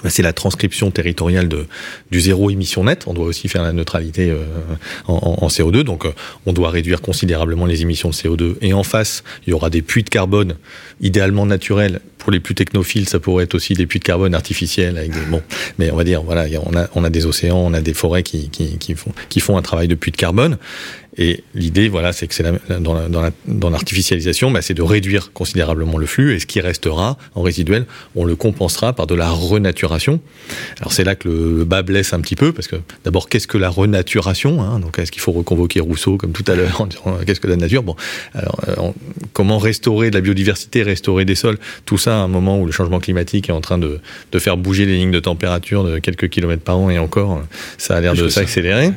C'est 0.09 0.23
la 0.23 0.33
transcription 0.33 0.91
territoriale 0.91 1.49
de, 1.49 1.67
du 2.11 2.21
zéro 2.21 2.51
émission 2.51 2.85
net. 2.85 3.05
On 3.07 3.15
doit 3.15 3.27
aussi 3.27 3.49
faire 3.49 3.63
la 3.63 3.73
neutralité 3.73 4.31
euh, 4.31 4.45
en, 5.07 5.39
en, 5.43 5.49
CO2. 5.49 5.83
Donc, 5.83 6.07
euh, 6.07 6.13
on 6.47 6.53
doit 6.53 6.71
réduire 6.71 7.01
considérablement 7.01 7.67
les 7.67 7.83
émissions 7.83 8.11
de 8.11 8.15
CO2. 8.15 8.57
Et 8.63 8.73
en 8.73 8.83
face, 8.83 9.23
il 9.47 9.51
y 9.51 9.53
aura 9.53 9.71
des 9.71 9.83
puits 9.83 10.03
de 10.03 10.09
carbone, 10.09 10.57
idéalement 11.01 11.47
naturels. 11.47 12.01
Pour 12.19 12.31
les 12.31 12.41
plus 12.41 12.55
technophiles, 12.55 13.09
ça 13.09 13.19
pourrait 13.19 13.45
être 13.45 13.55
aussi 13.55 13.75
des 13.75 13.87
puits 13.87 13.99
de 13.99 14.05
carbone 14.05 14.35
artificiels. 14.35 14.97
Avec 14.97 15.13
des, 15.13 15.21
bon, 15.29 15.43
mais 15.79 15.91
on 15.91 15.97
va 15.97 16.05
dire, 16.05 16.23
voilà, 16.23 16.47
on 16.65 16.77
a, 16.77 16.89
on 16.95 17.05
a 17.05 17.11
des 17.11 17.27
océans, 17.27 17.59
on 17.59 17.75
a 17.75 17.81
des 17.81 17.95
forêts 17.95 18.23
qui, 18.23 18.49
qui, 18.49 18.79
qui, 18.79 18.95
font, 18.95 19.13
qui 19.29 19.41
font 19.41 19.57
un 19.57 19.63
travail 19.63 19.89
de 19.89 19.95
puits 19.95 20.13
de 20.13 20.17
carbone. 20.17 20.57
Et 21.19 21.45
l'idée, 21.55 21.89
voilà, 21.89 22.13
c'est 22.13 22.27
que 22.27 22.35
c'est 22.35 22.45
dans, 22.81 22.95
la, 22.95 23.31
dans, 23.47 23.71
l'artificialisation, 23.71 24.51
bah, 24.51 24.63
c'est 24.63 24.73
de 24.73 24.83
réduire 24.83 25.33
considérablement 25.33 25.99
le 25.99 26.07
flux, 26.07 26.35
et 26.35 26.39
ce 26.39 26.47
qui 26.47 26.61
restera 26.61 27.19
en 27.35 27.43
résiduel, 27.43 27.85
on 28.17 28.25
le 28.25 28.35
compensera 28.35 28.95
par 28.95 29.07
de 29.07 29.15
la 29.15 29.29
renaturation. 29.29 30.21
Alors 30.81 30.93
c'est 30.93 31.05
là 31.05 31.15
que 31.15 31.29
le 31.29 31.65
bas 31.65 31.83
blesse 31.83 32.15
un 32.15 32.21
petit 32.21 32.37
peu, 32.37 32.53
parce 32.53 32.67
que 32.67 32.77
d'abord, 33.05 33.29
qu'est-ce 33.29 33.47
que 33.47 33.59
la 33.59 33.69
renaturation 33.69 34.63
hein? 34.63 34.79
Donc 34.79 34.99
est-ce 34.99 35.13
qu'il 35.13 35.21
faut 35.21 35.33
reconvoquer 35.33 35.81
Rousseau 35.81 36.17
comme 36.17 36.33
tout 36.33 36.51
à 36.51 36.55
l'heure 36.55 36.81
en 36.81 36.87
disant 36.87 37.19
qu'est-ce 37.27 37.41
que 37.41 37.49
la 37.49 37.57
nature? 37.57 37.83
Bon, 37.83 37.95
alors 38.33 38.59
euh, 38.69 38.91
comment 39.35 39.59
restaurer 39.59 40.09
de 40.09 40.15
la 40.15 40.23
biodiversité, 40.23 40.83
restaurer 40.83 41.27
des 41.27 41.35
sols? 41.35 41.59
Tout 41.85 41.99
ça 41.99 42.15
à 42.15 42.21
un 42.21 42.29
moment 42.29 42.59
où 42.59 42.65
le 42.65 42.73
changement 42.73 43.01
climatique 43.01 43.51
est 43.51 43.53
en 43.53 43.61
train 43.61 43.77
de, 43.77 44.01
de 44.33 44.39
faire 44.39 44.57
bouger 44.57 44.87
les 44.87 44.97
lignes 44.97 45.11
de 45.11 45.21
température 45.21 45.85
de 45.85 45.99
quelques 45.99 46.31
kilomètres 46.31 46.63
par 46.63 46.79
an, 46.79 46.89
et 46.89 46.99
encore, 46.99 47.43
ça 47.77 47.97
a 47.97 48.01
l'air 48.01 48.15
de 48.15 48.29
s'accélérer. 48.29 48.93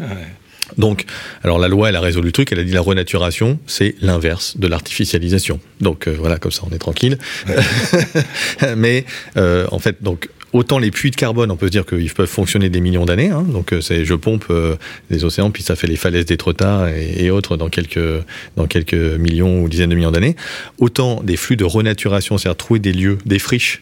Donc, 0.77 1.05
alors 1.43 1.59
la 1.59 1.67
loi, 1.67 1.89
elle 1.89 1.95
a 1.95 2.01
résolu 2.01 2.27
le 2.27 2.31
truc, 2.31 2.51
elle 2.51 2.59
a 2.59 2.63
dit 2.63 2.71
la 2.71 2.81
renaturation, 2.81 3.59
c'est 3.67 3.95
l'inverse 4.01 4.57
de 4.57 4.67
l'artificialisation. 4.67 5.59
Donc 5.81 6.07
euh, 6.07 6.15
voilà, 6.17 6.37
comme 6.37 6.51
ça 6.51 6.63
on 6.69 6.73
est 6.73 6.79
tranquille. 6.79 7.17
Mais 8.77 9.05
euh, 9.37 9.67
en 9.71 9.79
fait, 9.79 10.01
donc 10.01 10.29
autant 10.53 10.79
les 10.79 10.91
puits 10.91 11.11
de 11.11 11.15
carbone, 11.15 11.51
on 11.51 11.55
peut 11.55 11.67
se 11.67 11.71
dire 11.71 11.85
qu'ils 11.85 12.11
peuvent 12.11 12.27
fonctionner 12.27 12.69
des 12.69 12.81
millions 12.81 13.05
d'années. 13.05 13.29
Hein, 13.29 13.43
donc 13.43 13.73
c'est 13.81 14.05
je 14.05 14.15
pompe 14.15 14.45
euh, 14.49 14.75
les 15.09 15.23
océans, 15.23 15.51
puis 15.51 15.63
ça 15.63 15.75
fait 15.75 15.87
les 15.87 15.97
falaises 15.97 16.25
d'Étretat 16.25 16.89
et, 16.95 17.25
et 17.25 17.31
autres 17.31 17.57
dans 17.57 17.69
quelques 17.69 18.23
dans 18.55 18.67
quelques 18.67 18.93
millions 18.93 19.61
ou 19.61 19.69
dizaines 19.69 19.89
de 19.89 19.95
millions 19.95 20.11
d'années. 20.11 20.35
Autant 20.79 21.21
des 21.21 21.37
flux 21.37 21.57
de 21.57 21.65
renaturation, 21.65 22.37
c'est-à-dire 22.37 22.57
trouver 22.57 22.79
des 22.79 22.93
lieux, 22.93 23.17
des 23.25 23.39
friches 23.39 23.81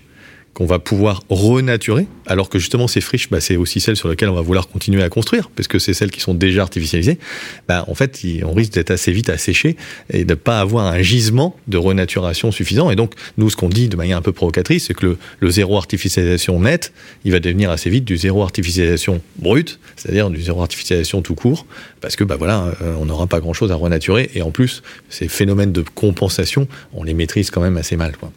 qu'on 0.54 0.66
va 0.66 0.80
pouvoir 0.80 1.24
renaturer, 1.30 2.06
alors 2.28 2.48
que 2.48 2.60
justement 2.60 2.88
ces 2.88 3.02
friches, 3.02 3.30
bah, 3.30 3.42
c'est 3.42 3.56
aussi 3.56 3.80
celles 3.80 3.96
sur 3.96 4.10
lesquelles 4.10 4.30
on 4.30 4.36
va 4.36 4.42
vouloir 4.42 4.68
continuer 4.68 5.02
à 5.02 5.10
construire, 5.10 5.50
parce 5.50 5.68
que 5.68 5.80
c'est 5.80 5.94
celles 5.94 6.12
qui 6.12 6.20
sont 6.20 6.36
déjà 6.36 6.62
artificialisées. 6.62 7.18
Bah, 7.68 7.86
en 7.88 7.96
fait, 7.96 8.22
on 8.44 8.54
risque 8.54 8.74
d'être 8.74 8.92
assez 8.92 9.12
vite 9.12 9.30
asséché 9.30 9.76
et 10.12 10.26
de 10.26 10.30
ne 10.30 10.36
pas 10.36 10.60
avoir 10.60 10.86
un 10.86 11.02
gisement 11.02 11.56
de 11.68 11.78
renaturation 11.78 12.52
suffisant. 12.52 12.92
Et 12.92 12.96
donc, 12.96 13.14
nous, 13.38 13.50
ce 13.50 13.56
qu'on 13.56 13.70
dit 13.70 13.90
de 13.90 13.96
manière 13.96 14.18
un 14.18 14.22
peu 14.22 14.32
provocatrice, 14.32 14.86
c'est 14.88 14.94
que 14.94 15.06
le, 15.08 15.18
le, 15.40 15.50
zéro 15.50 15.78
artificialisation 15.78 16.60
net, 16.60 16.94
il 17.26 17.32
va 17.32 17.40
devenir 17.40 17.72
assez 17.72 17.90
vite 17.90 18.06
du 18.06 18.18
zéro 18.18 18.44
artificialisation 18.44 19.22
brut, 19.38 19.80
c'est-à-dire 19.96 20.30
du 20.30 20.42
zéro 20.42 20.62
artificialisation 20.62 21.24
tout 21.24 21.36
court, 21.36 21.66
parce 22.00 22.16
que 22.16 22.24
bah, 22.24 22.36
voilà, 22.38 22.74
on 23.00 23.06
n'aura 23.06 23.26
pas 23.26 23.40
grand-chose 23.40 23.72
à 23.72 23.76
renaturer. 23.76 24.30
Et 24.36 24.44
en 24.44 24.52
plus, 24.52 24.84
ces 25.10 25.28
phénomènes 25.28 25.72
de 25.72 25.82
compensation, 25.82 26.68
on 26.94 27.04
les 27.04 27.16
maîtrise 27.16 27.50
quand 27.50 27.62
même 27.62 27.78
assez 27.78 27.96
mal. 27.96 28.16
Quoi. 28.18 28.32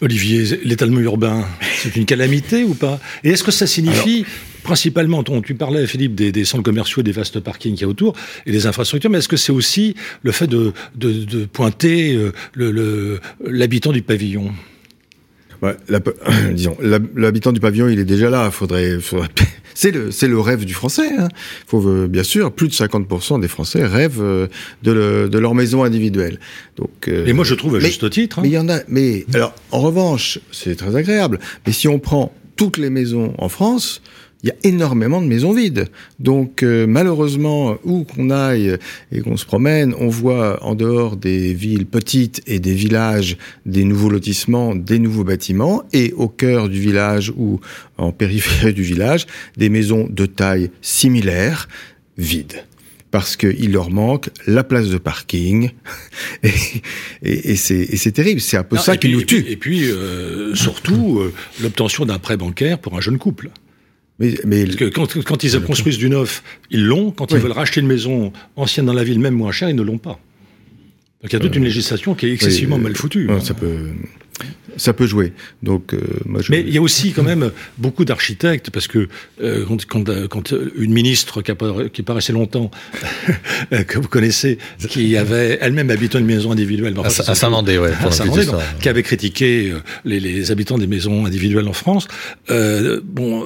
Olivier, 0.00 0.60
l'étalement 0.64 1.00
urbain, 1.00 1.46
c'est 1.76 1.96
une 1.96 2.04
calamité 2.04 2.64
ou 2.64 2.74
pas? 2.74 3.00
Et 3.24 3.30
est-ce 3.30 3.42
que 3.42 3.50
ça 3.50 3.66
signifie, 3.66 4.18
Alors, 4.18 4.62
principalement, 4.62 5.22
ton, 5.22 5.42
tu 5.42 5.54
parlais, 5.54 5.86
Philippe, 5.86 6.14
des, 6.14 6.30
des, 6.30 6.44
centres 6.44 6.62
commerciaux, 6.62 7.02
des 7.02 7.12
vastes 7.12 7.40
parkings 7.40 7.74
qu'il 7.74 7.82
y 7.82 7.84
a 7.84 7.88
autour, 7.88 8.14
et 8.46 8.52
des 8.52 8.66
infrastructures, 8.66 9.10
mais 9.10 9.18
est-ce 9.18 9.28
que 9.28 9.36
c'est 9.36 9.52
aussi 9.52 9.94
le 10.22 10.30
fait 10.30 10.46
de, 10.46 10.72
de, 10.94 11.24
de 11.24 11.44
pointer 11.46 12.14
euh, 12.14 13.20
l'habitant 13.44 13.92
du 13.92 14.02
pavillon? 14.02 14.52
La, 15.62 16.00
disons, 16.52 16.76
l'habitant 17.14 17.52
du 17.52 17.60
pavillon, 17.60 17.88
il 17.88 17.98
est 17.98 18.04
déjà 18.04 18.30
là. 18.30 18.50
Faudrait, 18.50 19.00
faudrait 19.00 19.28
c'est 19.74 19.90
le, 19.90 20.10
c'est 20.10 20.28
le 20.28 20.38
rêve 20.40 20.64
du 20.64 20.74
Français. 20.74 21.10
Hein. 21.18 21.28
Faut 21.66 21.86
euh, 21.86 22.06
bien 22.08 22.22
sûr, 22.22 22.52
plus 22.52 22.68
de 22.68 22.72
50% 22.72 23.40
des 23.40 23.48
Français 23.48 23.84
rêvent 23.84 24.20
euh, 24.20 24.46
de, 24.82 24.92
le, 24.92 25.28
de 25.28 25.38
leur 25.38 25.54
maison 25.54 25.84
individuelle. 25.84 26.38
Donc, 26.76 27.08
euh, 27.08 27.26
et 27.26 27.32
moi, 27.32 27.44
je 27.44 27.54
trouve 27.54 27.76
à 27.76 27.80
juste 27.80 28.08
titre. 28.10 28.38
Hein. 28.38 28.42
Mais 28.42 28.48
il 28.48 28.54
y 28.54 28.58
en 28.58 28.68
a. 28.68 28.80
Mais 28.88 29.24
alors, 29.34 29.54
en 29.70 29.80
revanche, 29.80 30.38
c'est 30.52 30.76
très 30.76 30.94
agréable. 30.96 31.38
Mais 31.66 31.72
si 31.72 31.88
on 31.88 31.98
prend 31.98 32.32
toutes 32.56 32.76
les 32.76 32.90
maisons 32.90 33.34
en 33.38 33.48
France, 33.48 34.02
il 34.42 34.48
y 34.48 34.50
a 34.50 34.54
énormément 34.62 35.20
de 35.20 35.26
maisons 35.26 35.52
vides. 35.52 35.88
Donc 36.20 36.62
euh, 36.62 36.86
malheureusement, 36.86 37.76
où 37.84 38.04
qu'on 38.04 38.30
aille 38.30 38.76
et 39.10 39.20
qu'on 39.20 39.36
se 39.36 39.44
promène, 39.44 39.94
on 39.98 40.08
voit 40.08 40.62
en 40.64 40.74
dehors 40.74 41.16
des 41.16 41.54
villes 41.54 41.86
petites 41.86 42.42
et 42.46 42.60
des 42.60 42.74
villages 42.74 43.36
des 43.66 43.84
nouveaux 43.84 44.10
lotissements, 44.10 44.74
des 44.74 44.98
nouveaux 44.98 45.24
bâtiments, 45.24 45.82
et 45.92 46.12
au 46.16 46.28
cœur 46.28 46.68
du 46.68 46.80
village 46.80 47.32
ou 47.36 47.60
en 47.96 48.12
périphérie 48.12 48.74
du 48.74 48.82
village, 48.82 49.26
des 49.56 49.68
maisons 49.68 50.06
de 50.08 50.26
taille 50.26 50.70
similaire, 50.82 51.68
vides. 52.16 52.64
parce 53.10 53.36
qu'il 53.36 53.72
leur 53.72 53.90
manque 53.90 54.30
la 54.46 54.62
place 54.62 54.88
de 54.88 54.98
parking. 54.98 55.70
et, 56.42 56.48
et, 57.22 57.52
et 57.52 57.56
c'est 57.56 58.12
terrible. 58.12 58.40
C'est 58.40 58.56
un 58.56 58.64
peu 58.64 58.76
ça 58.76 58.96
qui 58.96 59.10
nous 59.10 59.22
tue. 59.22 59.44
Et 59.48 59.56
puis, 59.56 59.90
euh, 59.90 60.54
surtout, 60.54 61.18
euh, 61.20 61.32
l'obtention 61.60 62.04
d'un 62.04 62.18
prêt 62.18 62.36
bancaire 62.36 62.78
pour 62.78 62.96
un 62.96 63.00
jeune 63.00 63.18
couple. 63.18 63.50
Mais, 64.18 64.34
mais 64.44 64.64
Parce 64.64 64.76
que 64.76 64.84
quand, 64.86 65.22
quand 65.22 65.44
ils 65.44 65.60
construisent 65.60 65.98
du 65.98 66.10
neuf, 66.10 66.42
ils 66.70 66.84
l'ont. 66.84 67.10
Quand 67.12 67.30
ils 67.32 67.38
veulent 67.38 67.52
racheter 67.52 67.80
une 67.80 67.86
maison 67.86 68.32
ancienne 68.56 68.86
dans 68.86 68.92
la 68.92 69.04
ville, 69.04 69.20
même 69.20 69.34
moins 69.34 69.52
chère, 69.52 69.70
ils 69.70 69.76
ne 69.76 69.82
l'ont 69.82 69.98
pas. 69.98 70.18
Donc 71.22 71.32
il 71.32 71.32
y 71.32 71.36
a 71.36 71.40
toute 71.40 71.56
une 71.56 71.64
législation 71.64 72.14
qui 72.14 72.26
est 72.26 72.32
excessivement 72.32 72.78
mal 72.78 72.96
foutue. 72.96 73.28
ça 73.42 73.54
peut 73.54 73.88
ça 74.78 74.92
peut 74.92 75.06
jouer. 75.06 75.32
Donc, 75.62 75.92
euh, 75.92 76.00
moi, 76.24 76.40
je... 76.40 76.50
Mais 76.50 76.60
il 76.60 76.72
y 76.72 76.78
a 76.78 76.82
aussi 76.82 77.12
quand 77.12 77.22
même 77.22 77.50
beaucoup 77.76 78.04
d'architectes, 78.04 78.70
parce 78.70 78.86
que 78.86 79.08
euh, 79.42 79.64
quand, 79.66 79.84
quand, 79.86 80.08
euh, 80.08 80.28
quand, 80.28 80.54
une 80.76 80.92
ministre 80.92 81.42
qui, 81.42 81.50
a, 81.50 81.56
qui 81.92 82.02
paraissait 82.02 82.32
longtemps, 82.32 82.70
que 83.70 83.98
vous 83.98 84.08
connaissez, 84.08 84.58
qui 84.88 85.16
avait 85.16 85.58
elle-même 85.60 85.90
habité 85.90 86.18
une 86.18 86.26
maison 86.26 86.52
individuelle, 86.52 86.94
à, 87.04 87.10
Saint-Mandé, 87.10 87.78
ouais, 87.78 87.92
à 88.00 88.10
Saint 88.10 88.24
qui 88.80 88.88
avait 88.88 89.02
critiqué 89.02 89.74
les, 90.04 90.20
les, 90.20 90.50
habitants 90.50 90.78
des 90.78 90.86
maisons 90.86 91.26
individuelles 91.26 91.68
en 91.68 91.72
France, 91.72 92.08
bon, 92.48 93.44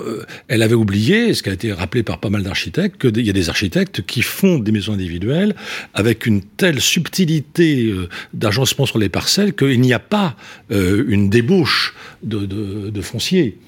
elle 0.48 0.62
avait 0.62 0.74
oublié, 0.74 1.34
ce 1.34 1.42
qui 1.42 1.48
a 1.48 1.52
été 1.52 1.72
rappelé 1.72 2.02
par 2.02 2.18
pas 2.18 2.30
mal 2.30 2.42
d'architectes, 2.42 3.00
qu'il 3.00 3.26
y 3.26 3.30
a 3.30 3.32
des 3.32 3.48
architectes 3.48 4.02
qui 4.02 4.22
font 4.22 4.58
des 4.58 4.72
maisons 4.72 4.92
individuelles 4.92 5.54
avec 5.94 6.26
une 6.26 6.42
telle 6.42 6.80
subtilité 6.80 7.92
d'agencement 8.34 8.86
sur 8.86 8.98
les 8.98 9.08
parcelles 9.08 9.54
qu'il 9.54 9.80
n'y 9.80 9.94
a 9.94 9.98
pas 9.98 10.36
une 10.70 11.21
débauche 11.28 11.94
de, 12.22 12.46
de, 12.46 12.90
de 12.90 13.00
foncier. 13.00 13.58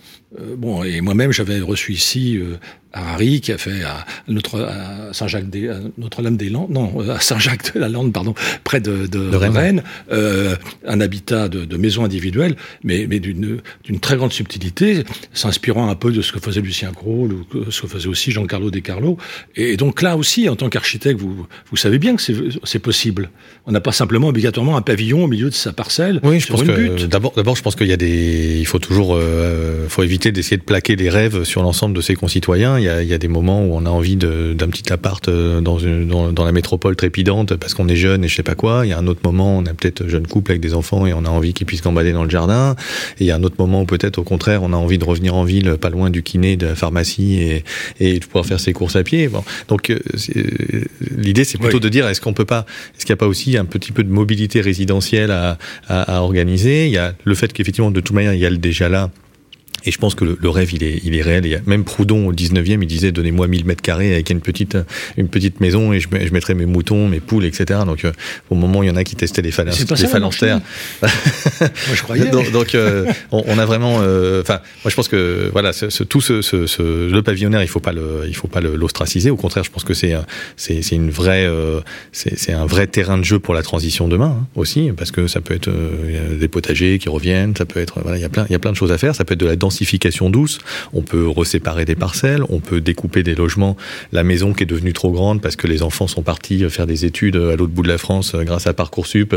Euh, 0.41 0.57
bon, 0.57 0.83
et 0.83 1.01
moi-même, 1.01 1.33
j'avais 1.33 1.61
reçu 1.61 1.93
ici 1.93 2.37
euh, 2.37 2.57
à 2.95 3.15
Harry, 3.15 3.41
qui 3.41 3.53
a 3.53 3.59
fait 3.59 3.83
à, 3.83 4.07
notre, 4.29 4.69
Saint-Jacques 5.13 5.51
des, 5.51 5.71
Notre-Dame 5.99 6.37
des 6.37 6.49
Landes, 6.49 6.71
non, 6.71 7.01
à 7.11 7.21
Saint-Jacques 7.21 7.75
de 7.75 7.81
la 7.81 7.89
Lande, 7.89 8.13
pardon, 8.13 8.35
près 8.63 8.81
de, 8.81 9.07
de, 9.07 9.37
Rennes, 9.37 9.83
euh, 10.13 10.57
un 10.87 11.01
habitat 11.01 11.49
de, 11.49 11.65
de, 11.65 11.77
maison 11.77 12.05
individuelle, 12.05 12.57
mais, 12.83 13.07
mais 13.09 13.21
d'une, 13.21 13.61
d'une 13.85 14.01
très 14.01 14.17
grande 14.17 14.33
subtilité, 14.33 15.05
s'inspirant 15.33 15.91
un 15.91 15.95
peu 15.95 16.13
de 16.13 16.23
ce 16.23 16.33
que 16.33 16.41
faisait 16.41 16.61
Lucien 16.61 16.93
Gros, 16.93 17.27
ou 17.27 17.71
ce 17.71 17.83
que 17.83 17.89
faisait 17.89 18.09
aussi 18.09 18.31
Jean-Carlo 18.31 18.71
Descarlo. 18.71 19.19
Et 19.57 19.77
donc 19.77 20.01
là 20.01 20.17
aussi, 20.17 20.49
en 20.49 20.57
tant 20.57 20.69
qu'architecte, 20.69 21.21
vous, 21.21 21.47
vous 21.71 21.77
savez 21.77 21.99
bien 21.99 22.17
que 22.17 22.23
c'est, 22.23 22.35
c'est 22.63 22.79
possible. 22.79 23.31
On 23.67 23.73
n'a 23.73 23.81
pas 23.81 23.93
simplement 23.93 24.29
obligatoirement 24.29 24.77
un 24.77 24.83
pavillon 24.83 25.25
au 25.25 25.27
milieu 25.27 25.51
de 25.51 25.55
sa 25.55 25.73
parcelle. 25.73 26.21
Oui, 26.23 26.39
je 26.41 26.47
pense 26.47 26.63
que 26.63 27.07
d'abord, 27.07 27.33
d'abord, 27.33 27.57
je 27.57 27.63
pense 27.63 27.75
qu'il 27.77 27.89
y 27.89 27.93
a 27.93 27.97
des, 27.97 28.59
il 28.59 28.67
faut 28.67 28.79
toujours, 28.79 29.17
euh, 29.17 29.89
faut 29.89 30.03
éviter 30.03 30.33
d'essayer 30.33 30.57
de 30.57 30.63
plaquer 30.63 30.97
des 30.97 31.09
rêves 31.09 31.45
sur 31.45 31.63
l'ensemble 31.63 31.97
de 31.97 32.01
ses 32.01 32.15
concitoyens 32.15 32.79
il 32.85 32.87
y 32.87 32.91
a, 32.91 33.03
y 33.03 33.15
a, 33.15 33.19
des 33.19 33.29
moments 33.29 33.65
où 33.65 33.75
on 33.75 33.87
a 33.87 33.91
envie 33.91 34.17
d'un 34.17 34.69
petit 34.69 34.93
appart 34.93 35.27
euh, 35.29 35.61
dans, 35.61 35.79
une, 35.79 36.07
dans, 36.07 36.33
dans, 36.33 36.45
la 36.45 36.53
métropole 36.53 36.97
trépidante 36.97 37.57
parce 37.57 37.75
qu'on 37.75 37.89
est 37.89 37.97
jeune 37.97 38.25
et 38.25 38.29
je 38.29 38.35
sais 38.35 38.43
pas 38.43 38.55
quoi. 38.55 38.85
Il 38.85 38.91
y 38.91 38.93
a 38.93 38.99
un 38.99 39.07
autre 39.07 39.21
moment, 39.25 39.59
on 39.59 39.65
a 39.65 39.73
peut-être 39.73 40.07
jeune 40.07 40.27
couple 40.27 40.53
avec 40.53 40.61
des 40.61 40.75
enfants 40.75 41.07
et 41.07 41.15
on 41.15 41.25
a 41.25 41.29
envie 41.29 41.55
qu'ils 41.55 41.67
puissent 41.67 41.83
gambader 41.83 42.13
dans 42.13 42.25
le 42.25 42.31
jardin. 42.31 42.77
Et 43.19 43.25
il 43.25 43.27
y 43.27 43.31
a 43.31 43.37
un 43.37 43.43
autre 43.43 43.57
moment 43.59 43.83
où 43.83 43.87
peut-être 43.87 44.19
au 44.19 44.23
contraire, 44.23 44.63
on 44.63 44.73
a 44.73 44.77
envie 44.77 44.99
de 44.99 45.05
revenir 45.05 45.35
en 45.35 45.45
ville, 45.45 45.77
pas 45.81 45.91
loin 45.91 46.11
du 46.11 46.23
kiné, 46.23 46.57
de 46.57 46.67
la 46.67 46.75
pharmacie 46.75 47.41
et, 47.41 47.65
et 48.01 48.19
de 48.19 48.25
pouvoir 48.25 48.45
faire 48.45 48.61
ses 48.61 48.73
courses 48.73 48.97
à 48.97 49.03
pied. 49.03 49.29
Bon. 49.29 49.43
Donc 49.69 49.91
euh, 49.91 49.99
l'idée, 51.17 51.45
c'est 51.45 51.59
plutôt 51.59 51.79
oui. 51.79 51.83
de 51.83 51.89
dire, 51.89 52.07
est-ce 52.09 52.21
qu'on 52.21 52.35
peut 52.35 52.45
pas, 52.45 52.67
est-ce 52.97 53.07
qu'il 53.07 53.13
n'y 53.13 53.19
a 53.19 53.23
pas 53.23 53.29
aussi 53.29 53.57
un 53.57 53.65
petit 53.65 53.93
peu 53.93 54.05
de 54.05 54.11
mobilité 54.11 54.61
résidentielle 54.61 55.31
à, 55.31 55.59
à, 55.89 56.17
à 56.17 56.21
organiser? 56.21 56.87
Il 56.87 56.93
y 56.93 56.99
a 56.99 57.15
le 57.25 57.35
fait 57.35 57.53
qu'effectivement, 57.53 57.91
de 57.91 58.01
toute 58.01 58.15
manière, 58.15 58.35
il 58.35 58.41
y 58.41 58.47
a 58.47 58.51
le 58.51 58.59
déjà 58.59 58.89
là 58.89 59.11
et 59.87 59.91
je 59.91 59.99
pense 59.99 60.15
que 60.15 60.25
le, 60.25 60.39
le, 60.41 60.49
rêve, 60.49 60.73
il 60.73 60.83
est, 60.83 61.01
il 61.05 61.15
est 61.15 61.23
réel. 61.23 61.45
Et 61.47 61.59
même 61.67 61.85
Proudhon, 61.85 62.29
au 62.29 62.33
19e, 62.33 62.79
il 62.81 62.87
disait 62.87 63.13
donnez-moi 63.13 63.49
1000 63.49 63.65
mètres 63.67 63.83
carrés 63.83 64.15
avec 64.15 64.31
une 64.31 64.41
petite, 64.41 64.79
une 65.17 65.29
petite 65.29 65.61
maison 65.61 65.93
et 65.93 66.01
je, 66.01 66.09
je 66.11 66.33
mettrai 66.33 66.55
mes 66.55 66.65
moutons, 66.65 67.09
mes 67.09 67.21
poules, 67.21 67.45
etc. 67.45 67.81
Donc, 67.87 68.05
euh, 68.05 68.13
au 68.51 68.55
moment 68.55 68.83
il 68.83 68.89
y 68.89 68.91
en 68.91 68.97
a 68.97 69.05
qui 69.05 69.15
testaient 69.15 69.43
les, 69.43 69.51
phalanx, 69.51 69.79
les 69.79 70.07
phalanstères. 70.07 70.61
moi, 71.03 71.11
je 71.95 72.03
croyais. 72.03 72.25
donc, 72.31 72.51
donc 72.51 72.75
euh, 72.75 73.07
on, 73.31 73.45
on, 73.47 73.59
a 73.59 73.67
vraiment. 73.67 73.99
Euh, 74.01 74.41
enfin, 74.41 74.61
moi, 74.85 74.91
je 74.91 74.95
pense 74.95 75.09
que 75.09 75.51
voilà, 75.53 75.73
ce, 75.73 75.91
ce, 75.91 76.03
tout 76.03 76.23
ce, 76.23 77.11
le 77.11 77.23
pavillonnaire, 77.23 77.63
il 77.63 77.69
faut 77.69 77.81
pas 77.81 77.93
le, 77.93 78.25
il 78.27 78.35
faut 78.35 78.49
pas 78.49 78.61
l'ostraciser. 78.63 79.31
Au 79.31 79.37
contraire, 79.37 79.65
je 79.65 79.71
pense 79.71 79.85
que 79.85 79.95
c'est, 79.95 80.15
c'est, 80.57 80.97
une 80.97 81.11
vraie, 81.11 81.49
c'est 82.13 82.53
un 82.53 82.67
vrai 82.67 82.87
terrain 82.87 83.19
de 83.19 83.25
jeu 83.25 83.39
pour 83.39 83.55
la 83.55 83.63
transition 83.63 84.09
demain 84.09 84.39
hein, 84.41 84.47
aussi, 84.57 84.91
parce 84.97 85.11
que 85.11 85.27
ça 85.27 85.41
peut 85.41 85.55
être 85.55 85.71
des 86.39 86.49
potagers 86.49 86.99
qui 86.99 87.09
reviennent, 87.09 87.55
ça 87.57 87.67
peut 87.67 87.81
être, 87.81 88.01
voilà, 88.01 88.17
il 88.19 88.21
y 88.21 88.25
a 88.25 88.29
plein, 88.29 88.47
il 88.49 88.53
y 88.53 88.57
a 88.57 88.59
plein 88.59 88.73
de 88.73 88.77
choses 88.77 88.93
à 88.93 88.99
faire. 88.99 89.15
Ça 89.15 89.25
peut 89.25 89.35
être 89.35 89.41
de 89.41 89.47
la 89.47 89.57
densification 89.57 89.74
densification 89.75 90.31
douce. 90.31 90.59
On 90.93 91.03
peut 91.03 91.27
reséparer 91.27 91.85
des 91.85 91.97
parcelles, 91.97 92.43
on 92.49 92.61
peut 92.61 92.81
découper 92.81 93.25
des 93.25 93.35
logements. 93.35 93.77
La 94.13 94.23
maison 94.23 94.53
qui 94.53 94.63
est 94.63 94.67
devenue 94.67 94.93
trop 94.93 95.11
grande 95.11 95.43
parce 95.43 95.57
que 95.57 95.67
les 95.67 95.83
enfants 95.83 96.07
sont 96.07 96.23
partis 96.23 96.65
faire 96.69 96.87
des 96.87 97.05
études 97.05 97.37
à 97.37 97.57
l'autre 97.57 97.73
bout 97.73 97.83
de 97.83 97.89
la 97.89 97.99
France 97.99 98.35
euh, 98.35 98.45
grâce 98.45 98.67
à 98.69 98.73
Parcoursup. 98.73 99.35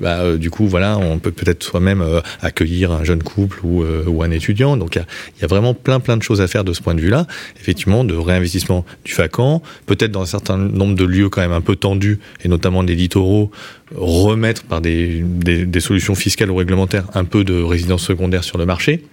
Bah, 0.00 0.20
euh, 0.20 0.36
du 0.38 0.50
coup, 0.50 0.66
voilà, 0.66 0.98
on 0.98 1.18
peut 1.18 1.30
peut-être 1.30 1.62
soi-même 1.62 2.00
euh, 2.00 2.20
accueillir 2.40 2.90
un 2.90 3.04
jeune 3.04 3.22
couple 3.22 3.60
ou, 3.64 3.84
ou 4.06 4.22
un 4.22 4.30
étudiant. 4.30 4.76
Donc, 4.76 4.96
il 4.96 5.04
y, 5.38 5.42
y, 5.42 5.44
a 5.44 5.46
vraiment 5.46 5.74
plein, 5.74 6.00
plein 6.00 6.16
de 6.16 6.22
choses 6.22 6.40
à 6.40 6.48
faire 6.48 6.64
de 6.64 6.72
ce 6.72 6.82
point 6.82 6.94
de 6.94 7.00
vue-là. 7.00 7.26
Effectivement, 7.60 8.02
de 8.02 8.14
réinvestissement 8.14 8.84
du 9.04 9.14
vacant, 9.14 9.62
peut-être 9.86 10.10
dans 10.10 10.22
un 10.22 10.26
certain 10.26 10.56
nombre 10.56 10.96
de 10.96 11.04
lieux 11.04 11.28
quand 11.28 11.42
même 11.42 11.52
un 11.52 11.60
peu 11.60 11.76
tendus, 11.76 12.18
et 12.42 12.48
notamment 12.48 12.82
des 12.82 12.96
littoraux, 12.96 13.50
remettre 13.94 14.64
par 14.64 14.80
des, 14.80 15.22
des, 15.22 15.64
des 15.64 15.80
solutions 15.80 16.16
fiscales 16.16 16.50
ou 16.50 16.56
réglementaires 16.56 17.06
un 17.14 17.24
peu 17.24 17.44
de 17.44 17.62
résidence 17.62 18.02
secondaire 18.02 18.42
sur 18.42 18.58
le 18.58 18.66
marché. 18.66 19.04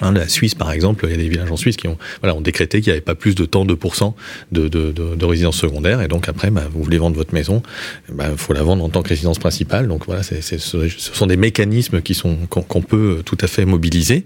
Hein, 0.00 0.12
la 0.12 0.28
Suisse, 0.28 0.54
par 0.54 0.70
exemple, 0.70 1.06
il 1.06 1.10
y 1.10 1.14
a 1.14 1.16
des 1.16 1.28
villages 1.28 1.50
en 1.50 1.56
Suisse 1.56 1.76
qui 1.76 1.88
ont, 1.88 1.98
voilà, 2.20 2.36
ont 2.36 2.40
décrété 2.40 2.80
qu'il 2.80 2.90
n'y 2.90 2.92
avait 2.92 3.00
pas 3.00 3.14
plus 3.14 3.34
de 3.34 3.46
de 3.48 3.74
pourcents 3.74 4.14
de, 4.52 4.68
de, 4.68 4.92
de, 4.92 5.16
de 5.16 5.24
résidence 5.24 5.56
secondaire. 5.56 6.00
Et 6.00 6.08
donc 6.08 6.28
après, 6.28 6.50
bah, 6.50 6.68
vous 6.72 6.82
voulez 6.82 6.98
vendre 6.98 7.16
votre 7.16 7.34
maison, 7.34 7.62
il 8.08 8.14
bah, 8.14 8.30
faut 8.36 8.52
la 8.52 8.62
vendre 8.62 8.84
en 8.84 8.88
tant 8.88 9.02
que 9.02 9.08
résidence 9.08 9.38
principale. 9.38 9.88
Donc 9.88 10.06
voilà, 10.06 10.22
ce 10.22 10.58
sont 10.58 11.26
des 11.26 11.36
mécanismes 11.36 12.00
qui 12.02 12.14
sont 12.14 12.36
qu'on, 12.48 12.82
peut 12.82 13.22
tout 13.24 13.38
à 13.40 13.46
fait 13.46 13.64
mobiliser. 13.64 14.24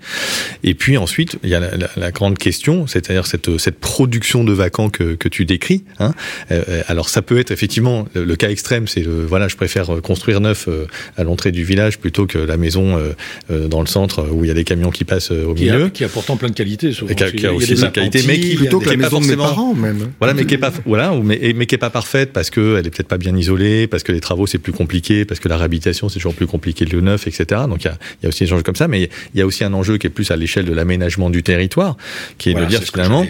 Et 0.63 0.75
puis 0.75 0.99
ensuite, 0.99 1.39
il 1.43 1.49
y 1.49 1.55
a 1.55 1.61
la, 1.97 2.11
grande 2.11 2.37
question, 2.37 2.87
c'est-à-dire 2.87 3.27
cette, 3.27 3.81
production 3.81 4.45
de 4.45 4.53
vacants 4.53 4.91
que, 4.91 5.29
tu 5.29 5.45
décris. 5.45 5.85
Hein. 5.99 6.13
Euh, 6.51 6.83
alors 6.89 7.09
ça 7.09 7.23
peut 7.23 7.39
être 7.39 7.53
effectivement 7.53 8.07
le, 8.15 8.37
cas 8.37 8.51
extrême, 8.51 8.87
c'est 8.87 9.03
le, 9.03 9.25
voilà, 9.25 9.49
je 9.49 9.57
préfère 9.57 9.87
construire 10.03 10.41
neuf 10.41 10.67
euh, 10.69 10.87
à 11.17 11.25
l'entrée 11.25 11.53
du 11.53 11.65
village 11.65 11.99
plutôt 11.99 12.27
que 12.27 12.39
la 12.39 12.57
maison 12.57 12.99
euh, 12.99 13.13
euh 13.51 13.69
dans 13.69 13.81
le 13.81 13.87
centre 13.87 14.29
où 14.31 14.45
il 14.45 14.49
y 14.49 14.51
a 14.51 14.55
des 14.55 14.65
camions 14.65 14.91
qui 14.91 15.05
passent 15.05 15.33
qui 15.55 15.71
a, 15.71 15.91
qui 15.91 16.05
a 16.05 16.09
pourtant 16.09 16.37
plein 16.37 16.49
de 16.49 16.55
qualités. 16.55 16.93
Souvent. 16.93 17.15
Qui 17.15 17.25
a, 17.25 17.31
qui 17.31 17.47
a 17.47 17.53
aussi 17.53 17.75
plein 17.75 17.89
de 17.89 17.93
qualités, 17.93 18.23
mais 18.27 18.39
qui 18.39 18.57
plutôt 18.57 18.81
que 18.81 18.89
la 18.89 18.97
maison 18.97 19.21
de 19.21 19.27
mes 19.27 19.37
parents 19.37 19.75
même. 19.75 20.13
Voilà, 20.19 20.35
mais 20.35 20.45
qui 20.45 20.55
est 20.55 20.59
pas 20.59 20.73
voilà, 20.85 21.15
mais, 21.23 21.53
mais 21.55 21.67
qui 21.67 21.75
est 21.75 21.79
pas 21.79 21.91
parfaite 21.91 22.33
parce 22.33 22.51
que 22.51 22.77
elle 22.79 22.87
est 22.87 22.91
peut-être 22.91 23.09
pas 23.09 23.19
bien 23.19 23.37
isolée, 23.37 23.87
parce 23.87 24.03
que 24.03 24.13
les 24.13 24.21
travaux 24.21 24.47
c'est 24.47 24.59
plus 24.59 24.73
compliqué, 24.73 25.25
parce 25.25 25.41
que 25.41 25.49
la 25.49 25.57
réhabilitation 25.57 26.09
c'est 26.09 26.19
toujours 26.19 26.35
plus 26.35 26.47
compliqué 26.47 26.85
le 26.85 27.01
neuf, 27.01 27.27
etc. 27.27 27.63
Donc 27.69 27.85
il 27.85 27.87
y 27.87 27.91
a, 27.91 27.99
il 28.21 28.25
y 28.25 28.27
a 28.27 28.29
aussi 28.29 28.45
des 28.45 28.53
enjeux 28.53 28.63
comme 28.63 28.77
ça, 28.77 28.89
mais 28.89 29.09
il 29.35 29.39
y 29.39 29.43
a 29.43 29.47
aussi 29.47 29.65
un 29.65 29.73
enjeu 29.73 29.99
qui 29.99 30.07
est 30.07 30.11
plus 30.11 30.31
à 30.31 30.37
l'échelle 30.37 30.65
de 30.65 30.73
l'aménagement 30.73 31.31
du 31.31 31.43
territoire, 31.43 31.97
qui 32.39 32.51
est 32.51 32.53
voilà, 32.53 32.67
de 32.67 32.71
dire 32.71 32.83
finalement 32.83 33.27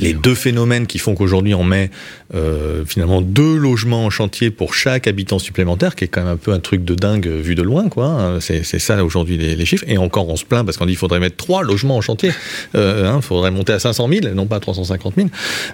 les 0.00 0.14
deux 0.14 0.34
phénomènes 0.34 0.86
qui 0.86 0.98
font 0.98 1.14
qu'aujourd'hui 1.14 1.54
on 1.54 1.64
met 1.64 1.90
euh, 2.34 2.84
finalement 2.84 3.20
deux 3.20 3.56
logements 3.56 4.04
en 4.04 4.10
chantier 4.10 4.50
pour 4.50 4.74
chaque 4.74 5.06
habitant 5.06 5.38
supplémentaire, 5.38 5.94
qui 5.94 6.04
est 6.04 6.08
quand 6.08 6.22
même 6.22 6.32
un 6.32 6.36
peu 6.36 6.52
un 6.52 6.60
truc 6.60 6.84
de 6.84 6.94
dingue 6.94 7.26
vu 7.26 7.54
de 7.54 7.62
loin, 7.62 7.88
quoi. 7.88 8.38
C'est 8.40 8.62
ça 8.78 9.04
aujourd'hui 9.04 9.36
les, 9.36 9.56
les 9.56 9.66
chiffres. 9.66 9.84
Et 9.86 9.98
encore 9.98 10.28
on 10.28 10.36
se 10.36 10.44
plaint 10.44 10.64
parce 10.64 10.76
qu'on 10.76 10.86
dit 10.86 10.92
il 10.92 10.98
faudrait 10.98 11.20
mettre 11.20 11.35
trois 11.36 11.62
logements 11.62 11.96
en 11.96 12.00
chantier. 12.00 12.30
Il 12.74 12.80
euh, 12.80 13.10
hein, 13.10 13.20
faudrait 13.20 13.50
monter 13.50 13.72
à 13.72 13.78
500 13.78 14.08
000, 14.08 14.34
non 14.34 14.46
pas 14.46 14.60
350 14.60 15.14
000, 15.16 15.28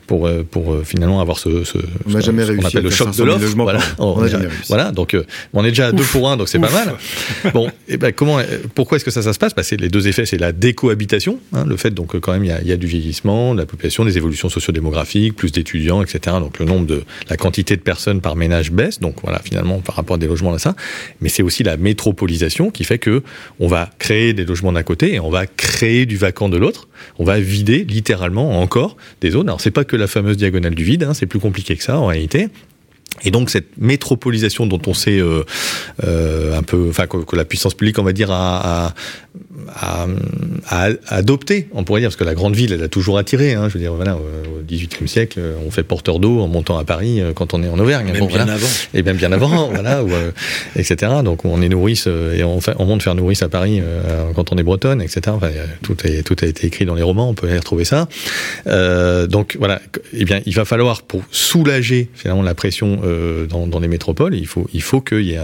pour, 0.06 0.26
euh, 0.26 0.46
pour 0.48 0.72
euh, 0.72 0.82
finalement 0.84 1.20
avoir 1.20 1.38
ce, 1.38 1.64
ce, 1.64 1.78
on 2.06 2.12
ce 2.12 2.20
jamais 2.20 2.44
réussi 2.44 2.66
appelle 2.66 2.84
le 2.84 2.90
choc 2.90 3.16
de 3.16 3.24
l'offre. 3.24 3.46
Voilà. 3.56 3.80
On, 3.98 4.14
on 4.16 4.26
jamais 4.26 4.48
voilà, 4.68 4.92
donc 4.92 5.16
on 5.52 5.64
est 5.64 5.70
déjà 5.70 5.86
à 5.86 5.92
deux 5.92 6.04
pour 6.04 6.28
un, 6.28 6.36
donc 6.36 6.48
c'est 6.48 6.58
pas 6.58 6.70
mal. 6.70 6.94
Bon, 7.52 7.70
et 7.88 7.96
ben 7.96 8.12
comment, 8.12 8.38
pourquoi 8.74 8.96
est-ce 8.96 9.04
que 9.04 9.10
ça, 9.10 9.22
ça 9.22 9.32
se 9.32 9.38
passe? 9.38 9.54
Bah, 9.54 9.62
C'est 9.62 9.80
les 9.80 9.88
deux 9.88 10.08
effets, 10.08 10.26
c'est 10.26 10.38
la 10.38 10.52
décohabitation, 10.52 11.38
hein, 11.52 11.64
le 11.66 11.76
fait 11.76 11.90
donc 11.90 12.18
quand 12.20 12.32
même 12.32 12.44
il 12.44 12.48
y, 12.48 12.52
a, 12.52 12.60
il 12.60 12.68
y 12.68 12.72
a 12.72 12.76
du 12.76 12.86
vieillissement 12.86 13.54
de 13.54 13.60
la 13.60 13.66
population, 13.66 14.04
des 14.04 14.16
évolutions 14.16 14.48
sociodémographiques, 14.48 15.36
plus 15.36 15.52
d'étudiants, 15.52 16.02
etc. 16.02 16.36
Donc 16.40 16.58
le 16.58 16.66
nombre 16.66 16.86
de 16.86 17.02
la 17.28 17.36
quantité 17.36 17.76
de 17.76 17.82
personnes 17.82 18.20
par 18.20 18.36
ménage 18.36 18.72
baisse, 18.72 19.00
donc 19.00 19.16
voilà 19.22 19.40
finalement 19.42 19.80
par 19.80 19.96
rapport 19.96 20.16
à 20.16 20.18
des 20.18 20.26
logements 20.26 20.52
là 20.52 20.58
ça. 20.58 20.74
Mais 21.20 21.28
c'est 21.28 21.42
aussi 21.42 21.62
la 21.62 21.76
métropolisation 21.76 22.70
qui 22.70 22.84
fait 22.84 22.98
que 22.98 23.22
on 23.60 23.68
va 23.68 23.90
créer 23.98 24.32
des 24.32 24.44
logements 24.44 24.72
d'un 24.72 24.82
côté 24.82 25.14
et 25.14 25.20
on 25.20 25.30
va 25.30 25.46
créer 25.56 26.06
du 26.06 26.16
vacant 26.16 26.48
de 26.48 26.56
l'autre. 26.56 26.88
On 27.18 27.24
va 27.24 27.40
vider 27.40 27.84
littéralement 27.84 28.60
encore 28.60 28.96
des 29.20 29.30
zones. 29.30 29.48
Alors 29.48 29.60
c'est 29.60 29.70
pas 29.70 29.84
que 29.84 29.96
la 29.96 30.06
fameuse 30.06 30.36
diagonale 30.36 30.74
du 30.74 30.84
vide, 30.84 31.04
hein, 31.04 31.14
c'est 31.14 31.26
plus 31.26 31.40
compliqué 31.40 31.76
que 31.76 31.82
ça 31.82 31.98
en 31.98 32.06
réalité. 32.06 32.48
Et 33.24 33.30
donc 33.30 33.50
cette 33.50 33.76
métropolisation 33.76 34.66
dont 34.66 34.80
on 34.86 34.94
sait 34.94 35.18
euh, 35.18 35.44
euh, 36.02 36.58
un 36.58 36.62
peu, 36.62 36.88
enfin 36.88 37.06
que, 37.06 37.36
la 37.36 37.44
puissance 37.44 37.74
publique, 37.74 37.98
on 37.98 38.04
va 38.04 38.12
dire, 38.12 38.30
a 38.30 38.94
à, 39.74 40.06
à, 40.68 40.88
adopter, 41.08 41.68
on 41.72 41.84
pourrait 41.84 42.00
dire, 42.00 42.08
parce 42.08 42.16
que 42.16 42.24
la 42.24 42.34
grande 42.34 42.54
ville, 42.54 42.72
elle 42.72 42.82
a 42.82 42.88
toujours 42.88 43.18
attiré. 43.18 43.54
Hein, 43.54 43.68
je 43.68 43.74
veux 43.74 43.80
dire, 43.80 43.94
voilà, 43.94 44.16
au 44.16 44.62
XVIIIe 44.66 45.08
siècle, 45.08 45.40
on 45.66 45.70
fait 45.70 45.82
porteur 45.82 46.18
d'eau 46.18 46.40
en 46.40 46.48
montant 46.48 46.78
à 46.78 46.84
Paris 46.84 47.20
quand 47.34 47.54
on 47.54 47.62
est 47.62 47.68
en 47.68 47.78
Auvergne. 47.78 48.12
Même 48.12 48.26
bien 48.26 48.48
avant. 48.48 48.68
Et 48.94 49.02
bien 49.02 49.14
bien 49.14 49.32
avant, 49.32 49.68
voilà, 49.68 50.02
ou, 50.02 50.10
etc. 50.76 51.12
Donc 51.24 51.44
on 51.44 51.60
est 51.62 51.68
nourrice 51.68 52.06
et 52.06 52.42
on, 52.44 52.60
fait, 52.60 52.74
on 52.78 52.86
monte 52.86 53.02
faire 53.02 53.14
nourrice 53.14 53.42
à 53.42 53.48
Paris 53.48 53.82
quand 54.34 54.52
on 54.52 54.56
est 54.56 54.62
bretonne, 54.62 55.02
etc. 55.02 55.20
Enfin, 55.28 55.50
tout, 55.82 55.96
est, 56.06 56.22
tout 56.22 56.36
a 56.42 56.46
été 56.46 56.66
écrit 56.66 56.84
dans 56.84 56.94
les 56.94 57.02
romans, 57.02 57.28
on 57.28 57.34
peut 57.34 57.48
y 57.48 57.56
retrouver 57.56 57.84
ça. 57.84 58.08
Euh, 58.66 59.26
donc 59.26 59.56
voilà, 59.58 59.80
eh 60.12 60.24
bien, 60.24 60.40
il 60.46 60.54
va 60.54 60.64
falloir 60.64 61.02
pour 61.02 61.22
soulager 61.30 62.08
finalement 62.14 62.42
la 62.42 62.54
pression 62.54 63.00
euh, 63.04 63.46
dans, 63.46 63.66
dans, 63.66 63.80
les 63.80 63.88
métropoles, 63.88 64.34
il 64.34 64.46
faut, 64.46 64.68
il 64.72 64.82
faut 64.82 65.00
qu'il 65.00 65.22
y 65.22 65.34
ait 65.34 65.40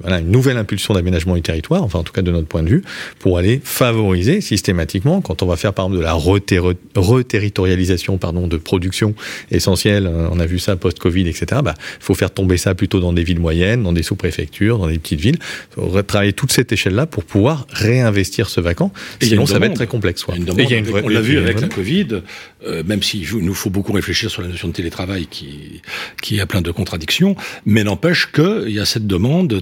voilà, 0.00 0.18
une 0.18 0.30
nouvelle 0.30 0.56
impulsion 0.56 0.94
d'aménagement 0.94 1.34
du 1.34 1.42
territoire, 1.42 1.82
enfin 1.82 2.00
en 2.00 2.02
tout 2.02 2.12
cas 2.12 2.22
de 2.22 2.30
notre 2.30 2.46
point 2.46 2.62
de 2.62 2.68
vue, 2.68 2.82
pour 3.18 3.38
aller 3.38 3.47
favoriser 3.62 4.40
systématiquement, 4.40 5.20
quand 5.20 5.42
on 5.42 5.46
va 5.46 5.56
faire 5.56 5.72
par 5.72 5.86
exemple 5.86 5.98
de 5.98 6.02
la 6.02 6.12
reterritorialisation 6.12 8.18
pardon, 8.18 8.46
de 8.46 8.56
production 8.56 9.14
essentielle, 9.50 10.06
euh, 10.06 10.28
on 10.30 10.40
a 10.40 10.46
vu 10.46 10.58
ça 10.58 10.76
post-Covid, 10.76 11.28
etc., 11.28 11.60
bah, 11.64 11.74
il 11.78 12.04
faut 12.04 12.14
faire 12.14 12.30
tomber 12.30 12.56
ça 12.56 12.74
plutôt 12.74 13.00
dans 13.00 13.12
des 13.12 13.24
villes 13.24 13.40
moyennes, 13.40 13.82
dans 13.82 13.92
des 13.92 14.02
sous-préfectures, 14.02 14.78
dans 14.78 14.88
des 14.88 14.98
petites 14.98 15.20
villes, 15.20 15.38
il 15.76 15.82
faut 15.82 16.02
travailler 16.02 16.32
toute 16.32 16.52
cette 16.52 16.72
échelle-là 16.72 17.06
pour 17.06 17.24
pouvoir 17.24 17.66
réinvestir 17.70 18.48
ce 18.48 18.60
vacant, 18.60 18.92
et 19.20 19.26
sinon 19.26 19.46
ça 19.46 19.58
va 19.58 19.66
être 19.66 19.74
très 19.74 19.86
complexe. 19.86 20.24
On 20.28 21.08
l'a 21.08 21.20
vu 21.20 21.38
avec 21.38 21.60
la 21.60 21.68
Covid, 21.68 22.22
euh, 22.66 22.82
même 22.84 23.02
s'il 23.02 23.28
nous 23.36 23.54
faut 23.54 23.70
beaucoup 23.70 23.92
réfléchir 23.92 24.30
sur 24.30 24.42
la 24.42 24.48
notion 24.48 24.68
de 24.68 24.72
télétravail 24.72 25.26
qui, 25.26 25.82
qui 26.22 26.40
a 26.40 26.46
plein 26.46 26.62
de 26.62 26.70
contradictions, 26.70 27.36
mais 27.64 27.84
n'empêche 27.84 28.30
qu'il 28.32 28.70
y 28.70 28.80
a 28.80 28.84
cette 28.84 29.06
demande 29.06 29.48
de 29.48 29.60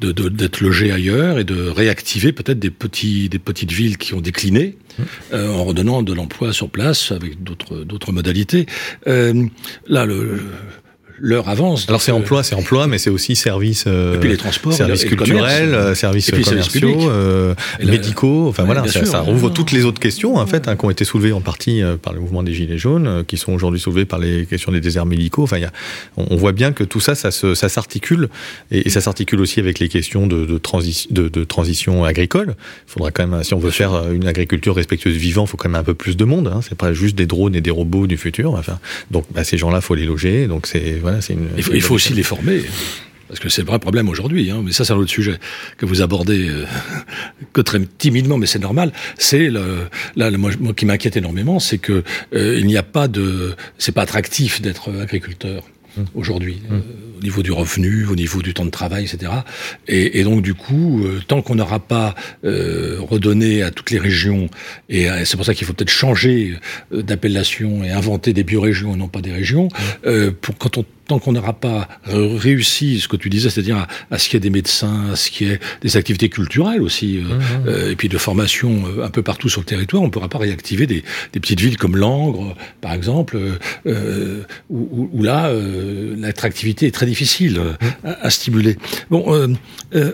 d'être 0.00 0.60
de, 0.60 0.64
logé 0.64 0.92
ailleurs 0.92 1.38
et 1.38 1.44
de 1.44 1.68
réactiver 1.68 2.32
peut-être 2.32 2.58
des, 2.58 2.70
petits, 2.70 3.13
des 3.28 3.38
petites 3.38 3.72
villes 3.72 3.98
qui 3.98 4.14
ont 4.14 4.20
décliné. 4.20 4.76
Euh, 5.32 5.52
en 5.52 5.64
redonnant 5.64 6.02
de 6.02 6.12
l'emploi 6.12 6.52
sur 6.52 6.70
place 6.70 7.10
avec 7.10 7.42
d'autres 7.42 7.82
d'autres 7.82 8.12
modalités. 8.12 8.66
Euh, 9.08 9.46
là, 9.88 10.06
le, 10.06 10.40
l'heure 11.18 11.48
avance. 11.48 11.86
Alors 11.88 12.02
c'est 12.02 12.12
emploi, 12.12 12.42
c'est 12.42 12.54
emploi, 12.54 12.86
mais 12.86 12.98
c'est 12.98 13.10
aussi 13.10 13.36
services, 13.36 13.84
euh, 13.86 14.20
les 14.20 14.36
transports, 14.36 14.72
services 14.72 15.04
culturels, 15.04 15.74
euh, 15.74 15.94
services 15.94 16.30
commerciaux, 16.30 17.10
euh, 17.10 17.54
médicaux. 17.82 18.48
Enfin 18.48 18.64
voilà, 18.64 18.86
ça, 18.88 19.04
ça 19.04 19.20
rouvre 19.20 19.50
toutes 19.50 19.72
les 19.72 19.84
autres 19.84 20.00
questions 20.00 20.36
en 20.36 20.46
fait 20.46 20.68
hein, 20.68 20.76
qui 20.76 20.84
ont 20.84 20.90
été 20.90 21.04
soulevées 21.04 21.32
en 21.32 21.40
partie 21.40 21.82
euh, 21.82 21.96
par 21.96 22.12
le 22.12 22.20
mouvement 22.20 22.42
des 22.42 22.52
gilets 22.52 22.78
jaunes, 22.78 23.06
euh, 23.06 23.22
qui 23.24 23.36
sont 23.36 23.52
aujourd'hui 23.52 23.80
soulevées 23.80 24.04
par 24.04 24.18
les 24.18 24.46
questions 24.46 24.72
des 24.72 24.80
déserts 24.80 25.06
médicaux. 25.06 25.44
Enfin, 25.44 25.58
y 25.58 25.64
a, 25.64 25.72
on, 26.16 26.36
voit 26.36 26.52
bien 26.52 26.72
que 26.72 26.84
tout 26.84 27.00
ça, 27.00 27.14
ça, 27.14 27.30
se, 27.30 27.54
ça 27.54 27.68
s'articule 27.68 28.28
et, 28.70 28.86
et, 28.86 28.90
ça 28.90 29.00
s'articule 29.00 29.40
aussi 29.40 29.60
avec 29.60 29.78
les 29.78 29.88
questions 29.88 30.26
de, 30.26 30.44
de, 30.44 30.58
transi 30.58 31.06
de, 31.10 31.28
de, 31.28 31.44
transition 31.44 32.04
agricole. 32.04 32.54
Il 32.88 32.92
faudra 32.92 33.10
quand 33.10 33.26
même, 33.26 33.44
si 33.44 33.54
on 33.54 33.58
veut 33.58 33.70
faire 33.70 34.10
une 34.10 34.26
agriculture 34.26 34.74
respectueuse 34.74 35.16
vivant, 35.16 35.44
il 35.44 35.48
faut 35.48 35.56
quand 35.56 35.68
même 35.68 35.80
un 35.80 35.84
peu 35.84 35.94
plus 35.94 36.16
de 36.16 36.24
monde. 36.24 36.48
Hein. 36.48 36.60
C'est 36.66 36.76
pas 36.76 36.92
juste 36.92 37.16
des 37.16 37.26
drones 37.26 37.54
et 37.54 37.60
des 37.60 37.70
robots 37.70 38.06
du 38.06 38.16
futur. 38.16 38.54
Enfin, 38.54 38.78
donc 39.10 39.24
bah, 39.32 39.44
ces 39.44 39.58
gens-là, 39.58 39.80
faut 39.80 39.94
les 39.94 40.06
loger. 40.06 40.46
Donc 40.46 40.66
c'est 40.66 40.98
voilà, 41.04 41.18
il 41.56 41.62
faut, 41.62 41.74
il 41.74 41.82
faut 41.82 41.94
aussi 41.94 42.14
les 42.14 42.22
former. 42.22 42.62
Parce 43.28 43.38
que 43.38 43.50
c'est 43.50 43.60
le 43.60 43.66
vrai 43.66 43.78
problème 43.78 44.08
aujourd'hui, 44.08 44.50
hein, 44.50 44.62
mais 44.64 44.72
ça 44.72 44.86
c'est 44.86 44.94
un 44.94 44.96
autre 44.96 45.10
sujet 45.10 45.38
que 45.76 45.84
vous 45.84 46.00
abordez 46.00 46.48
euh, 46.48 46.64
que 47.52 47.60
très 47.60 47.78
timidement, 47.98 48.38
mais 48.38 48.46
c'est 48.46 48.58
normal. 48.58 48.90
C'est 49.18 49.50
le, 49.50 49.88
là, 50.16 50.30
moi, 50.30 50.50
qui 50.74 50.86
m'inquiète 50.86 51.18
énormément, 51.18 51.58
c'est 51.60 51.76
que 51.76 52.04
euh, 52.34 52.58
il 52.58 52.66
n'y 52.66 52.78
a 52.78 52.82
pas 52.82 53.06
de, 53.06 53.54
c'est 53.76 53.92
pas 53.92 54.02
attractif 54.02 54.62
d'être 54.62 54.90
agriculteur 54.98 55.64
hum. 55.98 56.06
aujourd'hui, 56.14 56.62
hum. 56.70 56.78
Euh, 56.78 57.13
au 57.16 57.22
niveau 57.22 57.42
du 57.42 57.52
revenu, 57.52 58.06
au 58.06 58.16
niveau 58.16 58.42
du 58.42 58.54
temps 58.54 58.64
de 58.64 58.70
travail, 58.70 59.04
etc. 59.04 59.32
Et, 59.88 60.20
et 60.20 60.24
donc 60.24 60.42
du 60.42 60.54
coup, 60.54 61.02
euh, 61.04 61.20
tant 61.26 61.42
qu'on 61.42 61.54
n'aura 61.54 61.80
pas 61.80 62.14
euh, 62.44 62.98
redonné 63.00 63.62
à 63.62 63.70
toutes 63.70 63.90
les 63.90 63.98
régions, 63.98 64.48
et 64.88 65.06
c'est 65.24 65.36
pour 65.36 65.46
ça 65.46 65.54
qu'il 65.54 65.66
faut 65.66 65.72
peut-être 65.72 65.90
changer 65.90 66.56
d'appellation 66.90 67.84
et 67.84 67.90
inventer 67.90 68.32
des 68.32 68.44
biorégions 68.44 68.94
et 68.94 68.96
non 68.96 69.08
pas 69.08 69.20
des 69.20 69.32
régions, 69.32 69.68
pour 70.40 70.58
quand 70.58 70.78
on 70.78 70.84
tant 71.06 71.18
qu'on 71.18 71.32
n'aura 71.32 71.52
pas 71.52 71.88
réussi 72.06 73.00
ce 73.00 73.08
que 73.08 73.16
tu 73.16 73.28
disais, 73.28 73.50
c'est-à-dire 73.50 73.86
à, 74.10 74.18
ce 74.18 74.28
qu'il 74.28 74.36
y 74.36 74.38
ait 74.38 74.40
des 74.40 74.50
médecins, 74.50 75.10
à 75.12 75.16
ce 75.16 75.30
qu'il 75.30 75.48
y 75.48 75.50
ait 75.52 75.60
des 75.82 75.96
activités 75.96 76.28
culturelles 76.28 76.82
aussi, 76.82 77.18
euh, 77.18 77.20
mmh, 77.20 77.40
euh, 77.66 77.90
et 77.90 77.96
puis 77.96 78.08
de 78.08 78.18
formation 78.18 78.84
euh, 78.86 79.04
un 79.04 79.10
peu 79.10 79.22
partout 79.22 79.48
sur 79.48 79.60
le 79.60 79.66
territoire, 79.66 80.02
on 80.02 80.06
ne 80.06 80.10
pourra 80.10 80.28
pas 80.28 80.38
réactiver 80.38 80.86
des, 80.86 81.04
des, 81.32 81.40
petites 81.40 81.60
villes 81.60 81.76
comme 81.76 81.96
Langres, 81.96 82.56
par 82.80 82.92
exemple, 82.92 83.38
euh, 83.86 84.42
où, 84.70 85.10
où, 85.12 85.22
là, 85.22 85.52
l'attractivité 86.16 86.86
est 86.86 86.90
très 86.90 87.03
difficile 87.04 87.58
mmh. 87.60 87.86
à, 88.06 88.26
à, 88.26 88.30
stimuler. 88.30 88.76
Bon, 89.10 89.24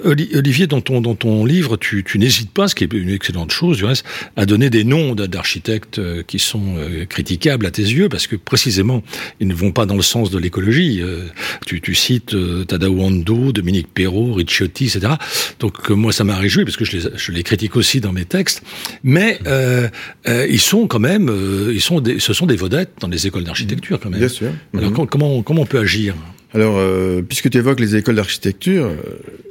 Olivier, 0.05 0.67
dans 0.67 0.81
ton, 0.81 1.01
dans 1.01 1.15
ton 1.15 1.45
livre, 1.45 1.77
tu, 1.77 2.05
tu 2.05 2.19
n'hésites 2.19 2.51
pas, 2.51 2.69
ce 2.69 2.75
qui 2.75 2.85
est 2.85 2.93
une 2.93 3.11
excellente 3.11 3.53
chose 3.53 3.79
du 3.79 3.85
reste, 3.85 4.05
à 4.37 4.47
donner 4.47 4.71
des 4.71 4.85
noms 4.85 5.15
d'architectes 5.15 6.01
qui 6.25 6.39
sont 6.39 6.77
critiquables 7.09 7.67
à 7.67 7.71
tes 7.71 7.83
yeux, 7.83 8.09
parce 8.09 8.27
que 8.27 8.37
précisément, 8.37 9.03
ils 9.41 9.49
ne 9.49 9.55
vont 9.55 9.73
pas 9.73 9.87
dans 9.87 9.97
le 9.97 10.03
sens 10.03 10.31
de 10.31 10.39
l'écologie 10.39 11.01
euh, 11.01 11.27
tu, 11.67 11.81
tu, 11.81 11.95
cites 11.95 12.35
euh, 12.35 12.65
Tadao 12.65 13.01
Ando, 13.01 13.53
Dominique 13.53 13.89
Perrault, 13.93 14.35
Ricciotti, 14.35 14.87
etc. 14.87 15.15
Donc 15.59 15.91
euh, 15.91 15.95
moi, 15.95 16.13
ça 16.13 16.25
m'a 16.25 16.37
réjoui 16.37 16.65
parce 16.65 16.77
que 16.77 16.85
je 16.85 16.97
les, 16.97 17.09
je 17.17 17.33
les 17.33 17.43
critique 17.43 17.77
aussi 17.77 18.01
dans 18.01 18.13
mes 18.13 18.25
textes. 18.25 18.63
Mais 19.03 19.39
euh, 19.47 19.89
ils 20.27 20.61
sont 20.61 20.87
quand 20.87 20.99
même, 20.99 21.31
ils 21.73 21.81
sont 21.81 22.01
des, 22.01 22.19
ce 22.19 22.33
sont 22.33 22.47
des 22.47 22.57
vedettes 22.57 22.93
dans 23.01 23.09
les 23.09 23.27
écoles 23.27 23.45
d'architecture 23.45 23.99
quand 24.01 24.11
même. 24.11 24.21
Bien 24.21 24.29
sûr. 24.29 24.53
Alors 24.77 24.91
mhm. 24.91 25.07
comment, 25.07 25.43
comment 25.43 25.63
on 25.63 25.67
peut 25.67 25.79
agir? 25.79 26.15
Alors, 26.53 26.77
euh, 26.79 27.23
puisque 27.23 27.49
tu 27.49 27.59
évoques 27.59 27.79
les 27.79 27.95
écoles 27.95 28.17
d'architecture, 28.17 28.87
euh, 28.87 28.97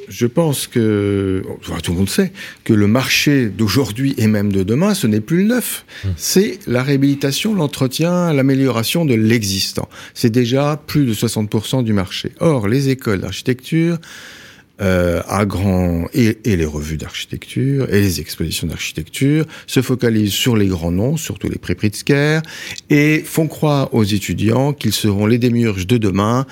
je 0.10 0.26
pense 0.26 0.68
que, 0.68 1.44
tout 1.82 1.92
le 1.92 1.98
monde 1.98 2.10
sait, 2.10 2.34
que 2.66 2.74
le 2.74 2.88
marché 2.88 3.48
d'aujourd'hui 3.48 4.16
et 4.18 4.28
même 4.28 4.52
de 4.52 4.64
demain, 4.64 4.94
ce 4.94 5.08
n'est 5.08 5.22
plus 5.22 5.38
le 5.38 5.56
neuf. 5.56 5.86
Mmh. 6.04 6.08
C'est 6.18 6.60
la 6.68 6.84
réhabilitation, 6.84 7.56
l'entretien, 7.56 8.34
l'amélioration 8.34 9.06
de 9.06 9.14
l'existant. 9.14 9.88
C'est 10.14 10.30
déjà 10.30 10.82
plus 10.88 11.06
de 11.06 11.14
60% 11.14 11.84
du 11.84 11.94
marché. 11.94 12.34
Or, 12.40 12.68
les 12.68 12.90
écoles 12.90 13.22
d'architecture, 13.22 13.98
euh, 14.82 15.22
à 15.28 15.46
grand 15.46 16.06
et, 16.14 16.38
et, 16.46 16.56
les 16.56 16.66
revues 16.66 16.96
d'architecture 16.96 17.94
et 17.94 18.00
les 18.00 18.22
expositions 18.22 18.66
d'architecture 18.66 19.46
se 19.68 19.82
focalisent 19.82 20.32
sur 20.32 20.56
les 20.56 20.68
grands 20.68 20.92
noms, 20.92 21.18
surtout 21.18 21.50
les 21.50 21.58
prix 21.58 21.76
Pritzker, 21.76 22.40
et 22.90 23.22
font 23.26 23.48
croire 23.48 23.94
aux 23.94 24.06
étudiants 24.06 24.72
qu'ils 24.72 24.94
seront 24.94 25.26
les 25.26 25.38
démiurges 25.38 25.86
de 25.86 25.98
demain 25.98 26.46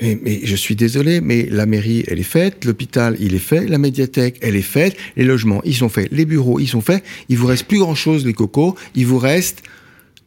mais, 0.00 0.40
je 0.44 0.56
suis 0.56 0.76
désolé, 0.76 1.20
mais 1.20 1.46
la 1.50 1.66
mairie, 1.66 2.04
elle 2.06 2.18
est 2.18 2.22
faite, 2.22 2.64
l'hôpital, 2.64 3.16
il 3.18 3.34
est 3.34 3.38
fait, 3.38 3.66
la 3.66 3.78
médiathèque, 3.78 4.38
elle 4.42 4.56
est 4.56 4.62
faite, 4.62 4.96
les 5.16 5.24
logements, 5.24 5.62
ils 5.64 5.74
sont 5.74 5.88
faits, 5.88 6.08
les 6.12 6.24
bureaux, 6.24 6.58
ils 6.60 6.68
sont 6.68 6.80
faits. 6.80 7.02
Il 7.28 7.38
vous 7.38 7.46
reste 7.46 7.64
plus 7.64 7.78
grand-chose, 7.78 8.26
les 8.26 8.34
cocos. 8.34 8.76
Il 8.94 9.06
vous 9.06 9.18
reste 9.18 9.62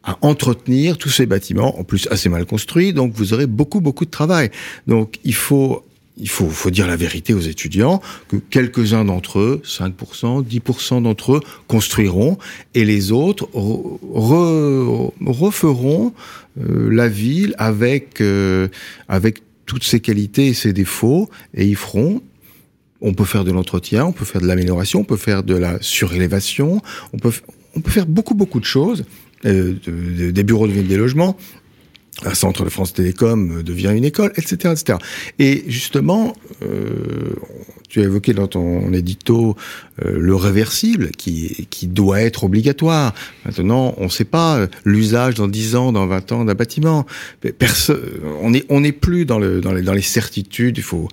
à 0.02 0.18
entretenir 0.22 0.98
tous 0.98 1.10
ces 1.10 1.26
bâtiments, 1.26 1.78
en 1.78 1.84
plus 1.84 2.08
assez 2.10 2.28
mal 2.28 2.46
construits, 2.46 2.92
donc 2.92 3.12
vous 3.14 3.32
aurez 3.34 3.46
beaucoup, 3.46 3.80
beaucoup 3.80 4.04
de 4.04 4.10
travail. 4.10 4.50
Donc 4.86 5.18
il 5.24 5.34
faut 5.34 5.84
il 6.20 6.28
faut, 6.28 6.48
faut 6.50 6.70
dire 6.70 6.86
la 6.86 6.96
vérité 6.96 7.32
aux 7.32 7.40
étudiants, 7.40 8.02
que 8.28 8.36
quelques-uns 8.36 9.06
d'entre 9.06 9.38
eux, 9.38 9.62
5%, 9.64 10.44
10% 10.44 11.02
d'entre 11.02 11.36
eux, 11.36 11.40
construiront, 11.66 12.36
et 12.74 12.84
les 12.84 13.10
autres 13.10 13.48
referont 15.24 16.12
euh, 16.60 16.90
la 16.92 17.08
ville 17.08 17.54
avec, 17.56 18.20
euh, 18.20 18.68
avec 19.08 19.40
toutes 19.70 19.84
ses 19.84 20.00
qualités 20.00 20.48
et 20.48 20.54
ses 20.54 20.72
défauts, 20.72 21.30
et 21.54 21.64
ils 21.64 21.76
feront 21.76 22.20
on 23.00 23.14
peut 23.14 23.24
faire 23.24 23.44
de 23.44 23.52
l'entretien, 23.52 24.04
on 24.04 24.12
peut 24.12 24.24
faire 24.24 24.40
de 24.40 24.48
l'amélioration, 24.48 25.00
on 25.00 25.04
peut 25.04 25.16
faire 25.16 25.44
de 25.44 25.54
la 25.54 25.80
surélévation, 25.80 26.82
on 27.12 27.18
peut, 27.18 27.32
faire 27.86 28.06
beaucoup, 28.06 28.34
beaucoup 28.34 28.58
de 28.58 28.64
choses, 28.64 29.04
euh, 29.46 29.74
des 30.32 30.42
bureaux 30.42 30.66
de 30.66 30.72
des 30.72 30.96
logements. 30.96 31.36
Un 32.24 32.34
centre 32.34 32.64
de 32.64 32.68
France 32.68 32.92
Télécom 32.92 33.62
devient 33.62 33.92
une 33.94 34.04
école, 34.04 34.32
etc., 34.36 34.74
etc. 34.76 34.98
Et 35.38 35.62
justement, 35.68 36.34
euh, 36.62 37.36
tu 37.90 38.00
as 38.00 38.04
évoqué 38.04 38.32
dans 38.32 38.46
ton 38.46 38.92
édito 38.92 39.56
euh, 40.04 40.16
le 40.16 40.34
réversible 40.36 41.10
qui, 41.10 41.66
qui 41.70 41.88
doit 41.88 42.22
être 42.22 42.44
obligatoire. 42.44 43.12
Maintenant, 43.44 43.94
on 43.98 44.04
ne 44.04 44.08
sait 44.08 44.24
pas 44.24 44.58
euh, 44.58 44.66
l'usage 44.84 45.34
dans 45.34 45.48
10 45.48 45.74
ans, 45.74 45.92
dans 45.92 46.06
20 46.06 46.32
ans 46.32 46.44
d'un 46.44 46.54
bâtiment. 46.54 47.04
Personne, 47.58 48.00
on 48.40 48.50
n'est 48.50 48.64
on 48.68 48.84
est 48.84 48.92
plus 48.92 49.24
dans, 49.24 49.40
le, 49.40 49.60
dans, 49.60 49.72
les, 49.72 49.82
dans 49.82 49.92
les 49.92 50.02
certitudes. 50.02 50.78
Il 50.78 50.84
faut, 50.84 51.08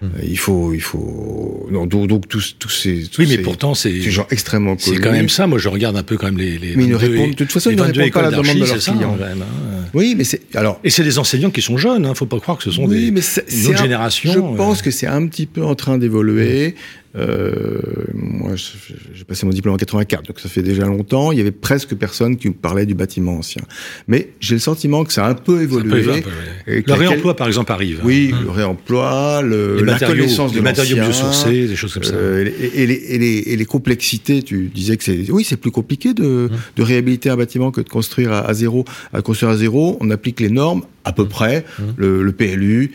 hmm. 0.00 0.08
il 0.22 0.38
faut, 0.38 0.72
il 0.72 0.80
faut. 0.80 1.68
Non, 1.70 1.86
donc, 1.86 2.08
donc 2.08 2.26
tous, 2.28 2.56
tous 2.58 2.70
ces. 2.70 3.10
oui, 3.18 3.26
mais 3.28 3.38
pourtant 3.38 3.74
c'est. 3.74 4.00
Ces 4.00 4.10
gens 4.10 4.26
extrêmement 4.30 4.76
C'est 4.78 4.96
quand 4.96 5.12
même 5.12 5.28
ça. 5.28 5.46
Moi, 5.46 5.58
je 5.58 5.68
regarde 5.68 5.96
un 5.96 6.02
peu 6.02 6.16
quand 6.16 6.26
même 6.26 6.38
les. 6.38 6.56
les 6.58 6.76
mais 6.76 6.84
ils 6.84 6.90
ne 6.90 6.96
répondent. 6.96 7.30
De 7.30 7.36
toute 7.36 7.52
façon, 7.52 7.70
ils 7.70 7.76
ne 7.76 7.82
répondent 7.82 8.10
pas 8.10 8.20
à 8.20 8.30
la 8.30 8.36
demande 8.38 8.56
de 8.56 8.64
leurs 8.64 8.78
clients. 8.78 9.16
Même, 9.16 9.42
hein. 9.42 9.71
Oui, 9.94 10.14
mais 10.16 10.24
c'est 10.24 10.40
alors. 10.54 10.80
Et 10.84 10.90
c'est 10.90 11.04
des 11.04 11.18
enseignants 11.18 11.50
qui 11.50 11.62
sont 11.62 11.76
jeunes. 11.76 12.06
Hein. 12.06 12.14
Faut 12.14 12.26
pas 12.26 12.40
croire 12.40 12.58
que 12.58 12.64
ce 12.64 12.70
sont 12.70 12.84
oui, 12.84 13.06
des. 13.06 13.10
Mais 13.10 13.20
c'est, 13.20 13.44
une 13.52 13.68
autre 13.68 13.78
génération. 13.78 14.32
Je 14.32 14.56
pense 14.56 14.82
que 14.82 14.90
c'est 14.90 15.06
un 15.06 15.26
petit 15.26 15.46
peu 15.46 15.64
en 15.64 15.74
train 15.74 15.98
d'évoluer. 15.98 16.74
Euh, 17.14 17.80
moi, 18.14 18.52
j'ai 18.56 19.24
passé 19.24 19.44
mon 19.44 19.52
diplôme 19.52 19.74
en 19.74 19.78
84, 19.78 20.24
donc 20.26 20.40
ça 20.40 20.48
fait 20.48 20.62
déjà 20.62 20.84
longtemps. 20.86 21.30
Il 21.32 21.38
y 21.38 21.40
avait 21.40 21.50
presque 21.50 21.94
personne 21.94 22.36
qui 22.36 22.48
me 22.48 22.54
parlait 22.54 22.86
du 22.86 22.94
bâtiment 22.94 23.36
ancien. 23.36 23.62
Mais 24.08 24.30
j'ai 24.40 24.54
le 24.54 24.60
sentiment 24.60 25.04
que 25.04 25.12
ça 25.12 25.26
a 25.26 25.30
un 25.30 25.34
peu 25.34 25.62
évolué. 25.62 26.22
le 26.66 26.92
réemploi, 26.92 27.36
par 27.36 27.48
exemple, 27.48 27.70
arrive. 27.72 28.00
Oui, 28.02 28.32
le 28.42 28.50
réemploi, 28.50 29.42
le, 29.42 29.82
la 29.82 29.98
connaissance 29.98 30.52
des 30.52 30.62
matériaux 30.62 30.96
biosourcés, 30.96 31.68
des 31.68 31.76
choses 31.76 31.92
comme 31.94 32.04
ça. 32.04 32.14
Euh, 32.14 32.46
et, 32.74 32.86
les, 32.86 32.94
et, 32.94 33.18
les, 33.18 33.38
et, 33.46 33.56
les, 33.56 33.64
complexités, 33.64 34.42
tu 34.42 34.70
disais 34.74 34.96
que 34.96 35.04
c'est, 35.04 35.30
oui, 35.30 35.44
c'est 35.44 35.56
plus 35.56 35.70
compliqué 35.70 36.14
de, 36.14 36.48
mmh. 36.50 36.50
de, 36.76 36.82
réhabiliter 36.82 37.30
un 37.30 37.36
bâtiment 37.36 37.70
que 37.70 37.80
de 37.80 37.88
construire 37.88 38.32
à, 38.32 38.54
zéro. 38.54 38.84
À 39.12 39.20
construire 39.20 39.52
à 39.52 39.56
zéro, 39.56 39.98
on 40.00 40.10
applique 40.10 40.40
les 40.40 40.50
normes 40.50 40.82
à 41.04 41.12
peu 41.12 41.26
près, 41.26 41.64
mmh. 41.78 41.82
le, 41.96 42.22
le 42.22 42.32
PLU 42.32 42.92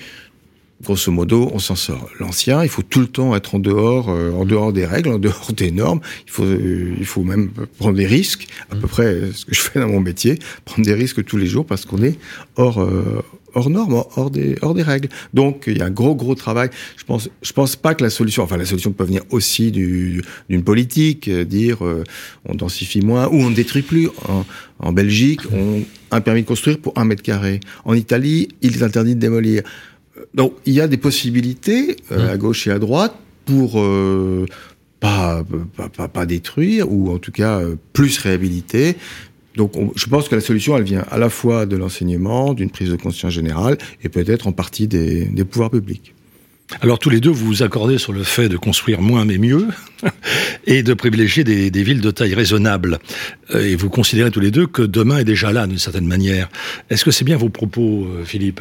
grosso 0.83 1.11
modo, 1.11 1.49
on 1.53 1.59
s'en 1.59 1.75
sort. 1.75 2.09
L'ancien, 2.19 2.63
il 2.63 2.69
faut 2.69 2.83
tout 2.83 2.99
le 2.99 3.07
temps 3.07 3.35
être 3.35 3.55
en 3.55 3.59
dehors, 3.59 4.09
euh, 4.09 4.31
en 4.31 4.45
dehors 4.45 4.73
des 4.73 4.85
règles, 4.85 5.09
en 5.09 5.19
dehors 5.19 5.51
des 5.55 5.71
normes. 5.71 6.01
Il 6.25 6.31
faut, 6.31 6.43
euh, 6.43 6.95
il 6.99 7.05
faut 7.05 7.23
même 7.23 7.49
prendre 7.77 7.97
des 7.97 8.05
risques. 8.05 8.47
À 8.69 8.75
peu 8.75 8.87
près 8.87 9.31
ce 9.33 9.45
que 9.45 9.55
je 9.55 9.61
fais 9.61 9.79
dans 9.79 9.89
mon 9.89 10.01
métier, 10.01 10.37
prendre 10.65 10.85
des 10.85 10.93
risques 10.93 11.23
tous 11.25 11.37
les 11.37 11.47
jours 11.47 11.65
parce 11.65 11.85
qu'on 11.85 12.03
est 12.03 12.17
hors, 12.57 12.79
euh, 12.79 13.23
hors 13.55 13.71
normes, 13.71 14.03
hors 14.15 14.29
des, 14.29 14.55
hors 14.61 14.75
des 14.75 14.83
règles. 14.83 15.09
Donc, 15.33 15.63
il 15.65 15.79
y 15.79 15.81
a 15.81 15.85
un 15.85 15.91
gros, 15.91 16.15
gros 16.15 16.35
travail. 16.35 16.69
Je 16.95 17.03
pense, 17.05 17.27
je 17.41 17.53
pense 17.53 17.75
pas 17.75 17.95
que 17.95 18.03
la 18.03 18.11
solution, 18.11 18.43
enfin, 18.43 18.57
la 18.57 18.65
solution 18.65 18.91
peut 18.91 19.05
venir 19.05 19.23
aussi 19.31 19.71
d'une 19.71 20.63
politique, 20.63 21.29
dire 21.29 21.79
on 22.45 22.55
densifie 22.55 23.01
moins 23.01 23.27
ou 23.27 23.37
on 23.41 23.49
ne 23.49 23.55
détruit 23.55 23.81
plus. 23.81 24.09
En, 24.79 24.93
Belgique, 24.93 25.41
on 25.51 25.81
un 26.11 26.21
permis 26.21 26.43
de 26.43 26.47
construire 26.47 26.77
pour 26.77 26.93
un 26.97 27.05
mètre 27.05 27.23
carré. 27.23 27.59
En 27.83 27.93
Italie, 27.93 28.49
il 28.61 28.77
est 28.77 28.83
interdit 28.83 29.15
de 29.15 29.19
démolir. 29.19 29.63
Donc 30.33 30.53
il 30.65 30.73
y 30.73 30.81
a 30.81 30.87
des 30.87 30.97
possibilités 30.97 31.95
euh, 32.11 32.27
mmh. 32.27 32.29
à 32.29 32.37
gauche 32.37 32.67
et 32.67 32.71
à 32.71 32.79
droite 32.79 33.15
pour 33.45 33.79
euh, 33.79 34.45
pas, 34.99 35.43
pas, 35.95 36.07
pas, 36.07 36.25
détruire 36.25 36.91
ou 36.91 37.11
en 37.11 37.17
tout 37.17 37.31
cas 37.31 37.59
euh, 37.59 37.75
plus 37.93 38.17
réhabiliter. 38.17 38.95
Donc 39.55 39.73
je 39.95 40.05
pense 40.05 40.29
que 40.29 40.35
la 40.35 40.41
solution 40.41 40.77
elle 40.77 40.83
vient 40.83 41.05
à 41.09 41.17
la 41.17 41.29
fois 41.29 41.65
de 41.65 41.75
l'enseignement, 41.75 42.53
d'une 42.53 42.69
prise 42.69 42.89
de 42.89 42.95
conscience 42.95 43.33
générale 43.33 43.77
et 44.03 44.09
peut-être 44.09 44.47
en 44.47 44.51
partie 44.51 44.87
des, 44.87 45.25
des 45.25 45.45
pouvoirs 45.45 45.71
publics. 45.71 46.13
Alors 46.81 46.99
tous 46.99 47.09
les 47.09 47.21
deux, 47.21 47.29
vous 47.29 47.45
vous 47.45 47.63
accordez 47.63 47.97
sur 47.97 48.11
le 48.11 48.23
fait 48.23 48.49
de 48.49 48.57
construire 48.57 49.01
moins 49.01 49.23
mais 49.23 49.37
mieux 49.37 49.67
et 50.67 50.83
de 50.83 50.93
privilégier 50.93 51.45
des, 51.45 51.71
des, 51.71 51.83
villes 51.83 52.01
de 52.01 52.11
taille 52.11 52.33
raisonnable. 52.33 52.99
Et 53.53 53.77
vous 53.77 53.89
considérez 53.89 54.31
tous 54.31 54.41
les 54.41 54.51
deux 54.51 54.67
que 54.67 54.81
demain 54.81 55.19
est 55.19 55.23
déjà 55.23 55.53
là 55.53 55.65
d'une 55.65 55.77
certaine 55.77 56.07
manière. 56.07 56.49
Est-ce 56.89 57.05
que 57.05 57.11
c'est 57.11 57.23
bien 57.23 57.37
vos 57.37 57.49
propos, 57.49 58.05
Philippe? 58.25 58.59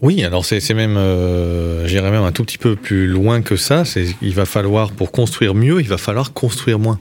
Oui, 0.00 0.22
alors 0.22 0.44
c'est 0.44 0.74
même, 0.74 0.96
euh, 0.96 1.86
j'irais 1.88 2.10
même 2.10 2.22
un 2.22 2.30
tout 2.30 2.44
petit 2.44 2.58
peu 2.58 2.76
plus 2.76 3.08
loin 3.08 3.42
que 3.42 3.56
ça. 3.56 3.82
Il 4.22 4.34
va 4.34 4.44
falloir 4.44 4.92
pour 4.92 5.10
construire 5.10 5.54
mieux, 5.54 5.80
il 5.80 5.88
va 5.88 5.98
falloir 5.98 6.32
construire 6.32 6.78
moins. 6.78 7.00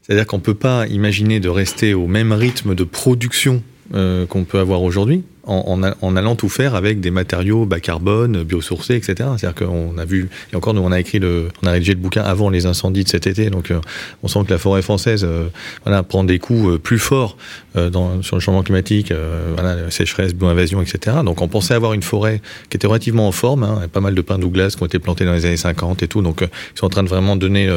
C'est-à-dire 0.00 0.26
qu'on 0.26 0.40
peut 0.40 0.54
pas 0.54 0.86
imaginer 0.86 1.38
de 1.38 1.48
rester 1.48 1.94
au 1.94 2.06
même 2.06 2.32
rythme 2.32 2.74
de 2.74 2.84
production 2.84 3.62
euh, 3.94 4.26
qu'on 4.26 4.44
peut 4.44 4.58
avoir 4.58 4.82
aujourd'hui 4.82 5.22
en, 5.44 6.16
allant 6.16 6.36
tout 6.36 6.48
faire 6.48 6.74
avec 6.74 7.00
des 7.00 7.10
matériaux 7.10 7.66
bas 7.66 7.80
carbone, 7.80 8.44
biosourcés, 8.44 8.94
etc. 8.94 9.28
C'est-à-dire 9.36 9.54
qu'on 9.54 9.98
a 9.98 10.04
vu, 10.04 10.28
et 10.52 10.56
encore 10.56 10.72
nous 10.74 10.82
on 10.82 10.92
a 10.92 11.00
écrit 11.00 11.18
le, 11.18 11.48
on 11.62 11.66
a 11.66 11.72
rédigé 11.72 11.94
le 11.94 12.00
bouquin 12.00 12.22
avant 12.22 12.48
les 12.48 12.66
incendies 12.66 13.04
de 13.04 13.08
cet 13.08 13.26
été, 13.26 13.50
donc 13.50 13.70
euh, 13.70 13.80
on 14.22 14.28
sent 14.28 14.40
que 14.46 14.52
la 14.52 14.58
forêt 14.58 14.82
française, 14.82 15.24
euh, 15.24 15.48
voilà, 15.84 16.02
prend 16.02 16.22
des 16.22 16.38
coups 16.38 16.74
euh, 16.74 16.78
plus 16.78 16.98
forts 16.98 17.36
dans, 17.74 18.20
sur 18.20 18.36
le 18.36 18.40
changement 18.40 18.62
climatique, 18.62 19.14
voilà, 19.54 19.90
sécheresse, 19.90 20.34
bio-invasion, 20.34 20.82
etc. 20.82 21.16
Donc 21.24 21.40
on 21.40 21.48
pensait 21.48 21.72
avoir 21.72 21.94
une 21.94 22.02
forêt 22.02 22.42
qui 22.68 22.76
était 22.76 22.86
relativement 22.86 23.26
en 23.26 23.32
forme, 23.32 23.62
hein, 23.62 23.88
pas 23.90 24.00
mal 24.00 24.14
de 24.14 24.20
pins 24.20 24.38
Douglas 24.38 24.74
qui 24.76 24.82
ont 24.82 24.86
été 24.86 24.98
plantés 24.98 25.24
dans 25.24 25.32
les 25.32 25.46
années 25.46 25.56
50 25.56 26.02
et 26.02 26.08
tout, 26.08 26.20
donc 26.20 26.42
ils 26.42 26.78
sont 26.78 26.84
en 26.84 26.90
train 26.90 27.02
de 27.02 27.08
vraiment 27.08 27.34
donner 27.34 27.70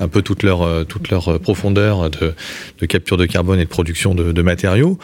un 0.00 0.08
peu 0.08 0.22
toute 0.22 0.42
leur 0.42 0.84
toute 0.86 1.10
leur 1.10 1.38
profondeur 1.38 2.10
de, 2.10 2.34
de, 2.80 2.86
capture 2.86 3.16
de 3.16 3.26
carbone 3.26 3.60
et 3.60 3.64
de 3.64 3.70
production 3.70 4.16
de, 4.16 4.32
de 4.32 4.42
matériaux. 4.42 4.98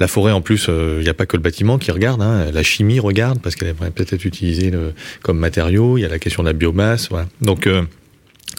La 0.00 0.08
forêt 0.08 0.32
en 0.32 0.40
plus, 0.40 0.68
il 0.68 1.04
n'y 1.04 1.08
a 1.08 1.14
pas 1.14 1.26
que 1.26 1.36
le 1.36 1.42
bâtiment 1.42 1.53
qui 1.54 1.90
regarde, 1.90 2.22
hein. 2.22 2.50
la 2.52 2.62
chimie 2.62 3.00
regarde 3.00 3.40
parce 3.40 3.56
qu'elle 3.56 3.68
aimerait 3.68 3.90
peut-être 3.90 4.12
être 4.12 4.24
utilisée 4.24 4.72
comme 5.22 5.38
matériau. 5.38 5.98
Il 5.98 6.02
y 6.02 6.04
a 6.04 6.08
la 6.08 6.18
question 6.18 6.42
de 6.42 6.48
la 6.48 6.52
biomasse. 6.52 7.08
Donc 7.40 7.66
euh, 7.66 7.82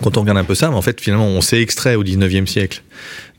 quand 0.01 0.17
on 0.17 0.21
regarde 0.21 0.37
un 0.37 0.43
peu 0.43 0.55
ça, 0.55 0.69
en 0.71 0.81
fait, 0.81 0.99
finalement, 0.99 1.27
on 1.27 1.41
s'est 1.41 1.61
extrait 1.61 1.95
au 1.95 2.03
19e 2.03 2.47
siècle, 2.47 2.83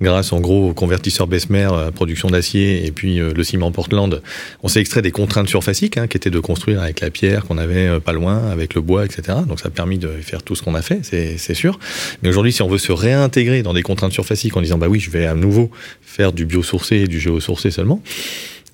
grâce 0.01 0.33
en 0.33 0.41
gros 0.41 0.71
au 0.71 0.75
convertisseur 0.75 1.27
Bessemer, 1.27 1.69
à 1.71 1.93
production 1.93 2.31
d'acier, 2.31 2.87
et 2.87 2.93
puis 2.93 3.21
euh, 3.21 3.35
le 3.35 3.45
ciment 3.45 3.71
Portland. 3.73 4.23
On 4.63 4.69
s'est 4.69 4.81
extrait 4.81 5.03
des 5.03 5.11
contraintes 5.11 5.49
surfaciques, 5.49 5.99
hein, 5.99 6.07
qui 6.07 6.17
étaient 6.17 6.31
de 6.31 6.41
construire 6.41 6.81
avec 6.81 7.01
la 7.01 7.11
pierre 7.11 7.45
qu'on 7.45 7.59
avait 7.59 7.87
euh, 7.87 8.01
pas 8.01 8.13
loin, 8.13 8.49
avec 8.51 8.75
le 8.75 8.81
bois, 8.81 9.05
etc. 9.05 9.39
Donc 9.47 9.61
ça 9.61 9.69
a 9.69 9.71
permis 9.71 9.99
de 9.99 10.09
faire 10.23 10.43
tout 10.43 10.55
ce 10.55 10.63
qu'on 10.63 10.75
a 10.75 10.83
fait, 10.83 11.01
c'est 11.03 11.55
sûr. 11.55 11.79
Mais 12.23 12.31
aujourd'hui, 12.31 12.53
si 12.53 12.63
on 12.63 12.69
veut 12.69 12.79
se 12.79 12.93
réintégrer 12.93 13.63
dans 13.63 13.75
des 13.75 13.83
contraintes 13.83 14.13
surfaciques 14.13 14.57
en 14.57 14.63
disant, 14.63 14.79
bah 14.79 14.89
oui, 14.89 14.99
je 14.99 15.11
vais 15.11 15.27
à 15.27 15.35
nouveau 15.35 15.71
faire 16.01 16.33
du 16.33 16.47
biosourcé 16.47 16.97
et 16.97 17.07
du 17.07 17.21
géosourcé 17.21 17.71
seulement, 17.71 18.01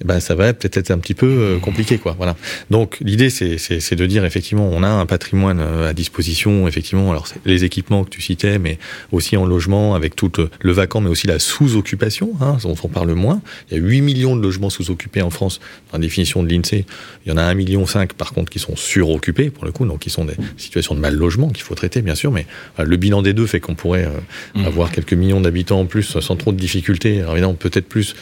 ben 0.05 0.21
ça 0.21 0.35
va 0.35 0.53
peut-être 0.53 0.77
être 0.77 0.91
un 0.91 0.99
petit 0.99 1.15
peu 1.15 1.27
euh, 1.27 1.59
compliqué 1.59 1.99
quoi. 1.99 2.15
Voilà. 2.17 2.37
Donc 2.71 2.99
l'idée 3.01 3.31
c'est 3.31 3.95
de 3.95 4.07
dire 4.07 4.25
effectivement 4.25 4.69
on 4.73 4.83
a 4.83 4.89
un 4.89 5.07
patrimoine 5.07 5.61
euh, 5.61 5.91
à 5.91 5.93
disposition 5.93 6.67
effectivement 6.67 7.11
alors 7.11 7.27
les 7.45 7.65
équipements 7.65 8.05
que 8.05 8.11
tu 8.11 8.23
citais 8.23 8.59
mais 8.59 8.79
aussi 9.13 9.37
en 9.37 9.47
logement 9.47 9.95
avec 9.95 10.17
tout 10.17 10.33
euh, 10.41 10.49
le 10.61 10.73
vacant 10.73 11.01
mais 11.01 11.11
aussi 11.11 11.27
la 11.27 11.39
sous-occupation 11.39 12.33
hein, 12.41 12.57
on 12.65 12.73
en 12.73 12.89
parle 12.89 13.13
moins. 13.13 13.43
Il 13.71 13.77
y 13.77 13.81
a 13.81 13.83
8 13.83 14.01
millions 14.01 14.37
de 14.37 14.43
logements 14.43 14.71
sous-occupés 14.71 15.23
en 15.23 15.31
France 15.31 15.61
en 15.93 15.99
définition 15.99 16.43
de 16.43 16.49
l'INSEE. 16.49 16.85
Il 17.25 17.31
y 17.31 17.33
en 17.33 17.37
a 17.37 17.43
1 17.43 17.55
million 17.55 17.87
5 17.87 18.15
par 18.15 18.33
contre 18.33 18.51
qui 18.51 18.59
sont 18.59 18.77
suroccupés 18.77 19.51
pour 19.51 19.65
le 19.65 19.73
coup 19.73 19.87
donc 19.87 20.01
qui 20.01 20.11
sont 20.11 20.25
des 20.25 20.35
situations 20.57 20.95
de 20.95 21.01
mal 21.01 21.15
logement 21.15 21.49
qu'il 21.49 21.65
faut 21.65 21.75
traiter 21.75 22.03
bien 22.03 22.15
sûr 22.15 22.33
mais 22.33 22.47
le 22.79 22.97
bilan 22.97 23.23
des 23.23 23.33
deux 23.33 23.47
fait 23.47 23.61
qu'on 23.61 23.75
pourrait 23.75 24.09
mmh. 24.55 24.65
avoir 24.65 24.91
quelques 24.91 25.13
millions 25.13 25.41
d'habitants 25.41 25.81
en 25.81 25.87
plus 25.87 26.19
sans 26.19 26.37
trop 26.37 26.53
de 26.53 26.57
difficultés. 26.57 27.21
Alors 27.21 27.33
évidemment 27.33 27.55
peut-être 27.55 27.89
plus 27.89 28.15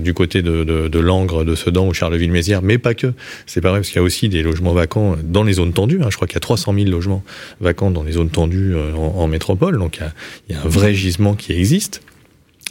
du 0.00 0.14
côté 0.14 0.42
de, 0.42 0.64
de 0.64 0.97
de 0.97 0.97
Langres, 1.00 1.44
de 1.44 1.54
Sedan 1.54 1.86
ou 1.86 1.94
Charleville-Mézières, 1.94 2.62
mais 2.62 2.78
pas 2.78 2.94
que. 2.94 3.12
C'est 3.46 3.60
pas 3.60 3.70
vrai, 3.70 3.80
parce 3.80 3.88
qu'il 3.88 3.96
y 3.96 4.00
a 4.00 4.02
aussi 4.02 4.28
des 4.28 4.42
logements 4.42 4.72
vacants 4.72 5.16
dans 5.22 5.42
les 5.42 5.54
zones 5.54 5.72
tendues. 5.72 6.00
Hein. 6.02 6.08
Je 6.10 6.16
crois 6.16 6.26
qu'il 6.26 6.36
y 6.36 6.38
a 6.38 6.40
300 6.40 6.74
000 6.74 6.86
logements 6.88 7.22
vacants 7.60 7.90
dans 7.90 8.02
les 8.02 8.12
zones 8.12 8.30
tendues 8.30 8.74
euh, 8.74 8.94
en, 8.94 9.28
métropole. 9.28 9.78
Donc 9.78 10.00
il 10.48 10.54
y 10.54 10.58
a 10.58 10.62
un 10.62 10.68
vrai 10.68 10.94
gisement 10.94 11.34
qui 11.34 11.52
existe. 11.52 12.02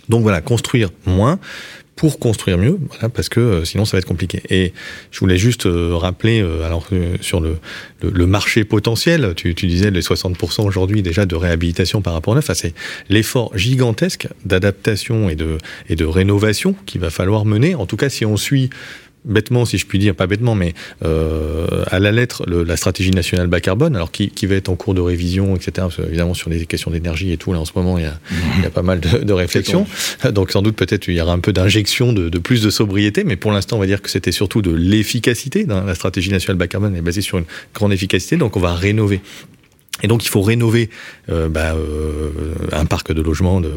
Donc 0.09 0.21
voilà, 0.21 0.41
construire 0.41 0.89
moins, 1.05 1.39
pour 1.97 2.19
construire 2.19 2.59
mieux, 2.59 2.79
voilà, 2.89 3.09
parce 3.09 3.27
que 3.27 3.39
euh, 3.39 3.65
sinon 3.65 3.83
ça 3.83 3.97
va 3.97 3.99
être 3.99 4.05
compliqué. 4.05 4.41
Et 4.51 4.71
je 5.09 5.19
voulais 5.19 5.37
juste 5.37 5.65
euh, 5.65 5.95
rappeler, 5.95 6.41
euh, 6.41 6.63
alors 6.63 6.87
sur 7.21 7.41
le, 7.41 7.57
le, 8.03 8.27
marché 8.27 8.63
potentiel, 8.63 9.33
tu, 9.35 9.55
tu 9.55 9.65
disais 9.65 9.89
les 9.89 10.01
60% 10.01 10.61
aujourd'hui 10.63 11.01
déjà 11.01 11.25
de 11.25 11.35
réhabilitation 11.35 12.03
par 12.03 12.13
rapport 12.13 12.33
à 12.33 12.35
neuf, 12.35 12.51
c'est 12.53 12.75
l'effort 13.09 13.51
gigantesque 13.57 14.27
d'adaptation 14.45 15.27
et 15.27 15.35
de, 15.35 15.57
et 15.89 15.95
de 15.95 16.05
rénovation 16.05 16.75
qu'il 16.85 17.01
va 17.01 17.09
falloir 17.09 17.45
mener. 17.45 17.73
En 17.73 17.87
tout 17.87 17.97
cas, 17.97 18.09
si 18.09 18.25
on 18.25 18.37
suit 18.37 18.69
bêtement, 19.27 19.65
si 19.65 19.77
je 19.77 19.85
puis 19.85 19.99
dire, 19.99 20.15
pas 20.15 20.27
bêtement, 20.27 20.55
mais 20.55 20.73
euh, 21.05 21.83
à 21.87 21.99
la 21.99 22.11
lettre, 22.11 22.43
le, 22.47 22.63
la 22.63 22.77
stratégie 22.77 23.11
nationale 23.11 23.47
bas 23.47 23.59
carbone, 23.59 23.95
alors 23.95 24.11
qui, 24.11 24.29
qui, 24.29 24.45
va 24.45 24.55
être 24.55 24.69
en 24.69 24.75
cours 24.75 24.93
de 24.93 25.01
révision, 25.01 25.55
etc. 25.55 25.71
Parce 25.75 25.99
évidemment, 25.99 26.33
sur 26.33 26.49
les 26.49 26.65
questions 26.65 26.91
d'énergie 26.91 27.31
et 27.31 27.37
tout, 27.37 27.53
là, 27.53 27.59
en 27.59 27.65
ce 27.65 27.73
moment, 27.75 27.97
il 27.97 28.03
y 28.03 28.07
a, 28.07 28.19
il 28.57 28.63
y 28.63 28.65
a 28.65 28.69
pas 28.69 28.81
mal 28.81 28.99
de, 28.99 29.19
de 29.19 29.33
réflexions. 29.33 29.85
Donc, 30.31 30.51
sans 30.51 30.61
doute, 30.61 30.75
peut-être, 30.75 31.07
il 31.07 31.15
y 31.15 31.21
aura 31.21 31.33
un 31.33 31.39
peu 31.39 31.53
d'injection 31.53 32.13
de, 32.13 32.29
de, 32.29 32.39
plus 32.39 32.61
de 32.61 32.69
sobriété, 32.69 33.23
mais 33.23 33.35
pour 33.35 33.51
l'instant, 33.51 33.77
on 33.77 33.79
va 33.79 33.85
dire 33.85 34.01
que 34.01 34.09
c'était 34.09 34.31
surtout 34.31 34.61
de 34.61 34.71
l'efficacité. 34.71 35.65
La 35.67 35.95
stratégie 35.95 36.31
nationale 36.31 36.57
bas 36.57 36.67
carbone 36.67 36.95
est 36.95 37.01
basée 37.01 37.21
sur 37.21 37.37
une 37.37 37.45
grande 37.73 37.93
efficacité, 37.93 38.37
donc 38.37 38.55
on 38.55 38.59
va 38.59 38.73
rénover 38.73 39.21
et 40.03 40.07
donc 40.07 40.23
il 40.25 40.29
faut 40.29 40.41
rénover 40.41 40.89
euh, 41.29 41.49
bah, 41.49 41.73
euh, 41.73 42.29
un 42.71 42.85
parc 42.85 43.11
de 43.11 43.21
logements 43.21 43.61
de, 43.61 43.71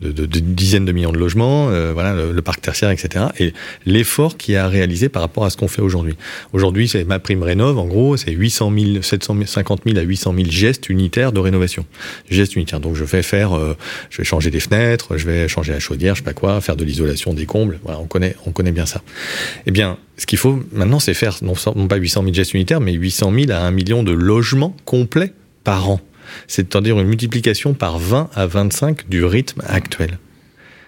de, 0.00 0.12
de, 0.12 0.26
de, 0.26 0.40
dizaines 0.40 0.84
de 0.84 0.92
millions 0.92 1.12
de 1.12 1.18
logements, 1.18 1.68
euh, 1.68 1.92
voilà 1.92 2.14
le, 2.14 2.32
le, 2.32 2.42
parc 2.42 2.62
tertiaire, 2.62 2.90
etc. 2.90 3.26
Et 3.38 3.52
l'effort 3.84 4.36
qui 4.36 4.56
a 4.56 4.66
réalisé 4.66 5.08
par 5.08 5.22
rapport 5.22 5.44
à 5.44 5.50
ce 5.50 5.56
qu'on 5.56 5.68
fait 5.68 5.82
aujourd'hui. 5.82 6.16
Aujourd'hui, 6.52 6.88
c'est 6.88 7.04
ma 7.04 7.18
prime 7.18 7.42
rénov. 7.42 7.78
En 7.78 7.86
gros, 7.86 8.16
c'est 8.16 8.32
800 8.32 8.72
000, 8.76 9.02
750 9.02 9.82
000 9.86 9.98
à 9.98 10.02
800 10.02 10.34
000 10.34 10.50
gestes 10.50 10.88
unitaires 10.88 11.32
de 11.32 11.40
rénovation. 11.40 11.84
Gestes 12.30 12.56
unitaires. 12.56 12.80
Donc 12.80 12.96
je 12.96 13.04
vais 13.04 13.22
faire, 13.22 13.56
euh, 13.56 13.76
je 14.10 14.18
vais 14.18 14.24
changer 14.24 14.50
des 14.50 14.60
fenêtres, 14.60 15.18
je 15.18 15.26
vais 15.26 15.48
changer 15.48 15.72
la 15.72 15.80
chaudière, 15.80 16.14
je 16.14 16.20
sais 16.20 16.24
pas 16.24 16.32
quoi, 16.32 16.60
faire 16.60 16.76
de 16.76 16.84
l'isolation 16.84 17.34
des 17.34 17.46
combles. 17.46 17.78
Voilà, 17.82 18.00
on 18.00 18.06
connaît, 18.06 18.36
on 18.46 18.52
connaît 18.52 18.72
bien 18.72 18.86
ça. 18.86 19.02
Eh 19.66 19.70
bien, 19.70 19.98
ce 20.16 20.26
qu'il 20.26 20.38
faut 20.38 20.60
maintenant, 20.72 20.98
c'est 20.98 21.14
faire 21.14 21.36
non, 21.42 21.54
non 21.76 21.88
pas 21.88 21.96
800 21.96 22.22
000 22.22 22.34
gestes 22.34 22.54
unitaires, 22.54 22.80
mais 22.80 22.92
800 22.92 23.32
000 23.34 23.50
à 23.52 23.58
1 23.58 23.70
million 23.70 24.02
de 24.02 24.12
logements 24.12 24.74
complets 24.84 25.32
par 25.64 25.90
an. 25.90 26.00
C'est-à-dire 26.46 26.98
une 26.98 27.06
multiplication 27.06 27.74
par 27.74 27.98
20 27.98 28.30
à 28.34 28.46
25 28.46 29.08
du 29.08 29.24
rythme 29.24 29.62
actuel. 29.66 30.18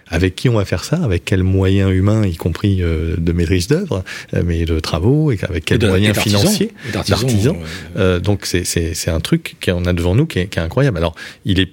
Avec 0.07 0.35
qui 0.35 0.49
on 0.49 0.53
va 0.53 0.65
faire 0.65 0.83
ça? 0.83 0.97
Avec 0.97 1.25
quels 1.25 1.43
moyens 1.43 1.91
humains, 1.91 2.25
y 2.27 2.35
compris 2.35 2.83
euh, 2.83 3.15
de 3.17 3.31
maîtrise 3.31 3.67
d'œuvre, 3.67 4.03
euh, 4.35 4.43
mais 4.45 4.65
de 4.65 4.79
travaux, 4.79 5.31
et 5.31 5.39
avec 5.41 5.65
quels 5.65 5.85
moyens 5.85 6.17
financiers, 6.17 6.71
d'artisans 6.93 7.57
euh, 7.97 8.19
Donc 8.19 8.45
c'est 8.45 9.09
un 9.09 9.19
truc 9.19 9.55
qu'on 9.63 9.85
a 9.85 9.93
devant 9.93 10.13
nous 10.13 10.27
qui 10.27 10.39
est, 10.39 10.47
qui 10.47 10.59
est, 10.59 10.61
incroyable. 10.61 10.97
Alors 10.97 11.15
il 11.43 11.59
est 11.59 11.71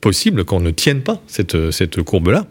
possible 0.00 0.44
qu'on 0.44 0.60
ne 0.60 0.70
tienne 0.70 1.02
pas 1.02 1.22
cette, 1.26 1.70
cette 1.70 2.02
courbe-là, 2.02 2.46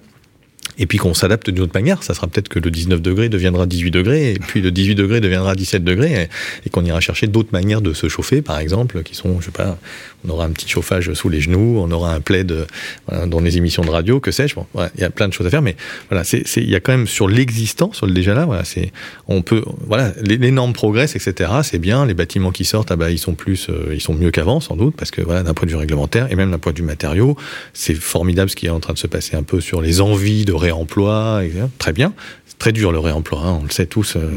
et 0.78 0.86
puis 0.86 0.98
qu'on 0.98 1.14
s'adapte 1.14 1.50
d'une 1.50 1.64
autre 1.64 1.74
manière. 1.76 2.04
Ça 2.04 2.14
sera 2.14 2.28
peut-être 2.28 2.50
que 2.50 2.60
le 2.60 2.72
19 2.72 3.02
degrés 3.02 3.30
deviendra 3.30 3.66
18 3.66 3.92
degrés, 3.92 4.32
et 4.32 4.40
puis 4.40 4.62
le 4.62 4.72
18 4.72 4.96
degrés 4.96 5.22
deviendra 5.22 5.56
17 5.56 5.84
degrés, 5.84 6.30
et, 6.66 6.70
qu'on 6.70 6.84
ira 6.86 7.00
chercher 7.00 7.28
d'autres 7.28 7.52
manières 7.52 7.82
de 7.82 7.94
se 7.94 8.10
chauffer, 8.10 8.42
par 8.42 8.60
exemple, 8.60 9.04
qui 9.04 9.16
sont, 9.16 9.40
je 9.40 9.46
sais 9.46 9.52
pas, 9.52 9.78
on 10.26 10.30
aura 10.30 10.46
un 10.46 10.52
petit 10.52 10.68
chauffage 10.68 11.14
sous 11.14 11.30
les 11.30 11.42
genoux, 11.42 11.78
on 11.80 11.92
aura 11.92 12.14
un 12.14 12.22
plaid 12.22 12.54
dans 13.28 13.40
les 13.40 13.58
émissions 13.58 13.84
de 13.84 13.90
radio, 13.90 14.20
que 14.20 14.32
sais-je. 14.32 14.56
Bon, 14.56 14.66
il 14.96 15.02
y 15.02 15.04
a 15.04 15.10
plein 15.10 15.28
de 15.28 15.34
choses 15.34 15.46
à 15.46 15.50
faire, 15.50 15.62
mais 15.62 15.76
voilà, 16.10 16.24
c'est, 16.24 16.44
il 16.58 16.70
y 16.70 16.76
a 16.76 16.80
quand 16.80 16.94
même 16.94 17.08
sur 17.08 17.28
l'existant, 17.28 17.92
sur 17.94 18.08
le 18.08 18.14
déjà 18.14 18.34
là, 18.34 18.46
voilà, 18.46 18.64
c'est, 18.64 18.92
on 19.28 19.42
peut, 19.42 19.64
voilà, 19.86 20.14
normes 20.54 20.74
progressent, 20.74 21.16
etc. 21.16 21.52
C'est 21.64 21.80
bien, 21.80 22.06
les 22.06 22.14
bâtiments 22.14 22.52
qui 22.52 22.66
sortent, 22.66 22.92
ah 22.92 22.96
bah, 22.96 23.12
ils 23.12 23.18
sont 23.18 23.34
plus, 23.34 23.68
euh, 23.70 23.92
ils 23.94 24.02
sont 24.02 24.14
mieux 24.14 24.32
qu'avant, 24.32 24.60
sans 24.60 24.76
doute, 24.76 24.96
parce 24.96 25.12
que 25.12 25.22
voilà, 25.22 25.44
d'un 25.44 25.54
point 25.54 25.66
de 25.66 25.72
vue 25.72 25.78
réglementaire 25.78 26.32
et 26.32 26.36
même 26.36 26.52
d'un 26.52 26.60
point 26.60 26.72
de 26.72 26.78
vue 26.78 26.84
matériau, 26.84 27.36
c'est 27.74 27.96
formidable 27.96 28.50
ce 28.50 28.56
qui 28.56 28.68
est 28.68 28.70
en 28.70 28.80
train 28.80 28.94
de 28.94 29.00
se 29.00 29.08
passer 29.08 29.36
un 29.36 29.44
peu 29.44 29.62
sur 29.62 29.82
les 29.82 30.02
envies 30.02 30.46
de 30.46 30.53
réemploi. 30.54 31.42
très 31.78 31.94
bien, 31.94 32.14
c'est 32.46 32.58
très 32.58 32.72
dur 32.72 32.92
le 32.92 33.00
réemploi, 33.00 33.42
hein, 33.44 33.60
on 33.62 33.64
le 33.64 33.70
sait 33.70 33.86
tous. 33.86 34.16
Euh, 34.16 34.32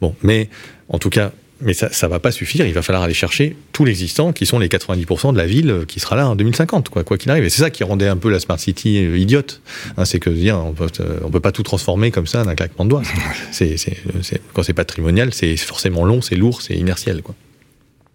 bon, 0.00 0.14
mais 0.22 0.48
en 0.88 0.98
tout 0.98 1.10
cas, 1.10 1.32
mais 1.60 1.72
ça 1.72 1.88
ne 1.88 2.10
va 2.10 2.18
pas 2.18 2.30
suffire. 2.30 2.66
Il 2.66 2.74
va 2.74 2.82
falloir 2.82 3.02
aller 3.02 3.14
chercher 3.14 3.56
tout 3.72 3.84
l'existant, 3.84 4.32
qui 4.32 4.44
sont 4.44 4.58
les 4.58 4.68
90% 4.68 5.32
de 5.32 5.38
la 5.38 5.46
ville 5.46 5.70
euh, 5.70 5.84
qui 5.84 6.00
sera 6.00 6.16
là 6.16 6.28
en 6.28 6.36
2050, 6.36 6.88
quoi 6.88 7.04
qu'il 7.16 7.30
arrive. 7.30 7.44
Et 7.44 7.50
c'est 7.50 7.62
ça 7.62 7.70
qui 7.70 7.84
rendait 7.84 8.08
un 8.08 8.16
peu 8.16 8.28
la 8.28 8.40
smart 8.40 8.58
city 8.58 8.98
euh, 9.04 9.16
idiote. 9.16 9.60
Hein, 9.96 10.04
c'est 10.04 10.18
que 10.18 10.30
dire, 10.30 10.58
on 10.58 10.72
peut, 10.72 10.88
on 11.24 11.30
peut 11.30 11.40
pas 11.40 11.52
tout 11.52 11.62
transformer 11.62 12.10
comme 12.10 12.26
ça 12.26 12.44
d'un 12.44 12.54
claquement 12.54 12.84
de 12.84 12.90
doigts. 12.90 13.02
Quand 14.52 14.62
c'est 14.62 14.74
patrimonial, 14.74 15.32
c'est 15.32 15.56
forcément 15.56 16.04
long, 16.04 16.20
c'est 16.20 16.36
lourd, 16.36 16.60
c'est 16.60 16.74
inertiel, 16.74 17.22
quoi. 17.22 17.34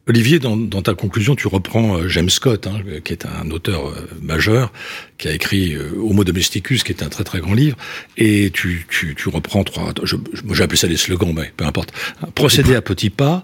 Olivier, 0.09 0.39
dans, 0.39 0.81
ta 0.81 0.95
conclusion, 0.95 1.35
tu 1.35 1.47
reprends 1.47 1.99
euh, 1.99 2.07
James 2.07 2.31
Scott, 2.31 2.65
hein, 2.65 2.81
qui 3.03 3.13
est 3.13 3.27
un 3.27 3.51
auteur 3.51 3.89
euh, 3.89 4.09
majeur, 4.23 4.73
qui 5.19 5.27
a 5.27 5.33
écrit 5.33 5.75
euh, 5.75 5.91
Homo 6.01 6.23
Domesticus, 6.23 6.83
qui 6.83 6.91
est 6.91 7.03
un 7.03 7.09
très 7.09 7.23
très 7.23 7.39
grand 7.39 7.53
livre, 7.53 7.77
et 8.17 8.49
tu, 8.49 8.87
reprends 9.27 9.63
trois. 9.63 9.93
Je, 10.01 10.15
j'ai 10.51 10.63
appelé 10.63 10.77
ça 10.77 10.87
des 10.87 10.97
slogans, 10.97 11.31
mais 11.35 11.51
peu 11.55 11.63
importe. 11.63 11.93
Procéder 12.33 12.73
à 12.73 12.81
petits 12.81 13.11
pas, 13.11 13.43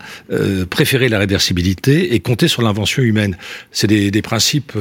préférer 0.72 1.08
la 1.08 1.20
réversibilité 1.20 2.16
et 2.16 2.20
compter 2.20 2.48
sur 2.48 2.64
l'invention 2.64 3.04
humaine. 3.04 3.38
C'est 3.72 3.86
des, 3.86 4.22
principes. 4.24 4.74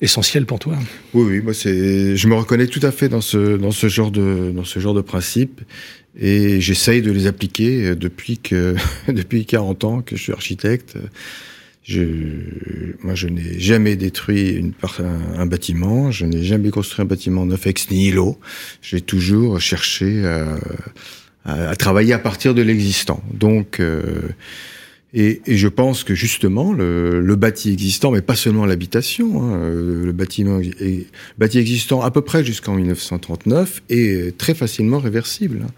essentiels 0.00 0.46
pour 0.46 0.58
toi? 0.58 0.76
Oui, 1.12 1.24
oui, 1.28 1.40
moi 1.42 1.52
c'est, 1.52 2.16
je 2.16 2.26
me 2.26 2.34
reconnais 2.34 2.66
tout 2.66 2.80
à 2.82 2.90
fait 2.90 3.08
dans 3.08 3.20
ce 3.20 3.56
dans 3.56 3.70
ce 3.70 3.88
genre 3.88 4.10
de 4.10 4.50
dans 4.52 4.64
ce 4.64 4.80
genre 4.80 4.94
de 4.94 5.00
principe 5.00 5.60
et 6.18 6.60
j'essaye 6.60 7.02
de 7.02 7.10
les 7.10 7.26
appliquer 7.26 7.86
euh, 7.86 7.94
depuis 7.94 8.38
que 8.38 8.74
depuis 9.08 9.46
40 9.46 9.84
ans 9.84 10.02
que 10.02 10.16
je 10.16 10.22
suis 10.22 10.32
architecte. 10.32 10.96
Je, 11.84 12.04
moi, 13.02 13.16
je 13.16 13.26
n'ai 13.26 13.58
jamais 13.58 13.96
détruit 13.96 14.50
une, 14.50 14.72
un, 15.00 15.40
un, 15.40 15.46
bâtiment, 15.46 16.12
je 16.12 16.26
n'ai 16.26 16.44
jamais 16.44 16.70
construit 16.70 17.02
un 17.02 17.06
bâtiment 17.06 17.44
neuf 17.44 17.66
ex 17.66 17.90
nihilo. 17.90 18.38
J'ai 18.82 19.00
toujours 19.00 19.60
cherché 19.60 20.24
à, 20.24 20.60
à, 21.44 21.74
travailler 21.74 22.12
à 22.12 22.20
partir 22.20 22.54
de 22.54 22.62
l'existant. 22.62 23.22
Donc, 23.32 23.80
euh, 23.80 24.28
et, 25.14 25.42
et, 25.46 25.58
je 25.58 25.68
pense 25.68 26.04
que 26.04 26.14
justement, 26.14 26.72
le, 26.72 27.20
le 27.20 27.36
bâti 27.36 27.70
existant, 27.70 28.10
mais 28.10 28.22
pas 28.22 28.34
seulement 28.34 28.64
l'habitation, 28.64 29.42
hein, 29.42 29.58
le 29.68 30.10
bâtiment 30.12 30.58
le 30.58 31.04
bâti 31.36 31.58
existant 31.58 32.00
à 32.00 32.10
peu 32.10 32.22
près 32.22 32.42
jusqu'en 32.42 32.74
1939 32.74 33.82
est 33.90 34.36
très 34.38 34.54
facilement 34.54 34.98
réversible. 34.98 35.64
Hein. 35.64 35.70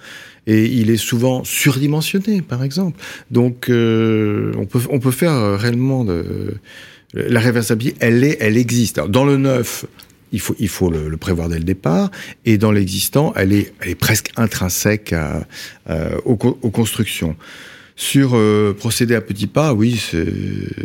Et 0.46 0.66
il 0.66 0.90
est 0.90 0.98
souvent 0.98 1.42
surdimensionné, 1.42 2.42
par 2.42 2.62
exemple. 2.62 3.00
Donc, 3.32 3.70
euh, 3.70 4.52
on, 4.56 4.66
peut, 4.66 4.80
on 4.90 5.00
peut 5.00 5.10
faire 5.10 5.58
réellement 5.58 6.04
de, 6.04 6.54
la 7.14 7.40
réversibilité, 7.40 7.96
elle, 8.00 8.22
est, 8.22 8.36
elle 8.40 8.56
existe. 8.56 8.98
Alors, 8.98 9.08
dans 9.08 9.24
le 9.24 9.36
neuf, 9.36 9.84
il 10.30 10.40
faut, 10.40 10.54
il 10.60 10.68
faut 10.68 10.90
le, 10.90 11.08
le, 11.08 11.16
prévoir 11.16 11.48
dès 11.48 11.58
le 11.58 11.64
départ. 11.64 12.10
Et 12.44 12.56
dans 12.56 12.70
l'existant, 12.70 13.32
elle 13.34 13.52
est, 13.52 13.72
elle 13.80 13.90
est 13.90 13.94
presque 13.94 14.30
intrinsèque 14.36 15.12
à, 15.12 15.44
aux, 16.24 16.34
aux 16.34 16.70
constructions. 16.70 17.34
Sur 17.96 18.34
euh, 18.34 18.74
procéder 18.76 19.14
à 19.14 19.20
petits 19.20 19.46
pas, 19.46 19.72
oui, 19.72 20.02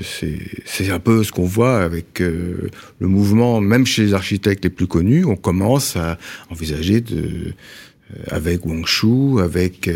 c'est 0.03 0.91
un 0.91 0.99
peu 0.99 1.23
ce 1.23 1.31
qu'on 1.31 1.45
voit 1.45 1.81
avec 1.81 2.21
euh, 2.21 2.69
le 2.99 3.07
mouvement, 3.07 3.61
même 3.61 3.87
chez 3.87 4.03
les 4.03 4.13
architectes 4.13 4.63
les 4.63 4.69
plus 4.69 4.85
connus, 4.85 5.25
on 5.25 5.35
commence 5.35 5.95
à 5.95 6.19
envisager 6.51 7.01
de, 7.01 7.17
euh, 7.17 8.23
avec 8.27 8.63
Wang 8.63 8.85
Shu, 8.85 9.39
avec 9.41 9.89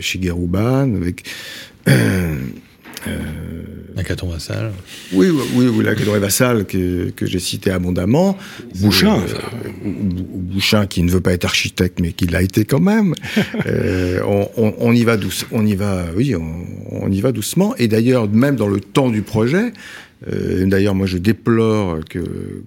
Shigeru 0.00 0.46
Ban, 0.46 0.94
avec 0.96 1.24
Lacaton 3.96 4.28
Vassal. 4.28 4.72
Oui, 5.12 5.28
oui, 5.30 5.68
oui, 5.72 5.84
Lacaton 5.84 6.18
Vassal 6.18 6.64
que, 6.64 7.10
que 7.10 7.26
j'ai 7.26 7.38
cité 7.38 7.70
abondamment. 7.70 8.36
Bouchin. 8.76 9.18
Euh, 9.18 9.84
Bouchin 9.84 10.86
qui 10.86 11.02
ne 11.02 11.10
veut 11.10 11.20
pas 11.20 11.32
être 11.32 11.44
architecte, 11.44 12.00
mais 12.00 12.12
qui 12.12 12.26
l'a 12.26 12.42
été 12.42 12.64
quand 12.64 12.80
même. 12.80 13.14
euh, 13.66 14.20
on, 14.26 14.48
on, 14.56 14.74
on, 14.78 14.92
y 14.92 15.04
va 15.04 15.16
douce, 15.16 15.46
on 15.52 15.66
y 15.66 15.74
va, 15.74 16.06
oui, 16.16 16.34
on, 16.34 16.66
on 16.90 17.10
y 17.10 17.20
va 17.20 17.32
doucement. 17.32 17.74
Et 17.76 17.88
d'ailleurs, 17.88 18.28
même 18.28 18.56
dans 18.56 18.68
le 18.68 18.80
temps 18.80 19.10
du 19.10 19.22
projet, 19.22 19.72
euh, 20.28 20.66
D'ailleurs, 20.66 20.94
moi, 20.94 21.06
je 21.06 21.18
déplore 21.18 22.00
que, 22.08 22.20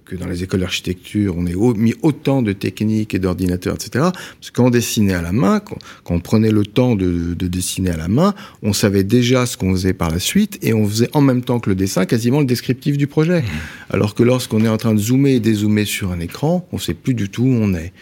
que 0.04 0.16
dans 0.16 0.26
les 0.26 0.42
écoles 0.42 0.60
d'architecture, 0.60 1.34
on 1.36 1.46
ait 1.46 1.54
mis 1.76 1.94
autant 2.02 2.42
de 2.42 2.52
techniques 2.52 3.14
et 3.14 3.18
d'ordinateurs, 3.18 3.74
etc. 3.74 4.06
Parce 4.12 4.50
qu'on 4.54 4.70
dessinait 4.70 5.14
à 5.14 5.22
la 5.22 5.32
main, 5.32 5.60
quand, 5.60 5.78
on 6.06 6.20
prenait 6.20 6.50
le 6.50 6.64
temps 6.64 6.96
de, 6.96 7.34
de, 7.34 7.46
dessiner 7.46 7.90
à 7.90 7.96
la 7.96 8.08
main, 8.08 8.34
on 8.62 8.72
savait 8.72 9.04
déjà 9.04 9.46
ce 9.46 9.56
qu'on 9.56 9.72
faisait 9.72 9.94
par 9.94 10.10
la 10.10 10.18
suite 10.18 10.58
et 10.62 10.74
on 10.74 10.86
faisait 10.88 11.10
en 11.12 11.20
même 11.20 11.42
temps 11.42 11.60
que 11.60 11.70
le 11.70 11.76
dessin 11.76 12.06
quasiment 12.06 12.40
le 12.40 12.46
descriptif 12.46 12.96
du 12.96 13.06
projet. 13.06 13.42
Mmh. 13.42 13.44
Alors 13.90 14.14
que 14.14 14.22
lorsqu'on 14.22 14.64
est 14.64 14.68
en 14.68 14.76
train 14.76 14.94
de 14.94 15.00
zoomer 15.00 15.34
et 15.34 15.40
dézoomer 15.40 15.84
sur 15.84 16.12
un 16.12 16.20
écran, 16.20 16.66
on 16.72 16.78
sait 16.78 16.94
plus 16.94 17.14
du 17.14 17.28
tout 17.28 17.44
où 17.44 17.52
on 17.52 17.74
est. 17.74 17.92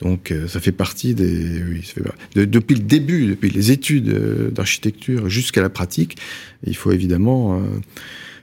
Donc 0.00 0.30
euh, 0.30 0.46
ça 0.46 0.60
fait 0.60 0.72
partie 0.72 1.14
des 1.14 1.62
oui, 1.62 1.82
ça 1.82 1.94
fait, 1.94 2.02
de, 2.34 2.44
depuis 2.44 2.74
le 2.74 2.82
début, 2.82 3.28
depuis 3.28 3.50
les 3.50 3.70
études 3.70 4.10
euh, 4.10 4.50
d'architecture 4.50 5.28
jusqu'à 5.28 5.62
la 5.62 5.70
pratique, 5.70 6.18
il 6.66 6.76
faut 6.76 6.92
évidemment 6.92 7.56
euh, 7.56 7.60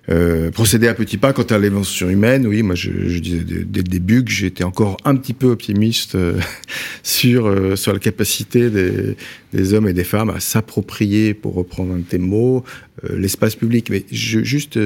euh, 0.10 0.52
procéder 0.52 0.90
à 0.90 0.94
petits 0.94 1.16
pas 1.16 1.32
quant 1.32 1.44
à 1.44 1.58
l'évolution 1.58 2.10
humaine, 2.10 2.46
oui, 2.46 2.62
moi 2.62 2.76
je, 2.76 2.92
je 3.08 3.20
disais 3.20 3.44
dès 3.46 3.80
le 3.80 3.88
début 3.88 4.26
que 4.26 4.32
j'étais 4.32 4.66
encore 4.66 4.98
un 5.06 5.16
petit 5.16 5.32
peu 5.32 5.48
optimiste 5.48 6.16
euh, 6.16 6.42
sur 7.04 7.46
euh, 7.46 7.78
sur 7.78 7.94
la 7.94 8.00
capacité 8.00 8.70
des, 8.70 9.16
des, 9.54 9.74
hommes 9.74 9.88
et 9.88 9.94
des 9.94 10.04
femmes 10.04 10.30
à 10.30 10.42
s'approprier, 10.42 11.34
pour 11.34 11.54
reprendre 11.54 11.94
un 11.94 12.00
de 12.00 12.04
tes 12.04 12.18
mots, 12.18 12.66
l'espace 13.14 13.56
public. 13.56 13.90
Mais 13.90 14.04
je, 14.12 14.44
juste 14.44 14.78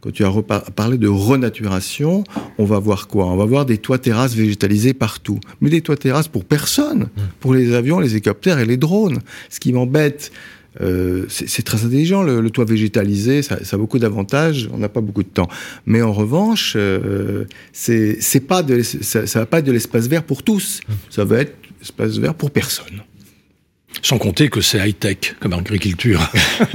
quand 0.00 0.10
tu 0.10 0.24
as 0.24 0.32
parlé 0.74 0.98
de 0.98 1.08
renaturation, 1.08 2.24
on 2.58 2.64
va 2.64 2.80
voir 2.80 3.06
quoi? 3.06 3.26
On 3.26 3.36
va 3.36 3.44
voir 3.44 3.66
des 3.66 3.78
toits 3.78 3.98
terrasses 3.98 4.34
végétalisés 4.34 4.92
partout, 4.92 5.38
mais 5.60 5.70
des 5.70 5.82
toits 5.82 5.96
terrasses 5.96 6.28
pour 6.28 6.44
personne, 6.44 7.04
mmh. 7.04 7.20
pour 7.38 7.54
les 7.54 7.74
avions, 7.74 8.00
les 8.00 8.10
hélicoptères 8.10 8.58
et 8.58 8.66
les 8.66 8.76
drones. 8.76 9.20
Ce 9.50 9.60
qui 9.60 9.72
m'embête 9.72 10.32
euh, 10.80 11.26
c'est 11.28 11.62
très 11.62 11.84
intelligent, 11.84 12.22
le, 12.22 12.40
le, 12.40 12.50
toit 12.50 12.64
végétalisé, 12.64 13.42
ça, 13.42 13.62
ça 13.64 13.76
a 13.76 13.78
beaucoup 13.78 13.98
d'avantages, 13.98 14.68
on 14.72 14.78
n'a 14.78 14.88
pas 14.88 15.00
beaucoup 15.00 15.22
de 15.22 15.28
temps. 15.28 15.48
Mais 15.86 16.02
en 16.02 16.12
revanche, 16.12 16.74
euh, 16.76 17.44
c'est 17.72 18.46
pas 18.46 18.62
de, 18.62 18.82
ça, 18.82 19.26
ça 19.26 19.38
va 19.40 19.46
pas 19.46 19.60
être 19.60 19.66
de 19.66 19.72
l'espace 19.72 20.08
vert 20.08 20.24
pour 20.24 20.42
tous, 20.42 20.80
ça 21.10 21.24
va 21.24 21.38
être 21.38 21.56
espace 21.80 22.18
vert 22.18 22.34
pour 22.34 22.50
personne. 22.50 23.02
Sans 24.02 24.18
compter 24.18 24.48
que 24.48 24.60
c'est 24.60 24.78
high-tech 24.78 25.36
comme 25.40 25.52
agriculture. 25.52 26.20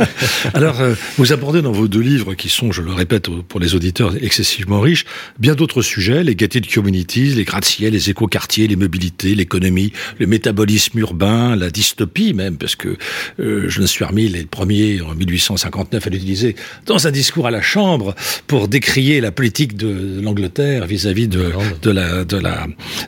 Alors, 0.53 0.81
euh, 0.81 0.95
vous 1.17 1.31
abordez 1.31 1.61
dans 1.61 1.71
vos 1.71 1.87
deux 1.87 2.01
livres, 2.01 2.33
qui 2.33 2.49
sont, 2.49 2.71
je 2.71 2.81
le 2.81 2.91
répète 2.91 3.29
pour 3.29 3.59
les 3.59 3.75
auditeurs, 3.75 4.13
excessivement 4.21 4.79
riches, 4.79 5.05
bien 5.37 5.55
d'autres 5.55 5.81
sujets, 5.81 6.23
les 6.23 6.35
gated 6.35 6.71
communities, 6.71 7.35
les 7.35 7.43
gratte-ciels, 7.43 7.93
les 7.93 8.09
écoquartiers, 8.09 8.67
les 8.67 8.75
mobilités, 8.75 9.35
l'économie, 9.35 9.93
le 10.17 10.27
métabolisme 10.27 10.97
urbain, 10.99 11.55
la 11.55 11.69
dystopie 11.69 12.33
même, 12.33 12.57
parce 12.57 12.75
que 12.75 12.97
euh, 13.39 13.65
je 13.67 13.81
me 13.81 13.85
suis 13.85 14.05
remis 14.05 14.27
les 14.27 14.45
premiers 14.45 15.01
en 15.01 15.13
1859 15.13 16.07
à 16.07 16.09
l'utiliser 16.09 16.55
dans 16.85 17.07
un 17.07 17.11
discours 17.11 17.47
à 17.47 17.51
la 17.51 17.61
Chambre 17.61 18.15
pour 18.47 18.67
décrier 18.67 19.21
la 19.21 19.31
politique 19.31 19.75
de 19.75 20.21
l'Angleterre 20.21 20.87
vis-à-vis 20.87 21.27
de, 21.27 21.51
de, 21.81 21.91
la, 21.91 22.25
de, 22.25 22.37
la, 22.37 22.67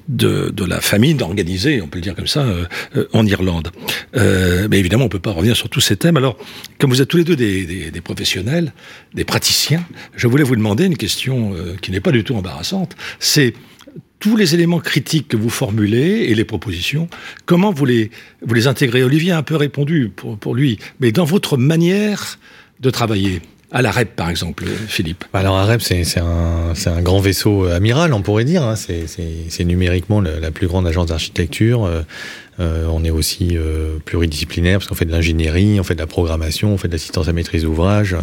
de, 0.10 0.50
de 0.50 0.66
la 0.66 0.82
famine 0.82 1.22
organisée, 1.22 1.82
on 1.82 1.88
peut 1.88 1.98
le 1.98 2.04
dire 2.04 2.16
comme 2.16 2.28
ça, 2.28 2.42
euh, 2.42 3.08
en 3.14 3.26
Irlande. 3.26 3.72
Euh, 4.16 4.68
mais 4.70 4.80
évidemment, 4.80 5.06
on 5.06 5.10
peut 5.10 5.20
pas 5.20 5.32
revenir 5.32 5.56
sur 5.56 5.70
tous 5.70 5.82
ces 5.82 5.96
thèmes. 5.96 6.18
Alors, 6.18 6.38
comme 6.78 6.90
vous 6.90 7.02
êtes 7.02 7.08
tous 7.08 7.18
les 7.18 7.24
deux 7.24 7.36
des, 7.36 8.02
professionnels, 8.04 8.74
des 9.14 9.26
praticiens, 9.26 9.84
je 10.16 10.28
voulais 10.28 10.44
vous 10.44 10.56
demander 10.56 10.86
une 10.86 10.98
question 10.98 11.54
euh, 11.54 11.76
qui 11.82 11.92
n'est 11.92 12.00
pas 12.00 12.12
du 12.12 12.24
tout 12.24 12.36
embarrassante. 12.36 12.96
C'est 13.20 13.54
tous 14.20 14.38
les 14.38 14.54
éléments 14.54 14.80
critiques 14.80 15.28
que 15.28 15.38
vous 15.38 15.50
formulez 15.50 16.28
et 16.30 16.36
les 16.36 16.46
propositions, 16.46 17.10
comment 17.46 17.72
vous 17.72 17.86
les, 17.86 18.12
vous 18.46 18.68
intégrez? 18.68 19.04
Olivier 19.04 19.32
a 19.32 19.38
un 19.38 19.44
peu 19.44 19.56
répondu 19.56 20.12
pour, 20.16 20.56
lui, 20.56 20.80
mais 21.00 21.12
dans 21.12 21.26
votre 21.26 21.58
manière 21.58 22.38
de 22.80 22.90
travailler 22.92 23.42
à 23.72 23.82
la 23.82 23.90
REP, 23.90 24.16
par 24.16 24.30
exemple, 24.30 24.66
Philippe 24.88 25.26
Alors, 25.34 25.56
la 25.56 25.66
REP, 25.66 25.82
c'est 25.82 26.20
un, 26.20 27.02
grand 27.02 27.20
vaisseau 27.20 27.66
amiral, 27.66 28.14
on 28.14 28.22
pourrait 28.22 28.44
dire. 28.44 28.64
Hein. 28.64 28.76
C'est 28.76 29.64
numériquement 29.64 30.22
la, 30.22 30.40
la, 30.40 30.52
plus 30.52 30.68
grande 30.68 30.86
agence 30.86 31.08
d'architecture. 31.08 31.90
Euh, 32.60 32.86
on 32.92 33.04
est 33.04 33.10
aussi 33.10 33.58
pluridisciplinaire 34.06 34.80
parce 34.80 34.88
qu'on 34.88 34.96
fait 34.96 35.06
de 35.06 35.12
l'ingénierie, 35.12 35.80
on 35.80 35.84
fait 35.84 35.96
de 35.96 36.00
la 36.00 36.08
programmation, 36.08 36.74
on 36.74 36.78
fait 36.78 36.88
de 36.88 36.94
l'assistance 36.94 37.28
à 37.28 37.34
maîtrise 37.34 37.64
d'ouvrage, 37.64 38.16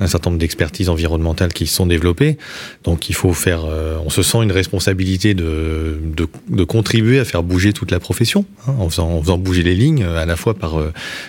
un 0.00 0.06
certain 0.06 0.30
nombre 0.30 0.40
d'expertises 0.40 0.88
environnementales 0.88 1.52
qui 1.52 1.66
sont 1.66 1.86
développées. 1.86 2.38
Donc 2.84 3.08
il 3.10 3.14
faut 3.14 3.32
faire, 3.32 3.64
on 3.64 4.10
se 4.10 4.22
sent 4.22 4.38
une 4.42 4.52
responsabilité 4.52 5.34
de, 5.34 6.00
de, 6.02 6.26
de 6.48 6.64
contribuer 6.64 7.20
à 7.20 7.24
faire 7.24 7.42
bouger 7.42 7.72
toute 7.72 7.90
la 7.90 8.00
profession, 8.00 8.44
hein, 8.66 8.74
en, 8.78 8.88
faisant, 8.88 9.10
en, 9.10 9.22
faisant, 9.22 9.38
bouger 9.38 9.62
les 9.62 9.74
lignes, 9.74 10.04
à 10.04 10.26
la 10.26 10.36
fois 10.36 10.54
par, 10.54 10.80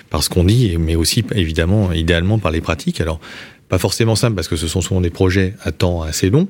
par 0.09 0.23
ce 0.23 0.29
qu'on 0.29 0.45
dit, 0.45 0.77
mais 0.79 0.95
aussi 0.95 1.23
évidemment, 1.35 1.91
idéalement 1.91 2.39
par 2.39 2.51
les 2.51 2.61
pratiques. 2.61 3.01
Alors 3.01 3.19
pas 3.69 3.77
forcément 3.77 4.15
simple 4.15 4.35
parce 4.35 4.47
que 4.47 4.55
ce 4.55 4.67
sont 4.67 4.81
souvent 4.81 5.01
des 5.01 5.09
projets 5.09 5.53
à 5.63 5.71
temps 5.71 6.01
assez 6.01 6.29
long. 6.29 6.47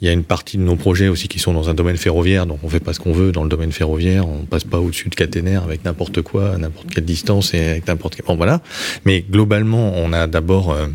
Il 0.00 0.06
y 0.06 0.10
a 0.10 0.12
une 0.12 0.24
partie 0.24 0.56
de 0.56 0.62
nos 0.62 0.76
projets 0.76 1.08
aussi 1.08 1.28
qui 1.28 1.38
sont 1.38 1.52
dans 1.52 1.68
un 1.68 1.74
domaine 1.74 1.96
ferroviaire, 1.96 2.46
donc 2.46 2.60
on 2.62 2.68
fait 2.68 2.80
pas 2.80 2.92
ce 2.92 3.00
qu'on 3.00 3.12
veut 3.12 3.32
dans 3.32 3.42
le 3.42 3.48
domaine 3.48 3.72
ferroviaire, 3.72 4.28
on 4.28 4.44
passe 4.44 4.64
pas 4.64 4.78
au-dessus 4.78 5.08
de 5.08 5.14
caténaire 5.14 5.62
avec 5.64 5.84
n'importe 5.84 6.22
quoi, 6.22 6.54
à 6.54 6.58
n'importe 6.58 6.88
quelle 6.94 7.04
distance 7.04 7.54
et 7.54 7.68
avec 7.68 7.86
n'importe 7.86 8.16
quel... 8.16 8.24
Bon 8.24 8.36
voilà. 8.36 8.60
Mais 9.04 9.24
globalement, 9.28 9.92
on 9.96 10.12
a 10.12 10.26
d'abord... 10.26 10.72
Euh, 10.72 10.86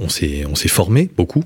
on 0.00 0.08
s'est 0.54 0.68
formé 0.68 1.10
beaucoup, 1.16 1.44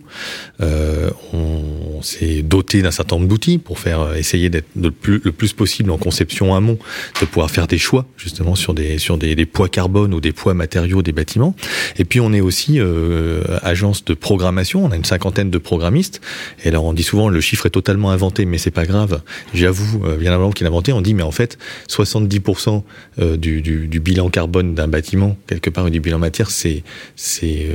euh, 0.61 1.11
on, 1.33 2.03
s'est 2.03 2.43
doté 2.43 2.83
d'un 2.83 2.91
certain 2.91 3.17
nombre 3.17 3.29
d'outils 3.29 3.57
pour 3.57 3.79
faire 3.79 4.01
euh, 4.01 4.15
essayer 4.15 4.51
d'être 4.51 4.69
le 4.77 4.91
plus, 4.91 5.23
le 5.25 5.33
plus 5.33 5.55
possible 5.55 5.91
en 5.91 5.97
conception 5.97 6.55
amont, 6.55 6.79
de 7.21 7.27
pouvoir 7.27 7.51
faire 7.51 7.67
des 7.67 7.79
choix 7.79 8.05
justement 8.19 8.55
sur 8.55 8.75
des 8.75 8.99
sur 8.99 9.17
des, 9.17 9.35
poids 9.47 9.71
carbone 9.71 10.13
ou 10.13 10.21
des 10.21 10.33
poids 10.33 10.53
matériaux 10.53 11.01
des 11.01 11.13
bâtiments. 11.13 11.57
Et 11.97 12.05
puis 12.05 12.21
on 12.21 12.33
est 12.35 12.43
aussi 12.43 12.79
euh, 12.79 13.43
agence 13.63 14.05
de 14.05 14.13
programmation, 14.13 14.85
on 14.85 14.91
a 14.91 14.97
une 14.97 15.05
cinquantaine 15.05 15.51
de 15.51 15.59
programmistes. 15.59 16.21
Et 16.63 16.69
alors 16.69 16.85
on 16.85 16.93
dit 16.93 17.03
souvent 17.03 17.31
le 17.31 17.41
chiffre 17.41 17.67
est 17.67 17.71
totalement 17.71 18.11
inventé, 18.11 18.45
mais 18.45 18.59
c'est 18.59 18.71
pas 18.71 18.85
grave. 18.85 19.23
J'avoue, 19.55 20.05
bien 20.19 20.33
avant 20.33 20.51
qu'il 20.51 20.67
inventé, 20.67 20.93
on 20.93 21.01
dit 21.01 21.15
mais 21.15 21.23
en 21.23 21.31
fait 21.31 21.59
70% 21.89 22.83
euh, 23.19 23.37
du, 23.37 23.63
du, 23.63 23.89
du 23.89 24.01
bilan 24.01 24.29
carbone 24.29 24.75
d'un 24.75 24.89
bâtiment 24.89 25.37
quelque 25.47 25.71
part 25.71 25.87
ou 25.87 25.91
du 25.91 26.01
bilan 26.01 26.19
matière, 26.19 26.51
c'est 26.51 26.83
c'est 27.17 27.69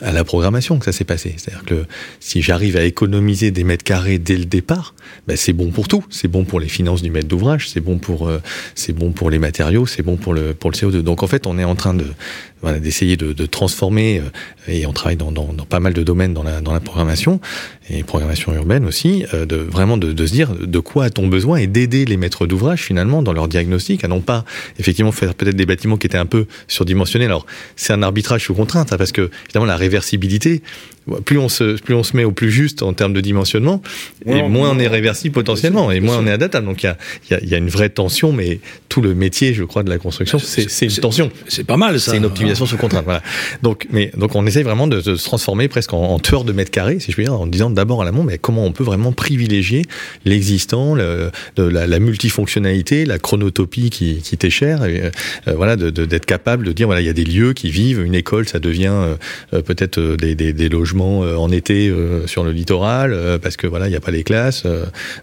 à 0.00 0.12
la 0.12 0.24
programmation 0.26 0.78
que 0.78 0.84
ça 0.84 0.92
s'est 0.92 1.04
passé. 1.04 1.34
C'est-à-dire 1.36 1.64
que 1.64 1.86
si 2.20 2.42
j'arrive 2.42 2.76
à 2.76 2.84
économiser 2.84 3.50
des 3.50 3.64
mètres 3.64 3.84
carrés 3.84 4.18
dès 4.18 4.36
le 4.36 4.44
départ, 4.44 4.94
ben 5.26 5.36
c'est 5.36 5.52
bon 5.52 5.70
pour 5.70 5.88
tout. 5.88 6.04
C'est 6.10 6.28
bon 6.28 6.44
pour 6.44 6.60
les 6.60 6.68
finances 6.68 7.02
du 7.02 7.10
maître 7.10 7.28
d'ouvrage, 7.28 7.68
c'est 7.68 7.80
bon 7.80 7.98
pour 7.98 8.28
euh, 8.28 8.40
bon 8.94 9.12
pour 9.12 9.30
les 9.30 9.38
matériaux, 9.38 9.86
c'est 9.86 10.02
bon 10.02 10.16
pour 10.16 10.34
le 10.34 10.52
pour 10.54 10.70
le 10.70 10.76
CO2. 10.76 11.00
Donc 11.00 11.22
en 11.22 11.26
fait, 11.26 11.46
on 11.46 11.58
est 11.58 11.64
en 11.64 11.74
train 11.74 11.94
de 11.94 12.06
d'essayer 12.80 13.16
de, 13.16 13.46
transformer 13.46 14.18
euh, 14.18 14.72
et 14.72 14.86
on 14.86 14.92
travaille 14.92 15.16
dans, 15.16 15.30
dans, 15.30 15.44
pas 15.68 15.78
mal 15.78 15.92
de 15.92 16.02
domaines 16.02 16.34
dans 16.34 16.42
la, 16.42 16.60
dans 16.60 16.72
la 16.72 16.80
programmation 16.80 17.40
et 17.90 18.02
programmation 18.02 18.52
urbaine 18.54 18.84
aussi, 18.86 19.24
euh, 19.34 19.46
de 19.46 19.56
vraiment 19.56 19.96
de, 19.96 20.12
de, 20.12 20.26
se 20.26 20.32
dire 20.32 20.52
de 20.52 20.78
quoi 20.78 21.04
a-t-on 21.04 21.28
besoin 21.28 21.58
et 21.58 21.66
d'aider 21.66 22.04
les 22.04 22.16
maîtres 22.16 22.46
d'ouvrage 22.46 22.82
finalement 22.82 23.22
dans 23.22 23.32
leur 23.32 23.46
diagnostic 23.46 24.04
à 24.04 24.08
non 24.08 24.20
pas 24.20 24.44
effectivement 24.78 25.12
faire 25.12 25.34
peut-être 25.34 25.54
des 25.54 25.66
bâtiments 25.66 25.96
qui 25.96 26.06
étaient 26.06 26.18
un 26.18 26.26
peu 26.26 26.46
surdimensionnés. 26.66 27.26
Alors 27.26 27.46
c'est 27.76 27.92
un 27.92 28.02
arbitrage 28.02 28.44
sous 28.44 28.54
contrainte 28.54 28.92
hein, 28.92 28.96
parce 28.98 29.12
que 29.12 29.30
évidemment 29.44 29.66
la 29.66 29.76
réversibilité 29.76 30.05
plus 31.24 31.38
on 31.38 31.48
se 31.48 31.80
plus 31.80 31.94
on 31.94 32.02
se 32.02 32.16
met 32.16 32.24
au 32.24 32.32
plus 32.32 32.50
juste 32.50 32.82
en 32.82 32.92
termes 32.92 33.12
de 33.12 33.20
dimensionnement, 33.20 33.80
et 34.26 34.42
moins 34.42 34.70
on 34.70 34.78
est 34.78 34.88
réversible 34.88 35.34
potentiellement, 35.34 35.90
et 35.90 36.00
moins 36.00 36.18
on 36.18 36.26
est 36.26 36.32
adaptable. 36.32 36.66
Donc 36.66 36.82
il 36.82 36.86
y 36.86 36.88
a, 36.88 36.96
y, 37.30 37.34
a, 37.34 37.44
y 37.44 37.54
a 37.54 37.58
une 37.58 37.68
vraie 37.68 37.88
tension, 37.88 38.32
mais 38.32 38.60
tout 38.88 39.02
le 39.02 39.14
métier, 39.14 39.54
je 39.54 39.62
crois, 39.64 39.82
de 39.82 39.90
la 39.90 39.98
construction, 39.98 40.38
c'est 40.38 40.86
une 40.86 40.90
tension. 40.90 41.30
C'est 41.48 41.64
pas 41.64 41.76
mal, 41.76 42.00
ça. 42.00 42.10
C'est 42.10 42.16
une 42.16 42.24
optimisation 42.24 42.66
sous 42.66 42.76
contrainte. 42.76 43.04
Voilà. 43.04 43.22
Donc, 43.62 43.86
mais 43.90 44.10
donc 44.16 44.34
on 44.34 44.46
essaye 44.46 44.64
vraiment 44.64 44.86
de, 44.86 45.00
de 45.00 45.16
se 45.16 45.24
transformer 45.24 45.68
presque 45.68 45.92
en, 45.92 46.02
en, 46.02 46.18
tueur 46.18 46.44
de 46.44 46.52
mètres 46.52 46.70
carrés, 46.70 46.98
si 46.98 47.12
je 47.12 47.16
puis 47.16 47.24
dire, 47.24 47.34
en 47.34 47.46
disant 47.46 47.70
d'abord 47.70 48.02
à 48.02 48.04
l'amont, 48.04 48.24
mais 48.24 48.38
comment 48.38 48.64
on 48.64 48.72
peut 48.72 48.84
vraiment 48.84 49.12
privilégier 49.12 49.82
l'existant, 50.24 50.94
le, 50.94 51.30
la, 51.56 51.86
la, 51.86 51.98
multifonctionnalité, 51.98 53.04
la 53.04 53.18
chronotopie 53.18 53.90
qui, 53.90 54.16
qui 54.22 54.36
t'est 54.36 54.50
chère, 54.50 54.84
et, 54.84 55.02
euh, 55.02 55.54
voilà, 55.54 55.76
d'être 55.76 55.94
de, 55.94 56.18
capable 56.18 56.66
de 56.66 56.72
dire 56.72 56.86
voilà, 56.86 57.00
il 57.00 57.06
y 57.06 57.10
a 57.10 57.12
des 57.12 57.24
lieux 57.24 57.52
qui 57.52 57.70
vivent, 57.70 58.02
une 58.04 58.14
école, 58.14 58.48
ça 58.48 58.58
devient 58.58 59.16
euh, 59.52 59.62
peut-être 59.62 59.95
euh, 59.98 60.16
des, 60.16 60.68
logements 60.68 61.24
euh, 61.24 61.36
en 61.36 61.50
été 61.50 61.88
euh, 61.88 62.26
sur 62.26 62.44
le 62.44 62.52
littoral 62.52 63.12
euh, 63.12 63.38
parce 63.38 63.56
que 63.56 63.66
voilà, 63.66 63.86
il 63.86 63.90
n'y 63.90 63.96
a 63.96 64.00
pas 64.00 64.10
les 64.10 64.24
classes. 64.24 64.64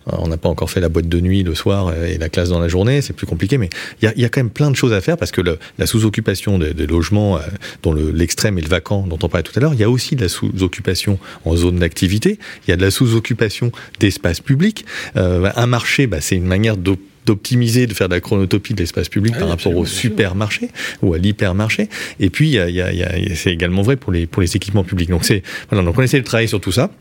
on 0.08 0.28
n'a 0.28 0.38
pas 0.38 0.50
encore 0.50 0.70
fait 0.70 0.80
la 0.80 0.90
boîte 0.90 1.08
de 1.08 1.20
nuit 1.20 1.44
le 1.44 1.56
soir 1.56 1.94
et 1.94 2.18
la 2.18 2.30
classe 2.30 2.50
dans 2.50 2.60
la 2.60 2.68
journée. 2.68 3.02
C'est 3.02 3.14
plus 3.14 3.28
compliqué, 3.28 3.58
mais 3.58 3.70
il 4.02 4.12
y 4.16 4.26
a, 4.26 4.30
quand 4.30 4.40
même 4.40 4.50
plein 4.50 4.72
de 4.72 4.76
choses 4.76 4.94
à 4.94 5.02
faire 5.02 5.18
parce 5.18 5.32
que 5.32 5.42
le, 5.42 5.60
la 5.78 5.86
sous-occupation 5.86 6.60
des, 6.60 6.88
logements, 6.88 7.40
dont 7.82 7.94
l'extrême 7.94 8.58
est 8.58 8.62
le 8.62 8.68
vacant, 8.68 9.06
dont 9.08 9.20
on 9.22 9.30
parlait 9.30 9.44
tout 9.44 9.54
à 9.56 9.60
l'heure, 9.60 9.74
il 9.74 9.80
y 9.80 9.84
a 9.84 9.90
aussi 9.90 10.16
de 10.16 10.22
la 10.22 10.30
sous-occupation 10.30 11.20
en 11.46 11.56
zone 11.56 11.78
d'activité. 11.80 12.40
Il 12.68 12.72
y 12.72 12.74
a 12.74 12.78
de 12.78 12.82
la 12.82 12.92
sous-occupation 12.92 13.72
d'espaces 14.00 14.40
publics. 14.40 14.86
un 15.16 15.68
marché, 15.68 16.08
bah, 16.08 16.22
c'est 16.22 16.36
une 16.36 16.46
manière 16.46 16.78
de 16.78 16.96
d'optimiser, 17.26 17.88
de 17.88 17.94
faire 17.94 18.10
de 18.10 18.16
la 18.16 18.22
chronotopie 18.22 18.74
de 18.74 18.80
l'espace 18.80 19.10
public 19.10 19.34
ah 19.38 19.40
par 19.40 19.50
rapport 19.50 19.76
au 19.76 19.86
supermarché 19.86 20.70
ou 21.02 21.14
à 21.14 21.18
l'hypermarché. 21.18 21.90
Et 22.20 22.30
puis, 22.30 22.50
y 22.50 22.60
a, 22.60 22.70
y 22.70 22.82
a, 22.82 23.36
c'est 23.36 23.52
également 23.52 23.82
vrai 23.82 23.96
pour 23.96 24.12
les, 24.12 24.26
pour 24.26 24.42
les 24.42 24.56
équipements 24.56 24.84
publics. 24.84 25.10
Donc, 25.10 25.26
c'est, 25.26 25.44
voilà, 25.70 25.84
donc 25.84 25.98
on 25.98 26.02
essaie 26.02 26.20
de 26.20 26.26
travailler 26.26 26.48
sur 26.48 26.62
tout 26.62 26.72
ça 26.72 26.92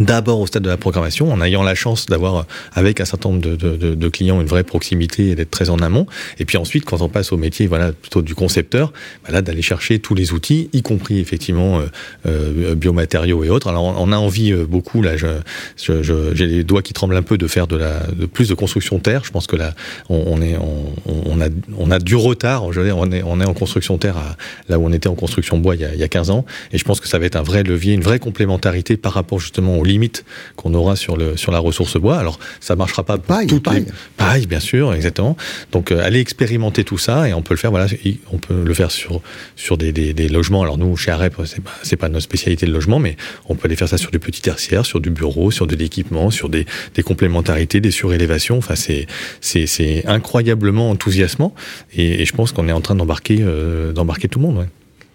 d'abord 0.00 0.40
au 0.40 0.46
stade 0.46 0.62
de 0.62 0.68
la 0.68 0.76
programmation, 0.76 1.32
en 1.32 1.42
ayant 1.42 1.62
la 1.62 1.74
chance 1.74 2.06
d'avoir 2.06 2.46
avec 2.72 3.00
un 3.00 3.04
certain 3.04 3.30
nombre 3.30 3.42
de, 3.42 3.56
de, 3.56 3.94
de, 3.94 4.08
clients 4.08 4.40
une 4.40 4.46
vraie 4.46 4.64
proximité 4.64 5.30
et 5.30 5.34
d'être 5.34 5.50
très 5.50 5.70
en 5.70 5.78
amont. 5.78 6.06
Et 6.38 6.44
puis 6.44 6.56
ensuite, 6.56 6.84
quand 6.84 7.02
on 7.02 7.08
passe 7.08 7.32
au 7.32 7.36
métier, 7.36 7.66
voilà, 7.66 7.92
plutôt 7.92 8.22
du 8.22 8.34
concepteur, 8.34 8.92
voilà, 9.24 9.42
d'aller 9.42 9.62
chercher 9.62 9.98
tous 9.98 10.14
les 10.14 10.32
outils, 10.32 10.70
y 10.72 10.82
compris 10.82 11.18
effectivement 11.18 11.80
euh, 11.80 11.86
euh, 12.26 12.74
biomatériaux 12.74 13.44
et 13.44 13.50
autres. 13.50 13.68
Alors 13.68 13.84
on 13.84 14.12
a 14.12 14.16
envie 14.16 14.52
euh, 14.52 14.64
beaucoup 14.66 15.02
là, 15.02 15.16
j'ai 15.16 15.28
je, 15.76 16.02
je, 16.02 16.44
les 16.44 16.64
doigts 16.64 16.82
qui 16.82 16.92
tremblent 16.92 17.16
un 17.16 17.22
peu 17.22 17.38
de 17.38 17.46
faire 17.46 17.66
de 17.66 17.76
la 17.76 18.00
de 18.06 18.26
plus 18.26 18.48
de 18.48 18.54
construction 18.54 18.98
terre. 18.98 19.24
Je 19.24 19.30
pense 19.30 19.46
que 19.46 19.56
là, 19.56 19.74
on, 20.08 20.22
on 20.26 20.42
est 20.42 20.56
on, 20.56 20.92
on, 21.06 21.40
a 21.40 21.48
on 21.78 21.90
a 21.90 21.98
du 21.98 22.16
retard. 22.16 22.72
Je 22.72 22.80
veux 22.80 22.86
dire, 22.86 22.98
on 22.98 23.10
est 23.12 23.22
on 23.22 23.40
est 23.40 23.46
en 23.46 23.54
construction 23.54 23.98
terre 23.98 24.16
à, 24.16 24.36
là 24.68 24.78
où 24.78 24.86
on 24.86 24.92
était 24.92 25.08
en 25.08 25.14
construction 25.14 25.58
bois 25.58 25.74
il 25.74 25.82
y, 25.82 25.84
a, 25.84 25.92
il 25.94 26.00
y 26.00 26.04
a 26.04 26.08
15 26.08 26.30
ans. 26.30 26.44
Et 26.72 26.78
je 26.78 26.84
pense 26.84 27.00
que 27.00 27.08
ça 27.08 27.18
va 27.18 27.26
être 27.26 27.36
un 27.36 27.42
vrai 27.42 27.62
levier, 27.62 27.92
une 27.92 28.02
vraie 28.02 28.18
complémentarité 28.18 28.96
par 28.96 29.12
rapport 29.12 29.38
justement 29.38 29.81
aux 29.82 29.84
limites 29.84 30.24
qu'on 30.56 30.72
aura 30.74 30.94
sur, 30.96 31.16
le, 31.16 31.36
sur 31.36 31.52
la 31.52 31.58
ressource 31.58 31.96
bois. 31.96 32.18
Alors, 32.18 32.38
ça 32.60 32.76
marchera 32.76 33.02
pas 33.04 33.18
paille, 33.18 33.48
toutes 33.48 33.64
paille. 33.64 33.86
Les... 33.86 33.92
paille, 34.16 34.46
bien 34.46 34.60
sûr, 34.60 34.94
exactement. 34.94 35.36
Donc, 35.72 35.90
euh, 35.90 36.06
aller 36.06 36.20
expérimenter 36.20 36.84
tout 36.84 36.98
ça 36.98 37.28
et 37.28 37.32
on 37.34 37.42
peut 37.42 37.54
le 37.54 37.58
faire. 37.58 37.70
Voilà, 37.70 37.86
on 38.30 38.38
peut 38.38 38.62
le 38.64 38.74
faire 38.74 38.90
sur 38.90 39.20
sur 39.56 39.76
des, 39.76 39.92
des, 39.92 40.14
des 40.14 40.28
logements. 40.28 40.62
Alors 40.62 40.78
nous, 40.78 40.96
chez 40.96 41.10
Arep, 41.10 41.34
c'est 41.44 41.96
pas 41.96 42.02
pas 42.02 42.08
notre 42.08 42.24
spécialité 42.24 42.66
de 42.66 42.72
logement, 42.72 42.98
mais 42.98 43.16
on 43.48 43.54
peut 43.54 43.66
aller 43.68 43.76
faire 43.76 43.88
ça 43.88 43.96
sur 43.96 44.10
du 44.10 44.18
petit 44.18 44.42
tertiaire, 44.42 44.84
sur 44.84 45.00
du 45.00 45.10
bureau, 45.10 45.52
sur 45.52 45.68
de 45.68 45.76
l'équipement, 45.76 46.32
sur 46.32 46.48
des, 46.48 46.66
des 46.96 47.04
complémentarités, 47.04 47.80
des 47.80 47.92
surélévations. 47.92 48.58
Enfin, 48.58 48.74
c'est 48.74 49.06
c'est 49.40 49.66
c'est 49.68 50.04
incroyablement 50.06 50.90
enthousiasmant 50.90 51.54
et, 51.94 52.20
et 52.20 52.24
je 52.24 52.32
pense 52.32 52.50
qu'on 52.50 52.66
est 52.68 52.72
en 52.72 52.80
train 52.80 52.96
d'embarquer 52.96 53.38
euh, 53.40 53.92
d'embarquer 53.92 54.26
tout 54.28 54.40
le 54.40 54.46
monde. 54.46 54.58
Ouais. 54.58 54.68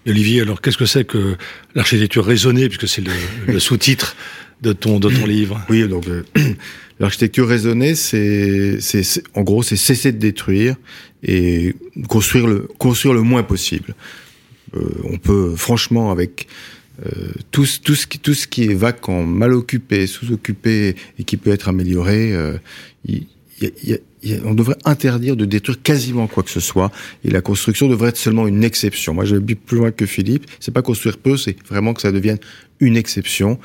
Olivier, 0.08 0.40
alors 0.44 0.62
qu'est-ce 0.62 0.78
que 0.78 0.86
c'est 0.86 1.04
que 1.04 1.36
l'architecture 1.76 2.26
raisonnée, 2.26 2.70
puisque 2.70 2.88
c'est 2.88 3.06
le, 3.06 3.12
le 3.48 3.60
sous-titre 3.60 4.16
de 4.62 4.74
ton, 4.74 5.00
de 5.00 5.10
ton 5.10 5.26
livre 5.26 5.62
Oui, 5.70 5.88
donc 5.88 6.08
euh, 6.08 6.24
l'architecture 7.00 7.48
raisonnée, 7.48 7.96
c'est, 7.96 8.80
en 9.34 9.44
gros, 9.44 9.64
c'est 9.64 9.76
cesser 9.76 10.12
de 10.12 10.18
détruire 10.18 10.76
et 11.24 11.76
construire 12.08 12.48
le, 12.48 12.68
construire 12.78 13.14
le 13.14 13.22
moins 13.22 13.44
possible. 13.44 13.96
Euh, 14.76 14.80
on 15.04 15.18
peut, 15.18 15.56
franchement, 15.56 16.12
avec 16.12 16.48
euh, 17.06 17.32
tout, 17.52 17.66
tout, 17.84 17.96
ce 17.96 18.08
qui, 18.08 18.20
tout 18.20 18.34
ce 18.34 18.48
qui 18.48 18.64
est 18.66 18.74
vacant, 18.74 19.24
mal 19.24 19.54
occupé, 19.54 20.08
sous-occupé 20.08 20.96
et 21.20 21.24
qui 21.24 21.38
peut 21.38 21.52
être 21.52 21.70
amélioré, 21.70 22.34
on 24.44 24.54
devrait 24.54 24.78
interdire 24.86 25.36
de 25.36 25.46
détruire 25.46 25.82
quasiment 25.82 26.28
quoi 26.28 26.44
que 26.44 26.50
ce 26.50 26.60
soit 26.60 26.92
et 27.24 27.30
la 27.30 27.42
construction 27.42 27.88
devrait 27.88 28.10
être 28.10 28.18
seulement 28.18 28.48
une 28.48 28.64
exception. 28.64 29.14
Moi, 29.14 29.26
je 29.26 29.36
vais 29.36 29.56
plus 29.56 29.78
loin 29.78 29.92
que 29.92 30.06
Philippe. 30.06 30.46
C'est 30.60 30.74
pas 30.74 30.82
construire 30.82 31.18
peu, 31.18 31.38
c'est 31.38 31.56
vraiment 31.68 31.94
que 31.94 32.02
ça 32.02 32.12
devienne 32.12 32.40
une 32.80 32.98
exception 32.98 33.60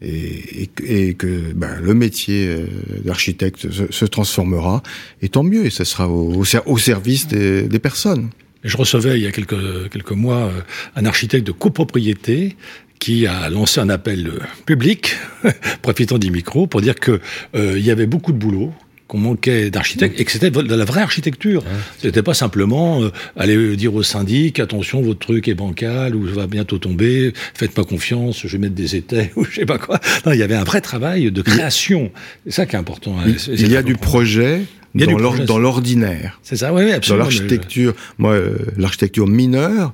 et, 0.00 0.70
et, 0.82 1.08
et 1.08 1.14
que 1.14 1.52
ben, 1.54 1.80
le 1.80 1.94
métier 1.94 2.48
euh, 2.48 2.66
d'architecte 3.04 3.70
se, 3.70 3.90
se, 3.90 4.04
transformera, 4.04 4.82
et 5.22 5.28
tant 5.28 5.42
mieux, 5.42 5.66
et 5.66 5.70
ce 5.70 5.84
sera 5.84 6.08
au, 6.08 6.44
au 6.66 6.78
service 6.78 7.26
des, 7.26 7.62
des, 7.62 7.78
personnes. 7.78 8.30
Je 8.64 8.76
recevais 8.76 9.18
il 9.18 9.24
y 9.24 9.26
a 9.26 9.32
quelques, 9.32 9.90
quelques 9.90 10.12
mois 10.12 10.46
euh, 10.46 10.60
un 10.96 11.04
architecte 11.04 11.46
de 11.46 11.52
copropriété 11.52 12.56
qui 12.98 13.26
a 13.26 13.48
lancé 13.48 13.80
un 13.80 13.88
appel 13.88 14.32
public, 14.66 15.16
profitant 15.82 16.18
du 16.18 16.30
micro, 16.30 16.66
pour 16.66 16.80
dire 16.80 16.96
que 16.96 17.20
euh, 17.54 17.78
y 17.78 17.90
avait 17.90 18.06
beaucoup 18.06 18.32
de 18.32 18.38
boulot, 18.38 18.72
qu'on 19.08 19.18
manquait 19.18 19.70
d'architectes 19.70 20.20
et 20.20 20.24
que 20.24 20.30
c'était 20.30 20.50
de 20.50 20.74
la 20.74 20.84
vraie 20.84 21.00
architecture. 21.00 21.62
Ouais. 21.62 21.70
C'était 21.98 22.22
pas 22.22 22.34
simplement 22.34 23.02
euh, 23.02 23.10
aller 23.36 23.74
dire 23.74 23.94
au 23.94 24.02
syndic 24.02 24.60
attention 24.60 25.00
votre 25.00 25.18
truc 25.18 25.48
est 25.48 25.54
bancal 25.54 26.14
ou 26.14 26.24
va 26.24 26.46
bientôt 26.46 26.78
tomber, 26.78 27.32
faites 27.54 27.72
pas 27.72 27.84
confiance, 27.84 28.42
je 28.44 28.48
vais 28.48 28.58
mettre 28.58 28.74
des 28.74 28.96
étais 28.96 29.32
ou 29.36 29.44
je 29.44 29.56
sais 29.56 29.66
pas 29.66 29.78
quoi. 29.78 29.98
Non, 30.26 30.32
il 30.32 30.38
y 30.38 30.42
avait 30.42 30.54
un 30.54 30.64
vrai 30.64 30.82
travail 30.82 31.32
de 31.32 31.42
création. 31.42 32.12
C'est 32.44 32.52
ça 32.52 32.66
qui 32.66 32.76
est 32.76 32.78
important. 32.78 33.16
Il, 33.26 33.60
il 33.60 33.72
y 33.72 33.76
a 33.76 33.82
du 33.82 33.94
projet. 33.94 34.62
Dans 34.94 35.58
l'ordinaire. 35.58 36.40
C'est 36.42 36.56
ça, 36.56 36.72
oui, 36.72 36.82
oui 36.82 36.92
absolument. 36.92 37.24
Dans 37.24 37.30
l'architecture, 37.30 37.94
moi, 38.16 38.32
euh, 38.32 38.56
l'architecture 38.78 39.28
mineure, 39.28 39.92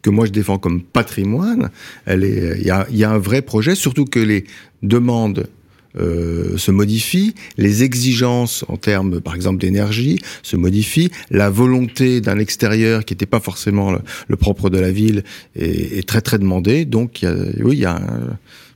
que 0.00 0.10
moi 0.10 0.26
je 0.26 0.30
défends 0.30 0.58
comme 0.58 0.80
patrimoine, 0.80 1.70
elle 2.06 2.24
est, 2.24 2.56
il 2.58 2.66
y 2.66 2.70
a, 2.70 2.86
il 2.90 2.96
y 2.96 3.04
a 3.04 3.10
un 3.10 3.18
vrai 3.18 3.42
projet, 3.42 3.74
surtout 3.74 4.04
que 4.04 4.20
les 4.20 4.44
demandes 4.82 5.48
euh, 5.96 6.56
se 6.56 6.70
modifie, 6.70 7.34
les 7.56 7.82
exigences 7.82 8.64
en 8.68 8.76
termes, 8.76 9.20
par 9.20 9.34
exemple, 9.34 9.58
d'énergie 9.58 10.20
se 10.42 10.56
modifient, 10.56 11.10
la 11.30 11.50
volonté 11.50 12.20
d'un 12.20 12.38
extérieur 12.38 13.04
qui 13.04 13.14
n'était 13.14 13.26
pas 13.26 13.40
forcément 13.40 13.92
le, 13.92 14.36
propre 14.36 14.70
de 14.70 14.78
la 14.78 14.90
ville 14.90 15.24
est, 15.56 16.06
très 16.06 16.20
très 16.20 16.38
demandée. 16.38 16.84
Donc, 16.84 17.24
oui, 17.60 17.76
il 17.76 17.80
y 17.80 17.84
a 17.84 18.00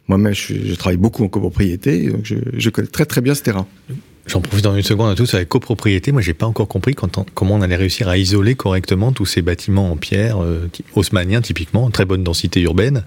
moi-même, 0.08 0.34
je, 0.34 0.74
travaille 0.74 0.96
beaucoup 0.96 1.24
en 1.24 1.28
copropriété, 1.28 2.08
donc 2.08 2.24
je, 2.24 2.70
connais 2.70 2.88
très 2.88 3.06
très 3.06 3.20
bien 3.20 3.34
ce 3.34 3.42
terrain. 3.42 3.66
J'en 4.26 4.40
profite 4.40 4.64
dans 4.64 4.76
une 4.76 4.82
seconde 4.82 5.10
à 5.10 5.14
tous 5.16 5.34
avec 5.34 5.48
copropriété. 5.48 6.12
Moi, 6.12 6.22
j'ai 6.22 6.34
pas 6.34 6.46
encore 6.46 6.68
compris 6.68 6.94
comment 6.94 7.54
on 7.54 7.60
allait 7.60 7.76
réussir 7.76 8.08
à 8.08 8.16
isoler 8.16 8.54
correctement 8.54 9.10
tous 9.10 9.26
ces 9.26 9.42
bâtiments 9.42 9.90
en 9.90 9.96
pierre 9.96 10.40
euh, 10.42 10.70
haussmanniens 10.94 11.40
typiquement, 11.40 11.90
très 11.90 12.04
bonne 12.04 12.22
densité 12.22 12.60
urbaine. 12.60 13.04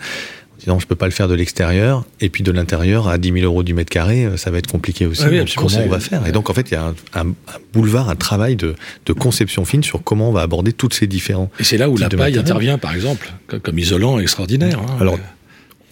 Sinon, 0.59 0.79
je 0.79 0.87
peux 0.87 0.95
pas 0.95 1.05
le 1.05 1.11
faire 1.11 1.27
de 1.27 1.33
l'extérieur 1.33 2.05
et 2.21 2.29
puis 2.29 2.43
de 2.43 2.51
l'intérieur 2.51 3.07
à 3.07 3.17
10 3.17 3.31
000 3.31 3.45
euros 3.45 3.63
du 3.63 3.73
mètre 3.73 3.89
carré, 3.89 4.25
euh, 4.25 4.37
ça 4.37 4.51
va 4.51 4.57
être 4.57 4.71
compliqué 4.71 5.05
aussi. 5.05 5.23
comment 5.55 5.77
on 5.77 5.89
va 5.89 5.99
faire? 5.99 6.25
Et 6.27 6.31
donc, 6.31 6.49
en 6.49 6.53
fait, 6.53 6.71
il 6.71 6.73
y 6.73 6.77
a 6.77 6.93
un, 7.13 7.33
boulevard, 7.73 8.09
un 8.09 8.15
travail 8.15 8.55
de, 8.55 8.75
de, 9.05 9.13
conception 9.13 9.65
fine 9.65 9.83
sur 9.83 10.03
comment 10.03 10.29
on 10.29 10.31
va 10.31 10.41
aborder 10.41 10.73
toutes 10.73 10.93
ces 10.93 11.07
différents. 11.07 11.49
Et 11.59 11.63
c'est 11.63 11.77
là 11.77 11.89
où 11.89 11.97
la 11.97 12.09
paille 12.09 12.37
intervient, 12.37 12.77
par 12.77 12.93
exemple, 12.93 13.31
comme, 13.47 13.79
isolant 13.79 14.19
extraordinaire. 14.19 14.79
Hein. 14.79 14.97
Alors, 14.99 15.19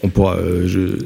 on 0.03 0.09
pourra, 0.09 0.35
euh, 0.35 0.67
je, 0.67 0.97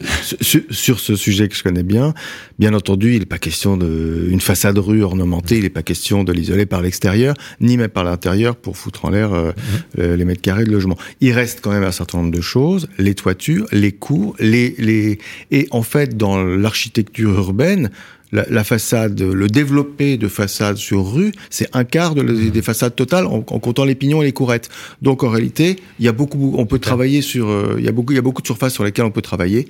sur, 0.42 1.00
ce 1.00 1.16
sujet 1.16 1.48
que 1.48 1.56
je 1.56 1.64
connais 1.64 1.84
bien, 1.84 2.14
bien 2.58 2.74
entendu, 2.74 3.14
il 3.14 3.20
n'est 3.20 3.26
pas 3.26 3.38
question 3.38 3.78
d'une 3.78 4.42
façade 4.42 4.78
rue 4.80 5.04
ornementée, 5.04 5.58
il 5.58 5.64
n'est 5.64 5.70
pas 5.70 5.84
question 5.84 6.24
de 6.24 6.34
l'isoler 6.34 6.66
par 6.66 6.82
l'extérieur, 6.82 7.36
ni 7.62 7.78
même 7.78 7.90
par 7.90 8.04
l'intérieur 8.04 8.56
pour 8.56 8.76
foutre 8.76 9.06
en 9.06 9.12
l'air 9.12 9.34
euh, 9.34 9.52
mhm. 9.98 10.14
les 10.16 10.26
mètres 10.26 10.42
carrés 10.42 10.66
de 10.66 10.72
logement. 10.72 10.98
Il 11.22 11.32
reste 11.34 11.62
quand 11.62 11.72
même 11.72 11.84
un 11.84 11.92
certain 11.92 12.18
nombre 12.18 12.32
de 12.32 12.42
choses, 12.42 12.90
les 12.98 13.14
toitures, 13.14 13.68
les 13.72 13.92
cours, 13.92 14.36
les, 14.40 14.74
les 14.80 15.20
et 15.52 15.68
en 15.72 15.84
fait 15.84 16.18
dans 16.18 16.44
l'architecture 16.44 17.32
urbaine, 17.32 17.92
la, 18.32 18.64
façade, 18.64 19.22
le 19.22 19.48
développé 19.48 20.18
de 20.18 20.28
façades 20.28 20.78
sur 20.78 21.14
rue, 21.14 21.32
c'est 21.50 21.70
un 21.74 21.84
quart 21.84 22.16
de, 22.16 22.24
mmh. 22.24 22.50
des 22.50 22.62
façades 22.62 22.96
totales 22.96 23.26
en, 23.26 23.42
comptant 23.42 23.86
les 23.86 23.96
pignons 23.96 24.22
et 24.22 24.26
les 24.26 24.34
courettes. 24.34 24.70
Donc 25.02 25.24
en 25.24 25.30
réalité, 25.30 25.78
il 26.00 26.06
y 26.06 26.08
a 26.08 26.12
beaucoup, 26.12 26.56
on 26.58 26.66
peut 26.66 26.80
travailler 26.80 27.22
sur, 27.22 27.48
euh, 27.48 27.76
il 27.78 27.86
y 27.86 27.88
a 27.88 27.92
beaucoup, 27.92 28.14
il 28.14 28.16
y 28.16 28.20
a 28.20 28.22
beaucoup 28.22 28.42
de 28.42 28.48
surfaces 28.48 28.74
sur 28.74 28.84
lesquelles 28.84 29.06
on 29.06 29.12
peut 29.12 29.22
travailler. 29.22 29.68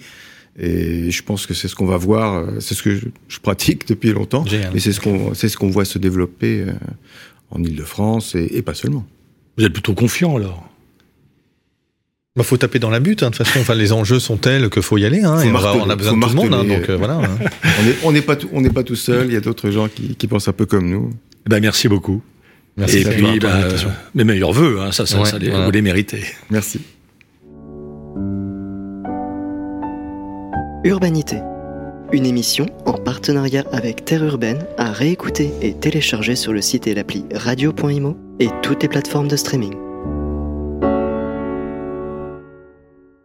Et 0.60 1.12
je 1.12 1.24
pense 1.24 1.46
que 1.46 1.54
c'est 1.54 1.68
ce 1.68 1.76
qu'on 1.76 1.86
va 1.86 1.98
voir, 1.98 2.34
euh, 2.36 2.60
c'est 2.60 2.74
ce 2.74 2.82
que 2.82 2.96
je, 2.96 3.40
pratique 3.40 3.88
depuis 3.88 4.12
longtemps, 4.12 4.44
mais 4.74 4.80
c'est 4.80 4.92
ce 4.92 5.00
qu'on, 5.00 5.34
c'est 5.36 5.50
ce 5.50 5.58
qu'on 5.58 5.70
voit 5.70 5.86
se 5.86 6.00
développer 6.00 6.62
euh, 6.62 6.74
en 7.52 7.64
Ile-de-France 7.64 8.34
et, 8.36 8.50
et 8.58 8.62
pas 8.64 8.74
seulement. 8.74 9.06
Vous 9.58 9.66
êtes 9.66 9.74
plutôt 9.74 9.94
confiant 9.94 10.36
alors? 10.36 10.68
Bah, 12.38 12.44
faut 12.44 12.58
taper 12.58 12.78
dans 12.78 12.92
la 12.92 13.00
butte, 13.00 13.24
hein, 13.24 13.32
de 13.32 13.36
toute 13.36 13.48
façon. 13.48 13.60
Enfin, 13.60 13.74
les 13.74 13.92
enjeux 13.92 14.20
sont 14.20 14.38
tels 14.38 14.70
qu'il 14.70 14.84
faut 14.84 15.00
y 15.00 15.06
aller. 15.06 15.24
Hein, 15.24 15.42
et 15.42 15.52
on, 15.52 15.56
a 15.90 15.96
besoin 15.96 16.16
de 16.16 16.22
tout 16.22 16.30
le 16.30 16.36
monde, 16.36 16.54
hein, 16.54 16.64
donc 16.64 16.88
euh, 16.88 16.96
voilà. 16.96 17.16
Hein. 17.16 17.38
on 18.04 18.12
n'est 18.12 18.22
pas 18.22 18.36
tout, 18.36 18.48
on 18.54 18.62
n'est 18.62 18.70
pas 18.70 18.84
tout 18.84 18.96
seul. 18.96 19.26
Il 19.26 19.34
y 19.34 19.36
a 19.36 19.42
d'autres 19.42 19.72
gens 19.72 19.88
qui, 19.88 20.16
qui, 20.16 20.28
pensent 20.28 20.48
un 20.48 20.54
peu 20.54 20.68
comme 20.68 20.88
nous. 20.88 21.10
Eh 21.48 21.50
ben 21.50 21.60
merci 21.60 21.88
beaucoup. 21.88 22.22
Merci 22.78 23.00
et 23.00 23.06
puis, 23.06 23.40
bah, 23.40 23.58
mes 24.14 24.24
meilleurs 24.24 24.52
voeux. 24.52 24.80
Hein, 24.80 24.92
ça, 24.92 25.08
ça, 25.08 25.26
ça 25.26 25.40
les, 25.40 25.50
vous 25.50 25.72
les 25.72 25.82
méritez. 25.82 26.22
Merci. 26.52 26.80
Urbanité. 30.84 31.38
Une 32.14 32.28
émission 32.28 32.68
en 32.86 32.94
partenariat 32.94 33.66
avec 33.72 34.06
Terre 34.06 34.24
Urbaine 34.24 34.64
à 34.78 34.92
réécouter 34.92 35.52
et 35.64 35.74
télécharger 35.74 36.36
sur 36.36 36.54
le 36.54 36.62
site 36.62 36.86
et 36.86 36.94
l'appli 36.94 37.26
radio.imo 37.34 38.16
et 38.40 38.50
toutes 38.62 38.84
les 38.84 38.90
plateformes 38.90 39.28
de 39.28 39.36
streaming. 39.36 39.87